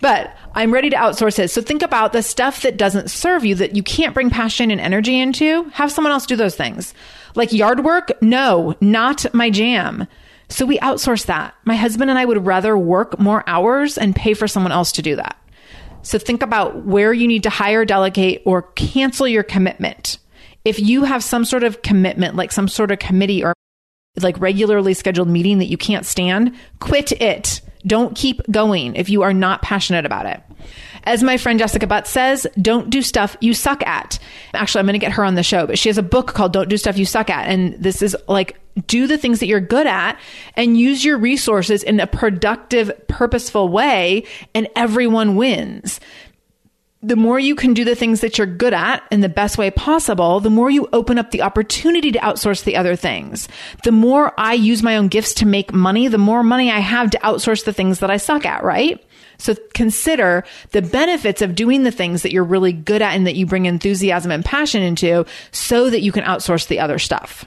But 0.00 0.36
I'm 0.54 0.72
ready 0.72 0.90
to 0.90 0.96
outsource 0.96 1.38
it. 1.38 1.48
So 1.48 1.62
think 1.62 1.82
about 1.82 2.12
the 2.12 2.22
stuff 2.22 2.62
that 2.62 2.76
doesn't 2.76 3.10
serve 3.10 3.44
you 3.44 3.54
that 3.56 3.74
you 3.74 3.82
can't 3.82 4.14
bring 4.14 4.30
passion 4.30 4.70
and 4.70 4.80
energy 4.80 5.18
into. 5.18 5.64
Have 5.70 5.90
someone 5.90 6.12
else 6.12 6.26
do 6.26 6.36
those 6.36 6.54
things. 6.54 6.94
Like 7.34 7.52
yard 7.52 7.84
work? 7.84 8.12
No, 8.22 8.76
not 8.80 9.24
my 9.34 9.50
jam. 9.50 10.06
So 10.48 10.66
we 10.66 10.78
outsource 10.78 11.26
that. 11.26 11.54
My 11.64 11.74
husband 11.74 12.10
and 12.10 12.18
I 12.18 12.24
would 12.24 12.44
rather 12.44 12.76
work 12.76 13.18
more 13.18 13.42
hours 13.46 13.96
and 13.98 14.14
pay 14.14 14.34
for 14.34 14.46
someone 14.46 14.72
else 14.72 14.92
to 14.92 15.02
do 15.02 15.16
that. 15.16 15.36
So 16.02 16.18
think 16.18 16.42
about 16.42 16.84
where 16.84 17.14
you 17.14 17.26
need 17.26 17.44
to 17.44 17.50
hire, 17.50 17.86
delegate, 17.86 18.42
or 18.44 18.62
cancel 18.62 19.26
your 19.26 19.42
commitment 19.42 20.18
if 20.64 20.80
you 20.80 21.04
have 21.04 21.22
some 21.22 21.44
sort 21.44 21.64
of 21.64 21.82
commitment, 21.82 22.36
like 22.36 22.52
some 22.52 22.68
sort 22.68 22.90
of 22.90 22.98
committee 22.98 23.44
or 23.44 23.54
like 24.20 24.38
regularly 24.40 24.94
scheduled 24.94 25.28
meeting 25.28 25.58
that 25.58 25.66
you 25.66 25.76
can't 25.76 26.06
stand, 26.06 26.54
quit 26.80 27.12
it. 27.12 27.60
Don't 27.86 28.16
keep 28.16 28.40
going 28.50 28.94
if 28.94 29.10
you 29.10 29.22
are 29.22 29.34
not 29.34 29.60
passionate 29.60 30.06
about 30.06 30.26
it. 30.26 30.40
As 31.04 31.22
my 31.22 31.36
friend 31.36 31.58
Jessica 31.58 31.86
Butt 31.86 32.06
says, 32.06 32.46
don't 32.60 32.88
do 32.88 33.02
stuff 33.02 33.36
you 33.40 33.52
suck 33.52 33.86
at. 33.86 34.18
Actually, 34.54 34.80
I'm 34.80 34.86
going 34.86 34.94
to 34.94 34.98
get 34.98 35.12
her 35.12 35.24
on 35.24 35.34
the 35.34 35.42
show, 35.42 35.66
but 35.66 35.78
she 35.78 35.90
has 35.90 35.98
a 35.98 36.02
book 36.02 36.28
called 36.28 36.54
Don't 36.54 36.70
Do 36.70 36.78
Stuff 36.78 36.96
You 36.96 37.04
Suck 37.04 37.28
At. 37.28 37.46
And 37.46 37.74
this 37.74 38.00
is 38.00 38.16
like, 38.26 38.58
do 38.86 39.06
the 39.06 39.18
things 39.18 39.40
that 39.40 39.46
you're 39.46 39.60
good 39.60 39.86
at 39.86 40.18
and 40.56 40.78
use 40.78 41.04
your 41.04 41.18
resources 41.18 41.82
in 41.82 42.00
a 42.00 42.06
productive, 42.06 42.90
purposeful 43.06 43.68
way, 43.68 44.24
and 44.54 44.66
everyone 44.74 45.36
wins 45.36 46.00
the 47.04 47.16
more 47.16 47.38
you 47.38 47.54
can 47.54 47.74
do 47.74 47.84
the 47.84 47.94
things 47.94 48.20
that 48.20 48.38
you're 48.38 48.46
good 48.46 48.72
at 48.72 49.02
in 49.10 49.20
the 49.20 49.28
best 49.28 49.58
way 49.58 49.70
possible, 49.70 50.40
the 50.40 50.50
more 50.50 50.70
you 50.70 50.88
open 50.92 51.18
up 51.18 51.30
the 51.30 51.42
opportunity 51.42 52.10
to 52.12 52.18
outsource 52.20 52.64
the 52.64 52.76
other 52.76 52.96
things. 52.96 53.46
The 53.84 53.92
more 53.92 54.32
I 54.38 54.54
use 54.54 54.82
my 54.82 54.96
own 54.96 55.08
gifts 55.08 55.34
to 55.34 55.46
make 55.46 55.74
money, 55.74 56.08
the 56.08 56.18
more 56.18 56.42
money 56.42 56.70
I 56.70 56.80
have 56.80 57.10
to 57.10 57.18
outsource 57.18 57.64
the 57.64 57.74
things 57.74 57.98
that 57.98 58.10
I 58.10 58.16
suck 58.16 58.46
at, 58.46 58.64
right? 58.64 59.04
So 59.38 59.54
consider 59.74 60.44
the 60.70 60.80
benefits 60.80 61.42
of 61.42 61.54
doing 61.54 61.82
the 61.82 61.90
things 61.90 62.22
that 62.22 62.32
you're 62.32 62.44
really 62.44 62.72
good 62.72 63.02
at 63.02 63.14
and 63.14 63.26
that 63.26 63.36
you 63.36 63.44
bring 63.44 63.66
enthusiasm 63.66 64.30
and 64.30 64.44
passion 64.44 64.82
into 64.82 65.26
so 65.50 65.90
that 65.90 66.00
you 66.00 66.12
can 66.12 66.24
outsource 66.24 66.68
the 66.68 66.80
other 66.80 66.98
stuff. 66.98 67.44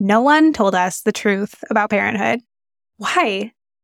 No 0.00 0.20
one 0.22 0.52
told 0.52 0.74
us 0.74 1.02
the 1.02 1.12
truth 1.12 1.62
about 1.70 1.90
parenthood. 1.90 2.40
Why? 2.96 3.52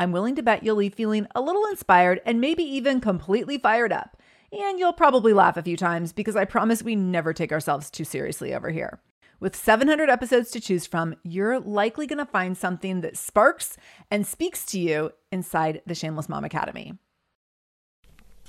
I'm 0.00 0.12
willing 0.12 0.34
to 0.36 0.42
bet 0.42 0.64
you'll 0.64 0.76
leave 0.76 0.94
feeling 0.94 1.26
a 1.34 1.42
little 1.42 1.66
inspired 1.66 2.22
and 2.24 2.40
maybe 2.40 2.62
even 2.62 3.02
completely 3.02 3.58
fired 3.58 3.92
up. 3.92 4.16
And 4.50 4.78
you'll 4.78 4.94
probably 4.94 5.34
laugh 5.34 5.58
a 5.58 5.62
few 5.62 5.76
times 5.76 6.14
because 6.14 6.36
I 6.36 6.46
promise 6.46 6.82
we 6.82 6.96
never 6.96 7.34
take 7.34 7.52
ourselves 7.52 7.90
too 7.90 8.04
seriously 8.04 8.54
over 8.54 8.70
here. 8.70 8.98
With 9.40 9.54
700 9.54 10.08
episodes 10.08 10.50
to 10.52 10.60
choose 10.60 10.86
from, 10.86 11.16
you're 11.22 11.60
likely 11.60 12.06
going 12.06 12.18
to 12.18 12.24
find 12.24 12.56
something 12.56 13.02
that 13.02 13.18
sparks 13.18 13.76
and 14.10 14.26
speaks 14.26 14.64
to 14.66 14.80
you 14.80 15.12
inside 15.30 15.82
the 15.86 15.94
Shameless 15.94 16.30
Mom 16.30 16.46
Academy. 16.46 16.94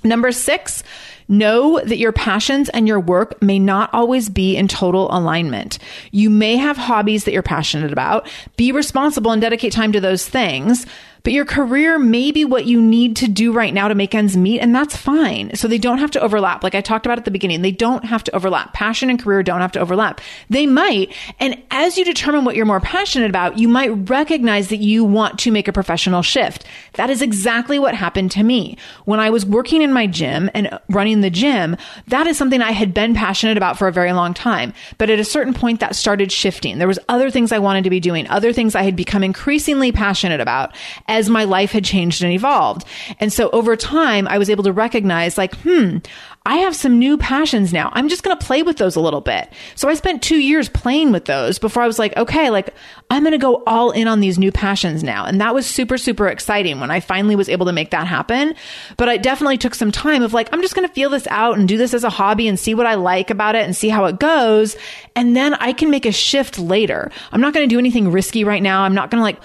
Number 0.04 0.32
six, 0.32 0.82
know 1.28 1.80
that 1.80 1.98
your 1.98 2.12
passions 2.12 2.68
and 2.70 2.88
your 2.88 2.98
work 2.98 3.40
may 3.40 3.58
not 3.58 3.92
always 3.92 4.28
be 4.28 4.56
in 4.56 4.66
total 4.66 5.06
alignment. 5.16 5.78
You 6.10 6.28
may 6.28 6.56
have 6.56 6.76
hobbies 6.76 7.24
that 7.24 7.32
you're 7.32 7.42
passionate 7.42 7.92
about. 7.92 8.28
Be 8.56 8.72
responsible 8.72 9.30
and 9.30 9.40
dedicate 9.40 9.72
time 9.72 9.92
to 9.92 10.00
those 10.00 10.28
things 10.28 10.86
but 11.22 11.32
your 11.32 11.44
career 11.44 11.98
may 11.98 12.30
be 12.30 12.44
what 12.44 12.66
you 12.66 12.80
need 12.80 13.16
to 13.16 13.28
do 13.28 13.52
right 13.52 13.72
now 13.72 13.88
to 13.88 13.94
make 13.94 14.14
ends 14.14 14.36
meet, 14.36 14.60
and 14.60 14.74
that's 14.74 14.96
fine. 14.96 15.54
So 15.54 15.68
they 15.68 15.78
don't 15.78 15.98
have 15.98 16.10
to 16.12 16.20
overlap. 16.20 16.62
Like 16.62 16.74
I 16.74 16.80
talked 16.80 17.06
about 17.06 17.18
at 17.18 17.24
the 17.24 17.30
beginning, 17.30 17.62
they 17.62 17.72
don't 17.72 18.04
have 18.04 18.24
to 18.24 18.34
overlap. 18.34 18.72
Passion 18.72 19.10
and 19.10 19.22
career 19.22 19.42
don't 19.42 19.60
have 19.60 19.72
to 19.72 19.80
overlap. 19.80 20.20
They 20.50 20.66
might. 20.66 21.14
And 21.38 21.62
as 21.70 21.96
you 21.96 22.04
determine 22.04 22.44
what 22.44 22.56
you're 22.56 22.66
more 22.66 22.80
passionate 22.80 23.30
about, 23.30 23.58
you 23.58 23.68
might 23.68 23.88
recognize 24.08 24.68
that 24.68 24.78
you 24.78 25.04
want 25.04 25.38
to 25.40 25.50
make 25.50 25.68
a 25.68 25.72
professional 25.72 26.22
shift. 26.22 26.64
That 26.94 27.10
is 27.10 27.22
exactly 27.22 27.78
what 27.78 27.94
happened 27.94 28.30
to 28.32 28.42
me. 28.42 28.76
When 29.04 29.20
I 29.20 29.30
was 29.30 29.46
working 29.46 29.82
in 29.82 29.92
my 29.92 30.06
gym 30.06 30.50
and 30.54 30.78
running 30.88 31.20
the 31.20 31.30
gym, 31.30 31.76
that 32.08 32.26
is 32.26 32.36
something 32.36 32.60
I 32.60 32.72
had 32.72 32.92
been 32.94 33.14
passionate 33.14 33.56
about 33.56 33.78
for 33.78 33.88
a 33.88 33.92
very 33.92 34.12
long 34.12 34.34
time. 34.34 34.72
But 34.98 35.10
at 35.10 35.20
a 35.20 35.24
certain 35.24 35.54
point, 35.54 35.80
that 35.80 35.96
started 35.96 36.32
shifting. 36.32 36.78
There 36.78 36.88
was 36.88 36.98
other 37.08 37.30
things 37.30 37.52
I 37.52 37.58
wanted 37.58 37.84
to 37.84 37.90
be 37.90 38.00
doing, 38.00 38.28
other 38.28 38.52
things 38.52 38.74
I 38.74 38.82
had 38.82 38.96
become 38.96 39.22
increasingly 39.22 39.92
passionate 39.92 40.40
about 40.40 40.74
as 41.12 41.28
my 41.28 41.44
life 41.44 41.72
had 41.72 41.84
changed 41.84 42.22
and 42.22 42.32
evolved. 42.32 42.86
And 43.20 43.30
so 43.30 43.50
over 43.50 43.76
time, 43.76 44.26
I 44.26 44.38
was 44.38 44.48
able 44.48 44.64
to 44.64 44.72
recognize 44.72 45.36
like, 45.36 45.54
hmm, 45.56 45.98
I 46.44 46.56
have 46.56 46.74
some 46.74 46.98
new 46.98 47.18
passions 47.18 47.72
now. 47.72 47.90
I'm 47.92 48.08
just 48.08 48.24
going 48.24 48.36
to 48.36 48.44
play 48.44 48.64
with 48.64 48.78
those 48.78 48.96
a 48.96 49.00
little 49.00 49.20
bit. 49.20 49.52
So 49.76 49.88
I 49.88 49.94
spent 49.94 50.22
two 50.22 50.38
years 50.38 50.68
playing 50.68 51.12
with 51.12 51.26
those 51.26 51.58
before 51.58 51.82
I 51.82 51.86
was 51.86 51.98
like, 52.00 52.16
okay, 52.16 52.50
like 52.50 52.74
I'm 53.10 53.22
going 53.22 53.32
to 53.32 53.38
go 53.38 53.62
all 53.66 53.92
in 53.92 54.08
on 54.08 54.20
these 54.20 54.38
new 54.38 54.50
passions 54.50 55.04
now. 55.04 55.24
And 55.24 55.40
that 55.40 55.54
was 55.54 55.66
super, 55.66 55.98
super 55.98 56.26
exciting 56.26 56.80
when 56.80 56.90
I 56.90 56.98
finally 56.98 57.36
was 57.36 57.48
able 57.48 57.66
to 57.66 57.72
make 57.72 57.90
that 57.90 58.08
happen. 58.08 58.54
But 58.96 59.08
I 59.08 59.18
definitely 59.18 59.58
took 59.58 59.74
some 59.74 59.92
time 59.92 60.22
of 60.22 60.32
like, 60.32 60.48
I'm 60.52 60.62
just 60.62 60.74
going 60.74 60.88
to 60.88 60.94
feel 60.94 61.10
this 61.10 61.28
out 61.28 61.58
and 61.58 61.68
do 61.68 61.76
this 61.76 61.94
as 61.94 62.02
a 62.02 62.10
hobby 62.10 62.48
and 62.48 62.58
see 62.58 62.74
what 62.74 62.86
I 62.86 62.94
like 62.94 63.30
about 63.30 63.54
it 63.54 63.64
and 63.64 63.76
see 63.76 63.90
how 63.90 64.06
it 64.06 64.18
goes. 64.18 64.76
And 65.14 65.36
then 65.36 65.54
I 65.54 65.74
can 65.74 65.90
make 65.90 66.06
a 66.06 66.12
shift 66.12 66.58
later. 66.58 67.12
I'm 67.30 67.40
not 67.42 67.52
going 67.52 67.68
to 67.68 67.72
do 67.72 67.78
anything 67.78 68.10
risky 68.10 68.42
right 68.42 68.62
now. 68.62 68.82
I'm 68.82 68.94
not 68.94 69.10
going 69.10 69.20
to 69.20 69.24
like 69.24 69.40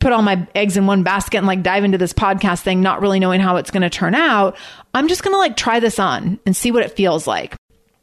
put 0.00 0.12
all 0.12 0.22
my 0.22 0.46
eggs 0.54 0.76
in 0.76 0.86
one 0.86 1.02
basket 1.02 1.38
and 1.38 1.46
like 1.46 1.62
dive 1.62 1.84
into 1.84 1.98
this 1.98 2.12
podcast 2.12 2.62
thing, 2.62 2.80
not 2.80 3.00
really 3.00 3.20
knowing 3.20 3.40
how 3.40 3.56
it's 3.56 3.70
going 3.70 3.82
to 3.82 3.90
turn 3.90 4.14
out. 4.14 4.56
I'm 4.94 5.08
just 5.08 5.22
going 5.22 5.34
to 5.34 5.38
like 5.38 5.56
try 5.56 5.78
this 5.78 5.98
on 5.98 6.40
and 6.44 6.56
see 6.56 6.72
what 6.72 6.84
it 6.84 6.96
feels 6.96 7.26
like 7.26 7.54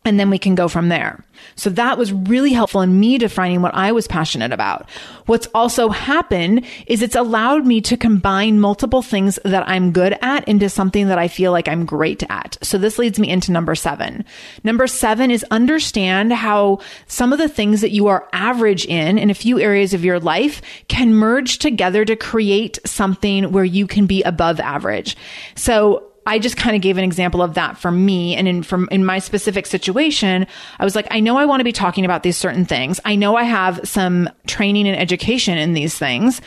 and 0.08 0.18
then 0.18 0.30
we 0.30 0.39
can 0.39 0.55
go 0.55 0.70
from 0.70 0.88
there. 0.88 1.22
So 1.55 1.70
that 1.72 1.97
was 1.97 2.14
really 2.14 2.53
helpful 2.53 2.82
in 2.82 2.97
me 2.97 3.18
defining 3.18 3.62
what 3.62 3.76
I 3.76 3.91
was 3.91 4.08
passionate 4.08 4.53
about. 4.53 4.89
What's 5.26 5.47
also 5.53 5.89
happened 5.89 6.66
is 6.88 7.01
it's 7.01 7.16
allowed 7.16 7.66
me 7.66 7.82
to 7.82 7.97
combine 7.97 8.62
multiple 8.62 9.01
things 9.01 9.38
that 9.43 9.68
I'm 9.68 9.91
good 9.91 10.18
at 10.22 10.47
into 10.47 10.70
something 10.70 11.10
that 11.10 11.20
I 11.20 11.28
feel 11.28 11.51
like 11.51 11.68
I'm 11.68 11.86
great 11.86 12.24
at. 12.30 12.58
So 12.62 12.78
this 12.78 12.97
leads 12.97 13.20
me 13.20 13.30
into 13.30 13.51
number 13.51 13.76
seven. 13.76 14.24
Number 14.64 14.88
seven 14.88 15.30
is 15.30 15.45
understand 15.51 16.32
how 16.32 16.80
some 17.08 17.34
of 17.34 17.39
the 17.39 17.49
things 17.49 17.82
that 17.82 17.91
you 17.91 18.08
are 18.08 18.28
average 18.32 18.86
in, 18.86 19.18
in 19.18 19.30
a 19.30 19.36
few 19.36 19.60
areas 19.60 19.93
of 19.93 20.05
your 20.05 20.22
life 20.22 20.62
can 20.88 21.14
merge 21.14 21.60
together 21.60 22.05
to 22.05 22.16
create 22.16 22.80
something 22.86 23.51
where 23.51 23.66
you 23.66 23.88
can 23.88 24.05
be 24.05 24.24
above 24.24 24.62
average. 24.62 25.18
So 25.55 26.07
I 26.28 26.40
just 26.40 26.58
kind 26.58 26.76
of 26.76 26.82
gave 26.82 26.98
an 26.98 27.06
example 27.06 27.42
of 27.42 27.54
that 27.54 27.78
for 27.78 27.90
me. 27.90 28.36
And 28.36 28.48
in, 28.48 28.62
from, 28.62 28.90
in 28.92 29.06
my 29.06 29.20
specific 29.20 29.66
situation, 29.66 30.46
I 30.78 30.84
was 30.84 30.94
like, 30.94 31.08
I 31.10 31.22
know 31.22 31.38
I 31.38 31.46
want 31.46 31.62
to 31.62 31.64
be 31.64 31.72
talking 31.72 32.04
about 32.04 32.22
these 32.22 32.36
certain 32.36 32.66
things. 32.66 33.00
I 33.06 33.16
know 33.16 33.38
I 33.38 33.44
have 33.44 33.80
some 33.88 34.30
training 34.46 34.90
and 34.90 35.00
education 35.00 35.58
in 35.58 35.74
these 35.74 35.98
things. 35.98 36.42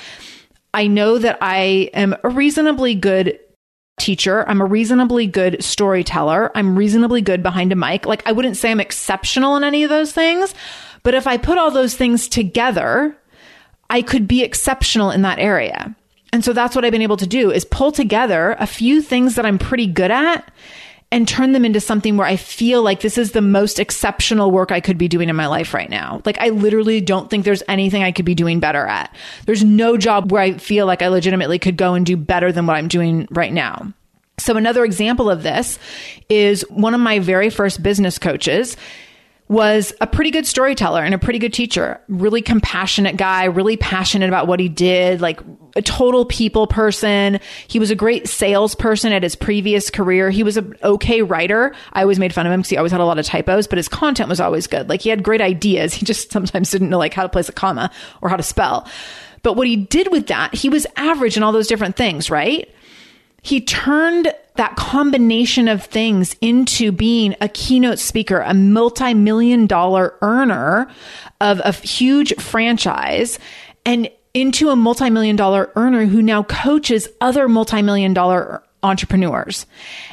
I 0.74 0.86
know 0.86 1.18
that 1.18 1.38
I 1.40 1.90
am 1.94 2.14
a 2.22 2.28
reasonably 2.28 2.94
good 2.94 3.40
teacher. 3.98 4.46
I'm 4.46 4.60
a 4.60 4.66
reasonably 4.66 5.26
good 5.26 5.62
storyteller. 5.64 6.50
I'm 6.54 6.76
reasonably 6.76 7.22
good 7.22 7.42
behind 7.42 7.72
a 7.72 7.76
mic. 7.76 8.04
Like 8.04 8.22
I 8.26 8.32
wouldn't 8.32 8.58
say 8.58 8.70
I'm 8.70 8.80
exceptional 8.80 9.56
in 9.56 9.64
any 9.64 9.82
of 9.82 9.90
those 9.90 10.12
things, 10.12 10.54
but 11.02 11.14
if 11.14 11.26
I 11.26 11.38
put 11.38 11.58
all 11.58 11.70
those 11.70 11.96
things 11.96 12.28
together, 12.28 13.16
I 13.88 14.02
could 14.02 14.28
be 14.28 14.42
exceptional 14.42 15.10
in 15.10 15.22
that 15.22 15.38
area. 15.38 15.96
And 16.32 16.44
so 16.44 16.52
that's 16.52 16.76
what 16.76 16.84
I've 16.84 16.92
been 16.92 17.02
able 17.02 17.16
to 17.16 17.26
do 17.26 17.50
is 17.50 17.64
pull 17.64 17.92
together 17.92 18.56
a 18.58 18.66
few 18.66 19.02
things 19.02 19.34
that 19.34 19.44
I'm 19.44 19.58
pretty 19.58 19.86
good 19.86 20.10
at 20.10 20.50
and 21.12 21.26
turn 21.26 21.52
them 21.52 21.64
into 21.64 21.80
something 21.80 22.16
where 22.16 22.26
I 22.26 22.36
feel 22.36 22.82
like 22.82 23.00
this 23.00 23.18
is 23.18 23.32
the 23.32 23.40
most 23.40 23.80
exceptional 23.80 24.52
work 24.52 24.70
I 24.70 24.80
could 24.80 24.96
be 24.96 25.08
doing 25.08 25.28
in 25.28 25.34
my 25.34 25.48
life 25.48 25.74
right 25.74 25.90
now. 25.90 26.22
Like 26.24 26.38
I 26.38 26.50
literally 26.50 27.00
don't 27.00 27.28
think 27.28 27.44
there's 27.44 27.64
anything 27.68 28.04
I 28.04 28.12
could 28.12 28.24
be 28.24 28.36
doing 28.36 28.60
better 28.60 28.86
at. 28.86 29.14
There's 29.46 29.64
no 29.64 29.96
job 29.96 30.30
where 30.30 30.42
I 30.42 30.52
feel 30.52 30.86
like 30.86 31.02
I 31.02 31.08
legitimately 31.08 31.58
could 31.58 31.76
go 31.76 31.94
and 31.94 32.06
do 32.06 32.16
better 32.16 32.52
than 32.52 32.66
what 32.66 32.76
I'm 32.76 32.88
doing 32.88 33.26
right 33.30 33.52
now. 33.52 33.92
So 34.38 34.56
another 34.56 34.84
example 34.84 35.28
of 35.28 35.42
this 35.42 35.78
is 36.28 36.62
one 36.70 36.94
of 36.94 37.00
my 37.00 37.18
very 37.18 37.50
first 37.50 37.82
business 37.82 38.18
coaches 38.18 38.76
was 39.50 39.92
a 40.00 40.06
pretty 40.06 40.30
good 40.30 40.46
storyteller 40.46 41.02
and 41.02 41.12
a 41.12 41.18
pretty 41.18 41.40
good 41.40 41.52
teacher. 41.52 42.00
Really 42.06 42.40
compassionate 42.40 43.16
guy, 43.16 43.46
really 43.46 43.76
passionate 43.76 44.28
about 44.28 44.46
what 44.46 44.60
he 44.60 44.68
did, 44.68 45.20
like 45.20 45.40
a 45.74 45.82
total 45.82 46.24
people 46.24 46.68
person. 46.68 47.40
He 47.66 47.80
was 47.80 47.90
a 47.90 47.96
great 47.96 48.28
salesperson 48.28 49.12
at 49.12 49.24
his 49.24 49.34
previous 49.34 49.90
career. 49.90 50.30
He 50.30 50.44
was 50.44 50.56
an 50.56 50.76
okay 50.84 51.22
writer. 51.22 51.74
I 51.92 52.02
always 52.02 52.20
made 52.20 52.32
fun 52.32 52.46
of 52.46 52.52
him 52.52 52.60
because 52.60 52.70
he 52.70 52.76
always 52.76 52.92
had 52.92 53.00
a 53.00 53.04
lot 53.04 53.18
of 53.18 53.26
typos, 53.26 53.66
but 53.66 53.76
his 53.76 53.88
content 53.88 54.28
was 54.28 54.38
always 54.38 54.68
good. 54.68 54.88
Like 54.88 55.02
he 55.02 55.10
had 55.10 55.24
great 55.24 55.40
ideas. 55.40 55.94
He 55.94 56.06
just 56.06 56.30
sometimes 56.32 56.70
didn't 56.70 56.88
know 56.88 56.98
like 56.98 57.12
how 57.12 57.24
to 57.24 57.28
place 57.28 57.48
a 57.48 57.52
comma 57.52 57.90
or 58.22 58.28
how 58.28 58.36
to 58.36 58.44
spell. 58.44 58.86
But 59.42 59.54
what 59.54 59.66
he 59.66 59.74
did 59.74 60.12
with 60.12 60.28
that, 60.28 60.54
he 60.54 60.68
was 60.68 60.86
average 60.94 61.36
in 61.36 61.42
all 61.42 61.50
those 61.50 61.66
different 61.66 61.96
things, 61.96 62.30
right? 62.30 62.72
he 63.42 63.60
turned 63.60 64.32
that 64.60 64.76
combination 64.76 65.68
of 65.68 65.82
things 65.82 66.36
into 66.42 66.92
being 66.92 67.34
a 67.40 67.48
keynote 67.48 67.98
speaker, 67.98 68.40
a 68.40 68.52
multi 68.52 69.14
million 69.14 69.66
dollar 69.66 70.14
earner 70.20 70.86
of 71.40 71.62
a 71.64 71.72
huge 71.72 72.34
franchise 72.34 73.38
and 73.86 74.10
into 74.34 74.68
a 74.68 74.76
multi 74.76 75.08
million 75.08 75.34
dollar 75.34 75.72
earner 75.76 76.04
who 76.04 76.20
now 76.20 76.42
coaches 76.42 77.08
other 77.22 77.48
multi 77.48 77.80
million 77.80 78.12
dollar 78.12 78.62
entrepreneurs. 78.82 79.66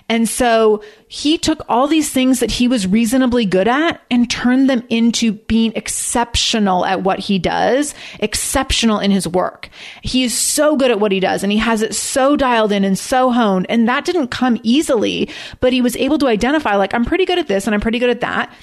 And 0.09 0.27
so 0.27 0.83
he 1.07 1.37
took 1.37 1.61
all 1.69 1.87
these 1.87 2.09
things 2.09 2.39
that 2.39 2.51
he 2.51 2.67
was 2.67 2.87
reasonably 2.87 3.45
good 3.45 3.67
at 3.67 4.01
and 4.11 4.29
turned 4.29 4.69
them 4.69 4.83
into 4.89 5.33
being 5.33 5.71
exceptional 5.75 6.85
at 6.85 7.03
what 7.03 7.19
he 7.19 7.39
does, 7.39 7.95
exceptional 8.19 8.99
in 8.99 9.11
his 9.11 9.27
work. 9.27 9.69
He 10.01 10.23
is 10.23 10.37
so 10.37 10.75
good 10.75 10.91
at 10.91 10.99
what 10.99 11.11
he 11.11 11.19
does 11.19 11.43
and 11.43 11.51
he 11.51 11.57
has 11.59 11.81
it 11.81 11.95
so 11.95 12.35
dialed 12.35 12.71
in 12.71 12.83
and 12.83 12.97
so 12.97 13.31
honed. 13.31 13.65
And 13.69 13.87
that 13.87 14.05
didn't 14.05 14.27
come 14.29 14.59
easily, 14.63 15.29
but 15.59 15.73
he 15.73 15.81
was 15.81 15.95
able 15.95 16.17
to 16.19 16.27
identify 16.27 16.75
like, 16.75 16.93
I'm 16.93 17.05
pretty 17.05 17.25
good 17.25 17.39
at 17.39 17.47
this 17.47 17.67
and 17.67 17.73
I'm 17.73 17.81
pretty 17.81 17.99
good 17.99 18.09
at 18.09 18.21
that. 18.21 18.53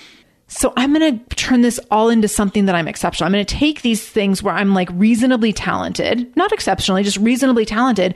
So 0.47 0.73
I'm 0.77 0.93
going 0.93 1.19
to 1.19 1.35
turn 1.37 1.63
this 1.63 1.81
all 1.91 2.11
into 2.11 2.29
something 2.29 2.67
that 2.67 2.75
I'm 2.75 2.87
exceptional. 2.87 3.27
I'm 3.27 3.33
going 3.33 3.45
to 3.45 3.55
take 3.55 3.83
these 3.83 4.07
things 4.07 4.43
where 4.43 4.55
I'm 4.55 4.75
like 4.75 4.89
reasonably 4.93 5.53
talented, 5.53 6.37
not 6.37 6.53
exceptionally, 6.53 7.03
just 7.03 7.17
reasonably 7.17 7.65
talented. 7.65 8.15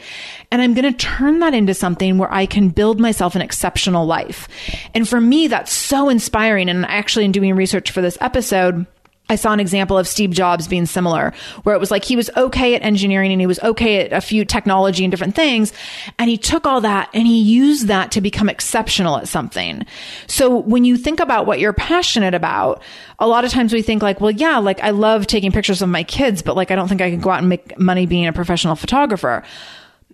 And 0.51 0.61
I'm 0.61 0.75
going 0.75 0.93
to 0.93 0.99
turn 0.99 1.41
that 1.41 1.55
into 1.55 1.73
something 1.73 2.19
where 2.19 2.33
I 2.33 2.45
can 2.45 2.69
build 2.69 3.01
myself 3.01 3.35
an 3.35 3.41
exceptional 3.41 4.07
life. 4.07 4.47
And 4.95 5.09
for 5.09 5.21
me, 5.21 5.47
that's 5.49 5.73
so 5.73 6.09
inspiring. 6.09 6.69
And 6.69 6.85
actually 6.85 7.25
in 7.25 7.33
doing 7.33 7.55
research 7.55 7.91
for 7.91 8.03
this 8.03 8.19
episode, 8.21 8.87
I 9.29 9.37
saw 9.37 9.53
an 9.53 9.61
example 9.61 9.99
of 9.99 10.09
Steve 10.09 10.31
Jobs 10.31 10.69
being 10.69 10.87
similar, 10.87 11.33
where 11.63 11.75
it 11.75 11.79
was 11.79 11.91
like 11.91 12.05
he 12.05 12.17
was 12.17 12.31
okay 12.37 12.75
at 12.75 12.83
engineering 12.83 13.31
and 13.33 13.41
he 13.41 13.47
was 13.47 13.59
okay 13.61 14.07
at 14.07 14.13
a 14.13 14.21
few 14.21 14.45
technology 14.45 15.05
and 15.05 15.11
different 15.11 15.35
things. 15.35 15.73
And 16.19 16.31
he 16.31 16.39
took 16.39 16.67
all 16.67 16.81
that 16.81 17.11
and 17.13 17.27
he 17.27 17.41
used 17.41 17.89
that 17.89 18.13
to 18.13 18.21
become 18.21 18.49
exceptional 18.49 19.19
at 19.19 19.29
something. 19.29 19.85
So 20.27 20.57
when 20.57 20.85
you 20.85 20.97
think 20.97 21.21
about 21.21 21.47
what 21.47 21.61
you're 21.61 21.73
passionate 21.73 22.35
about, 22.35 22.83
a 23.19 23.27
lot 23.27 23.45
of 23.45 23.51
times 23.51 23.73
we 23.73 23.83
think 23.83 24.03
like, 24.03 24.21
well, 24.21 24.31
yeah, 24.31 24.59
like 24.59 24.81
I 24.81 24.91
love 24.91 25.27
taking 25.27 25.53
pictures 25.53 25.83
of 25.83 25.89
my 25.89 26.05
kids, 26.05 26.43
but 26.43 26.57
like 26.57 26.71
I 26.71 26.77
don't 26.77 26.89
think 26.89 27.01
I 27.01 27.11
can 27.11 27.21
go 27.21 27.31
out 27.31 27.41
and 27.41 27.49
make 27.49 27.79
money 27.79 28.07
being 28.07 28.27
a 28.27 28.33
professional 28.33 28.77
photographer 28.77 29.43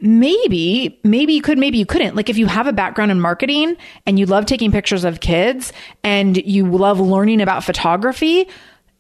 maybe, 0.01 0.99
maybe 1.05 1.35
you 1.35 1.43
could, 1.43 1.59
maybe 1.59 1.79
you 1.79 1.87
couldn't. 1.87 2.17
Like 2.17 2.29
if 2.29 2.37
you 2.37 2.47
have 2.47 2.67
a 2.67 2.73
background 2.73 3.11
in 3.11 3.21
marketing 3.21 3.77
and 4.07 4.19
you 4.19 4.27
love 4.27 4.47
taking 4.47 4.73
pictures 4.73 5.05
of 5.05 5.21
kids 5.21 5.73
and 6.03 6.37
you 6.37 6.71
love 6.71 7.01
learning 7.01 7.41
about 7.41 7.65
photography, 7.65 8.49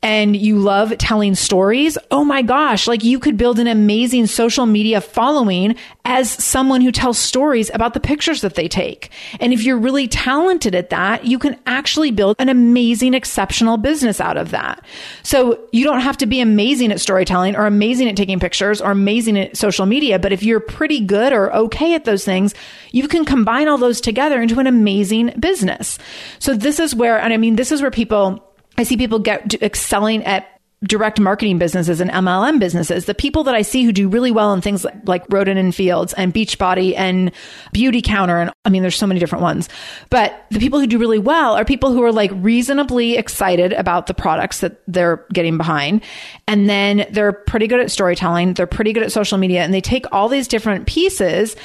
and 0.04 0.36
you 0.36 0.58
love 0.58 0.96
telling 0.98 1.34
stories, 1.34 1.96
oh 2.10 2.26
my 2.26 2.42
gosh, 2.42 2.86
like 2.86 3.02
you 3.02 3.18
could 3.18 3.38
build 3.38 3.58
an 3.58 3.66
amazing 3.66 4.26
social 4.26 4.66
media 4.66 5.00
following 5.00 5.76
as 6.04 6.30
someone 6.30 6.82
who 6.82 6.92
tells 6.92 7.16
stories 7.16 7.70
about 7.72 7.94
the 7.94 8.00
pictures 8.00 8.42
that 8.42 8.54
they 8.54 8.68
take. 8.68 9.10
And 9.40 9.54
if 9.54 9.64
you're 9.64 9.78
really 9.78 10.06
talented 10.06 10.74
at 10.74 10.90
that, 10.90 11.24
you 11.24 11.38
can 11.38 11.58
actually 11.64 12.10
build 12.10 12.36
an 12.38 12.50
amazing, 12.50 13.14
exceptional 13.14 13.78
business 13.78 14.20
out 14.20 14.36
of 14.36 14.50
that. 14.50 14.84
So 15.22 15.58
you 15.72 15.84
don't 15.84 16.00
have 16.00 16.18
to 16.18 16.26
be 16.26 16.40
amazing 16.40 16.92
at 16.92 17.00
storytelling 17.00 17.56
or 17.56 17.64
amazing 17.64 18.06
at 18.06 18.16
taking 18.16 18.38
pictures 18.38 18.82
or 18.82 18.90
amazing 18.90 19.38
at 19.38 19.56
social 19.56 19.86
media. 19.86 20.18
But 20.18 20.34
if 20.34 20.42
you're 20.42 20.60
pretty 20.60 21.00
good 21.00 21.32
or 21.32 21.50
okay 21.54 21.94
at 21.94 22.04
those 22.04 22.26
things, 22.26 22.54
you 22.92 23.08
can 23.08 23.24
combine 23.24 23.68
all 23.68 23.78
those 23.78 24.02
together 24.02 24.42
into 24.42 24.60
an 24.60 24.66
amazing 24.66 25.32
business. 25.40 25.98
So 26.40 26.52
this 26.52 26.78
is 26.78 26.94
where, 26.94 27.18
and 27.18 27.32
I 27.32 27.38
mean, 27.38 27.56
this 27.56 27.72
is 27.72 27.80
where 27.80 27.90
people 27.90 28.50
I 28.76 28.82
see 28.82 28.96
people 28.96 29.18
get 29.18 29.62
excelling 29.62 30.24
at 30.24 30.48
direct 30.84 31.18
marketing 31.18 31.58
businesses 31.58 32.00
and 32.00 32.10
MLM 32.10 32.58
businesses, 32.58 33.06
the 33.06 33.14
people 33.14 33.44
that 33.44 33.54
I 33.54 33.62
see 33.62 33.84
who 33.84 33.92
do 33.92 34.08
really 34.08 34.30
well 34.30 34.52
in 34.52 34.60
things 34.60 34.84
like, 34.84 35.08
like 35.08 35.24
Rodan 35.30 35.56
and 35.56 35.74
Fields 35.74 36.12
and 36.12 36.32
Beachbody 36.32 36.94
and 36.96 37.32
Beautycounter. 37.74 38.40
And 38.40 38.50
I 38.64 38.70
mean, 38.70 38.82
there's 38.82 38.96
so 38.96 39.06
many 39.06 39.18
different 39.18 39.42
ones, 39.42 39.68
but 40.10 40.44
the 40.50 40.58
people 40.58 40.78
who 40.78 40.86
do 40.86 40.98
really 40.98 41.18
well 41.18 41.54
are 41.54 41.64
people 41.64 41.92
who 41.92 42.02
are 42.02 42.12
like 42.12 42.30
reasonably 42.34 43.16
excited 43.16 43.72
about 43.72 44.06
the 44.06 44.14
products 44.14 44.60
that 44.60 44.82
they're 44.86 45.24
getting 45.32 45.56
behind. 45.56 46.02
And 46.46 46.68
then 46.68 47.06
they're 47.10 47.32
pretty 47.32 47.66
good 47.66 47.80
at 47.80 47.90
storytelling. 47.90 48.54
They're 48.54 48.66
pretty 48.66 48.92
good 48.92 49.02
at 49.02 49.12
social 49.12 49.38
media 49.38 49.62
and 49.62 49.72
they 49.72 49.80
take 49.80 50.04
all 50.12 50.28
these 50.28 50.48
different 50.48 50.86
pieces 50.86 51.56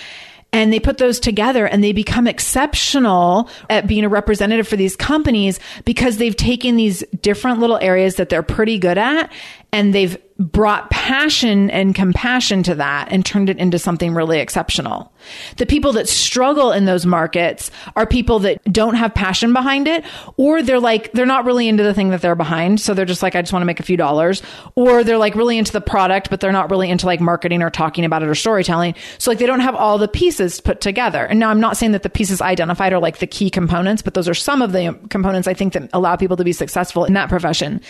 and 0.51 0.73
they 0.73 0.79
put 0.79 0.97
those 0.97 1.19
together 1.19 1.65
and 1.67 1.83
they 1.83 1.91
become 1.91 2.27
exceptional 2.27 3.49
at 3.69 3.87
being 3.87 4.03
a 4.03 4.09
representative 4.09 4.67
for 4.67 4.77
these 4.77 4.95
companies 4.95 5.59
because 5.85 6.17
they've 6.17 6.35
taken 6.35 6.75
these 6.75 7.03
different 7.21 7.59
little 7.59 7.77
areas 7.77 8.15
that 8.15 8.29
they're 8.29 8.43
pretty 8.43 8.79
good 8.79 8.97
at 8.97 9.31
and 9.71 9.93
they've 9.93 10.17
brought 10.39 10.89
passion 10.89 11.69
and 11.69 11.93
compassion 11.93 12.63
to 12.63 12.73
that 12.75 13.11
and 13.11 13.25
turned 13.25 13.49
it 13.49 13.57
into 13.57 13.77
something 13.77 14.13
really 14.13 14.39
exceptional. 14.39 15.11
The 15.57 15.65
people 15.65 15.91
that 15.93 16.07
struggle 16.07 16.71
in 16.71 16.85
those 16.85 17.05
markets 17.05 17.71
are 17.97 18.07
people 18.07 18.39
that 18.39 18.63
don't 18.71 18.95
have 18.95 19.13
passion 19.13 19.51
behind 19.51 19.85
it, 19.85 20.05
or 20.37 20.61
they're 20.61 20.79
like, 20.79 21.11
they're 21.11 21.25
not 21.25 21.43
really 21.43 21.67
into 21.67 21.83
the 21.83 21.93
thing 21.93 22.11
that 22.11 22.21
they're 22.21 22.35
behind. 22.35 22.79
So 22.79 22.93
they're 22.93 23.03
just 23.03 23.21
like, 23.21 23.35
I 23.35 23.41
just 23.41 23.51
want 23.51 23.63
to 23.63 23.65
make 23.65 23.81
a 23.81 23.83
few 23.83 23.97
dollars. 23.97 24.41
Or 24.75 25.03
they're 25.03 25.17
like 25.17 25.35
really 25.35 25.57
into 25.57 25.73
the 25.73 25.81
product, 25.81 26.29
but 26.29 26.39
they're 26.39 26.53
not 26.53 26.71
really 26.71 26.89
into 26.89 27.05
like 27.05 27.19
marketing 27.19 27.61
or 27.61 27.69
talking 27.69 28.05
about 28.05 28.23
it 28.23 28.29
or 28.29 28.35
storytelling. 28.35 28.95
So 29.17 29.31
like 29.31 29.39
they 29.39 29.45
don't 29.45 29.59
have 29.59 29.75
all 29.75 29.97
the 29.97 30.07
pieces 30.07 30.61
put 30.61 30.79
together. 30.79 31.25
And 31.25 31.37
now 31.37 31.49
I'm 31.49 31.59
not 31.59 31.75
saying 31.75 31.91
that 31.91 32.03
the 32.03 32.09
pieces 32.09 32.41
identified 32.41 32.93
are 32.93 32.99
like 32.99 33.17
the 33.17 33.27
key 33.27 33.49
components, 33.49 34.01
but 34.01 34.13
those 34.13 34.29
are 34.29 34.33
some 34.33 34.61
of 34.61 34.71
the 34.71 34.97
components 35.09 35.49
I 35.49 35.53
think 35.53 35.73
that 35.73 35.89
allow 35.91 36.15
people 36.15 36.37
to 36.37 36.45
be 36.45 36.53
successful 36.53 37.03
in 37.03 37.11
that 37.13 37.27
profession. 37.27 37.81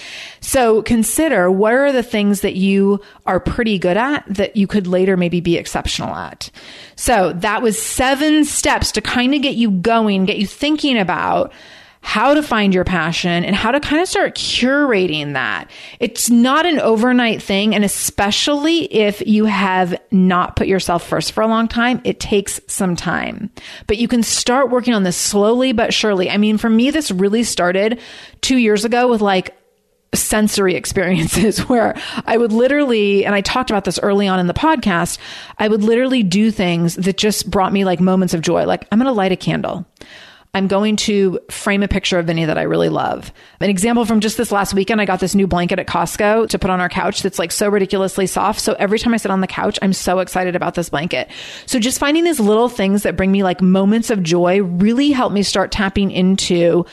So 0.42 0.82
consider 0.82 1.52
what 1.52 1.69
are 1.70 1.92
the 1.92 2.04
things 2.04 2.42
that 2.42 2.56
you 2.56 3.00
are 3.26 3.40
pretty 3.40 3.80
good 3.80 3.98
at 3.98 4.24
that 4.28 4.56
you 4.56 4.68
could 4.68 4.88
later 4.88 5.18
maybe 5.18 5.42
be 5.42 5.58
exceptional 5.58 6.16
at. 6.16 6.50
So 6.96 7.34
that 7.34 7.62
was 7.62 7.82
seven 7.82 8.46
steps 8.46 8.92
to 8.94 9.02
kind 9.02 9.34
of 9.34 9.42
get 9.42 9.56
you 9.56 9.72
going, 9.72 10.26
get 10.26 10.38
you 10.38 10.48
thinking 10.48 10.98
about 10.98 11.52
how 12.02 12.34
to 12.34 12.42
find 12.42 12.74
your 12.74 12.86
passion 12.86 13.44
and 13.44 13.56
how 13.56 13.72
to 13.72 13.80
kind 13.80 14.02
of 14.02 14.08
start 14.08 14.36
curating 14.36 15.34
that. 15.34 15.70
It's 16.00 16.30
not 16.30 16.66
an 16.66 16.80
overnight 16.80 17.42
thing. 17.42 17.76
And 17.76 17.84
especially 17.84 18.86
if 18.94 19.22
you 19.28 19.46
have 19.46 20.00
not 20.10 20.56
put 20.56 20.68
yourself 20.68 21.06
first 21.06 21.34
for 21.34 21.42
a 21.42 21.48
long 21.48 21.68
time, 21.68 22.02
it 22.06 22.20
takes 22.20 22.62
some 22.68 22.96
time, 22.96 23.52
but 23.86 23.98
you 23.98 24.08
can 24.08 24.24
start 24.24 24.70
working 24.70 24.94
on 24.94 25.04
this 25.04 25.18
slowly 25.18 25.74
but 25.74 25.94
surely. 25.94 26.30
I 26.30 26.38
mean, 26.38 26.58
for 26.58 26.70
me, 26.70 26.90
this 26.90 27.12
really 27.12 27.44
started 27.44 28.00
two 28.42 28.58
years 28.58 28.86
ago 28.86 29.10
with 29.10 29.22
like, 29.22 29.56
sensory 30.14 30.76
experiences 30.76 31.60
where 31.70 31.96
I 32.26 32.38
would 32.38 32.52
literally, 32.52 33.26
and 33.26 33.36
I 33.36 33.42
talked 33.42 33.70
about 33.70 33.86
this 33.86 34.00
early 34.00 34.28
on 34.28 34.40
in 34.40 34.48
the 34.48 34.54
podcast, 34.54 35.18
I 35.58 35.68
would 35.68 35.84
literally 35.84 36.24
do 36.24 36.52
things 36.52 36.96
that 36.96 37.18
just 37.18 37.50
brought 37.50 37.74
me 37.74 37.86
like 37.86 38.00
moments 38.00 38.34
of 38.34 38.42
joy. 38.42 38.66
Like, 38.66 38.88
I'm 38.92 39.00
going 39.00 39.08
to 39.08 39.14
light 39.14 39.32
a 39.32 39.38
candle. 39.38 39.86
I'm 40.52 40.68
going 40.68 40.96
to 40.96 41.40
frame 41.52 41.84
a 41.84 41.88
picture 41.88 42.18
of 42.18 42.26
Vinny 42.26 42.46
that 42.46 42.58
I 42.58 42.64
really 42.64 42.90
love. 42.90 43.32
An 43.60 43.70
example 43.70 44.04
from 44.04 44.20
just 44.20 44.36
this 44.36 44.52
last 44.52 44.74
weekend, 44.74 45.00
I 45.00 45.06
got 45.06 45.20
this 45.20 45.36
new 45.36 45.46
blanket 45.46 45.78
at 45.78 45.86
Costco 45.86 46.50
to 46.50 46.58
put 46.58 46.72
on 46.72 46.80
our 46.80 46.90
couch 46.90 47.22
that's 47.22 47.38
like 47.38 47.52
so 47.52 47.70
ridiculously 47.70 48.26
soft. 48.26 48.60
So 48.60 48.74
every 48.74 48.98
time 48.98 49.14
I 49.14 49.18
sit 49.18 49.30
on 49.30 49.42
the 49.42 49.48
couch, 49.48 49.78
I'm 49.84 49.94
so 49.94 50.20
excited 50.20 50.56
about 50.56 50.74
this 50.74 50.90
blanket. 50.90 51.30
So 51.68 51.80
just 51.80 52.00
finding 52.00 52.24
these 52.24 52.40
little 52.40 52.68
things 52.68 53.04
that 53.04 53.16
bring 53.16 53.32
me 53.32 53.44
like 53.44 53.62
moments 53.62 54.10
of 54.10 54.24
joy 54.24 54.64
really 54.64 55.12
help 55.12 55.32
me 55.32 55.44
start 55.44 55.72
tapping 55.72 56.10
into 56.10 56.84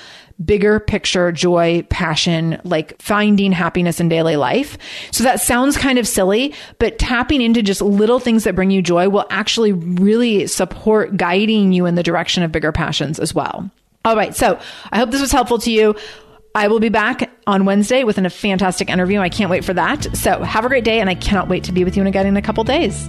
bigger 0.44 0.80
picture 0.80 1.32
joy, 1.32 1.82
passion, 1.88 2.60
like 2.64 3.00
finding 3.00 3.52
happiness 3.52 4.00
in 4.00 4.08
daily 4.08 4.36
life. 4.36 4.76
So 5.10 5.24
that 5.24 5.40
sounds 5.40 5.76
kind 5.76 5.98
of 5.98 6.06
silly, 6.06 6.54
but 6.78 6.98
tapping 6.98 7.40
into 7.40 7.62
just 7.62 7.80
little 7.80 8.20
things 8.20 8.44
that 8.44 8.54
bring 8.54 8.70
you 8.70 8.82
joy 8.82 9.08
will 9.08 9.26
actually 9.30 9.72
really 9.72 10.46
support 10.46 11.16
guiding 11.16 11.72
you 11.72 11.86
in 11.86 11.94
the 11.94 12.02
direction 12.02 12.42
of 12.42 12.52
bigger 12.52 12.72
passions 12.72 13.18
as 13.18 13.34
well. 13.34 13.70
All 14.04 14.16
right. 14.16 14.36
So 14.36 14.60
I 14.92 14.98
hope 14.98 15.10
this 15.10 15.20
was 15.20 15.32
helpful 15.32 15.58
to 15.60 15.70
you. 15.70 15.96
I 16.54 16.68
will 16.68 16.80
be 16.80 16.88
back 16.88 17.30
on 17.46 17.66
Wednesday 17.66 18.02
with 18.04 18.16
a 18.16 18.30
fantastic 18.30 18.88
interview. 18.88 19.20
I 19.20 19.28
can't 19.28 19.50
wait 19.50 19.64
for 19.64 19.74
that. 19.74 20.16
So 20.16 20.42
have 20.42 20.64
a 20.64 20.68
great 20.68 20.84
day, 20.84 21.00
and 21.00 21.10
I 21.10 21.14
cannot 21.14 21.48
wait 21.48 21.64
to 21.64 21.72
be 21.72 21.84
with 21.84 21.98
you 21.98 22.06
again 22.06 22.26
in 22.26 22.36
a 22.36 22.42
couple 22.42 22.64
days. 22.64 23.08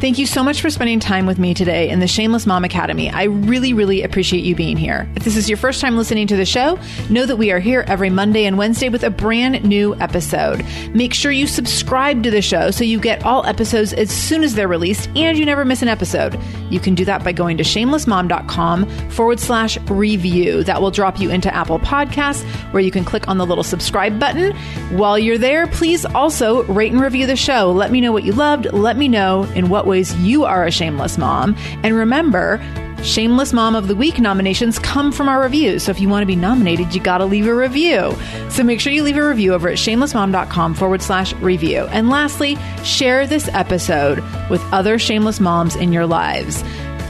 Thank 0.00 0.16
you 0.16 0.24
so 0.24 0.42
much 0.42 0.62
for 0.62 0.70
spending 0.70 0.98
time 0.98 1.26
with 1.26 1.38
me 1.38 1.52
today 1.52 1.90
in 1.90 2.00
the 2.00 2.08
Shameless 2.08 2.46
Mom 2.46 2.64
Academy. 2.64 3.10
I 3.10 3.24
really, 3.24 3.74
really 3.74 4.02
appreciate 4.02 4.42
you 4.44 4.54
being 4.54 4.78
here. 4.78 5.06
If 5.14 5.24
this 5.24 5.36
is 5.36 5.46
your 5.46 5.58
first 5.58 5.78
time 5.78 5.98
listening 5.98 6.26
to 6.28 6.36
the 6.36 6.46
show, 6.46 6.78
know 7.10 7.26
that 7.26 7.36
we 7.36 7.50
are 7.50 7.58
here 7.58 7.84
every 7.86 8.08
Monday 8.08 8.46
and 8.46 8.56
Wednesday 8.56 8.88
with 8.88 9.04
a 9.04 9.10
brand 9.10 9.62
new 9.62 9.94
episode. 9.96 10.64
Make 10.94 11.12
sure 11.12 11.32
you 11.32 11.46
subscribe 11.46 12.22
to 12.22 12.30
the 12.30 12.40
show 12.40 12.70
so 12.70 12.82
you 12.82 12.98
get 12.98 13.26
all 13.26 13.44
episodes 13.44 13.92
as 13.92 14.10
soon 14.10 14.42
as 14.42 14.54
they're 14.54 14.68
released 14.68 15.10
and 15.16 15.36
you 15.36 15.44
never 15.44 15.66
miss 15.66 15.82
an 15.82 15.88
episode. 15.88 16.40
You 16.70 16.80
can 16.80 16.94
do 16.94 17.04
that 17.04 17.22
by 17.22 17.32
going 17.32 17.58
to 17.58 17.62
shamelessmom.com 17.62 19.10
forward 19.10 19.38
slash 19.38 19.76
review. 19.90 20.64
That 20.64 20.80
will 20.80 20.90
drop 20.90 21.20
you 21.20 21.28
into 21.30 21.54
Apple 21.54 21.78
Podcasts 21.78 22.42
where 22.72 22.82
you 22.82 22.90
can 22.90 23.04
click 23.04 23.28
on 23.28 23.36
the 23.36 23.44
little 23.44 23.64
subscribe 23.64 24.18
button. 24.18 24.56
While 24.96 25.18
you're 25.18 25.36
there, 25.36 25.66
please 25.66 26.06
also 26.06 26.62
rate 26.64 26.90
and 26.90 27.02
review 27.02 27.26
the 27.26 27.36
show. 27.36 27.70
Let 27.70 27.90
me 27.90 28.00
know 28.00 28.12
what 28.12 28.24
you 28.24 28.32
loved. 28.32 28.72
Let 28.72 28.96
me 28.96 29.06
know 29.06 29.42
in 29.54 29.68
what 29.68 29.89
ways 29.90 30.16
you 30.16 30.44
are 30.44 30.64
a 30.64 30.70
shameless 30.70 31.18
mom. 31.18 31.56
And 31.82 31.94
remember, 31.94 32.58
Shameless 33.02 33.54
Mom 33.54 33.74
of 33.74 33.88
the 33.88 33.96
Week 33.96 34.18
nominations 34.18 34.78
come 34.78 35.10
from 35.10 35.26
our 35.26 35.40
reviews. 35.40 35.84
So 35.84 35.90
if 35.90 36.00
you 36.00 36.08
want 36.10 36.22
to 36.22 36.26
be 36.26 36.36
nominated, 36.36 36.94
you 36.94 37.00
got 37.00 37.18
to 37.18 37.24
leave 37.24 37.46
a 37.46 37.54
review. 37.54 38.14
So 38.50 38.62
make 38.62 38.78
sure 38.78 38.92
you 38.92 39.02
leave 39.02 39.16
a 39.16 39.26
review 39.26 39.54
over 39.54 39.70
at 39.70 39.78
shamelessmom.com 39.78 40.74
forward 40.74 41.00
slash 41.00 41.32
review. 41.34 41.86
And 41.86 42.10
lastly, 42.10 42.58
share 42.84 43.26
this 43.26 43.48
episode 43.54 44.18
with 44.50 44.62
other 44.70 44.98
shameless 44.98 45.40
moms 45.40 45.76
in 45.76 45.94
your 45.94 46.06
lives. 46.06 46.62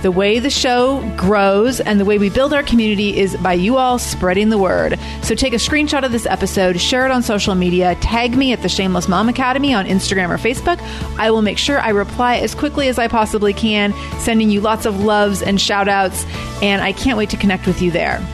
The 0.02 0.10
way 0.10 0.38
the 0.38 0.48
show 0.48 1.02
grows 1.18 1.78
and 1.78 2.00
the 2.00 2.06
way 2.06 2.18
we 2.18 2.30
build 2.30 2.54
our 2.54 2.62
community 2.62 3.18
is 3.18 3.36
by 3.36 3.52
you 3.52 3.76
all 3.76 3.98
spreading 3.98 4.48
the 4.48 4.56
word. 4.56 4.98
So 5.22 5.34
take 5.34 5.52
a 5.52 5.56
screenshot 5.56 6.04
of 6.04 6.12
this 6.12 6.24
episode, 6.24 6.80
share 6.80 7.04
it 7.04 7.10
on 7.10 7.22
social 7.22 7.54
media, 7.54 7.94
tag 7.96 8.34
me 8.34 8.52
at 8.54 8.62
the 8.62 8.68
Shameless 8.70 9.08
Mom 9.08 9.28
Academy 9.28 9.74
on 9.74 9.84
Instagram 9.84 10.30
or 10.30 10.38
Facebook. 10.38 10.80
I 11.18 11.30
will 11.30 11.42
make 11.42 11.58
sure 11.58 11.80
I 11.80 11.90
reply 11.90 12.36
as 12.36 12.54
quickly 12.54 12.88
as 12.88 12.98
I 12.98 13.08
possibly 13.08 13.52
can, 13.52 13.92
sending 14.20 14.48
you 14.48 14.62
lots 14.62 14.86
of 14.86 15.00
loves 15.00 15.42
and 15.42 15.60
shout 15.60 15.86
outs. 15.86 16.24
And 16.62 16.80
I 16.80 16.92
can't 16.92 17.18
wait 17.18 17.28
to 17.30 17.36
connect 17.36 17.66
with 17.66 17.82
you 17.82 17.90
there. 17.90 18.26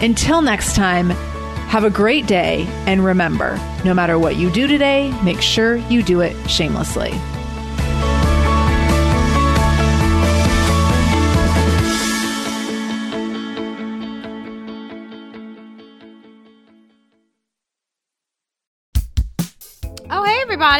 Until 0.00 0.42
next 0.42 0.74
time, 0.74 1.10
have 1.10 1.84
a 1.84 1.90
great 1.90 2.26
day. 2.26 2.66
And 2.86 3.04
remember, 3.04 3.56
no 3.84 3.94
matter 3.94 4.18
what 4.18 4.34
you 4.34 4.50
do 4.50 4.66
today, 4.66 5.16
make 5.22 5.40
sure 5.40 5.76
you 5.76 6.02
do 6.02 6.20
it 6.20 6.36
shamelessly. 6.50 7.12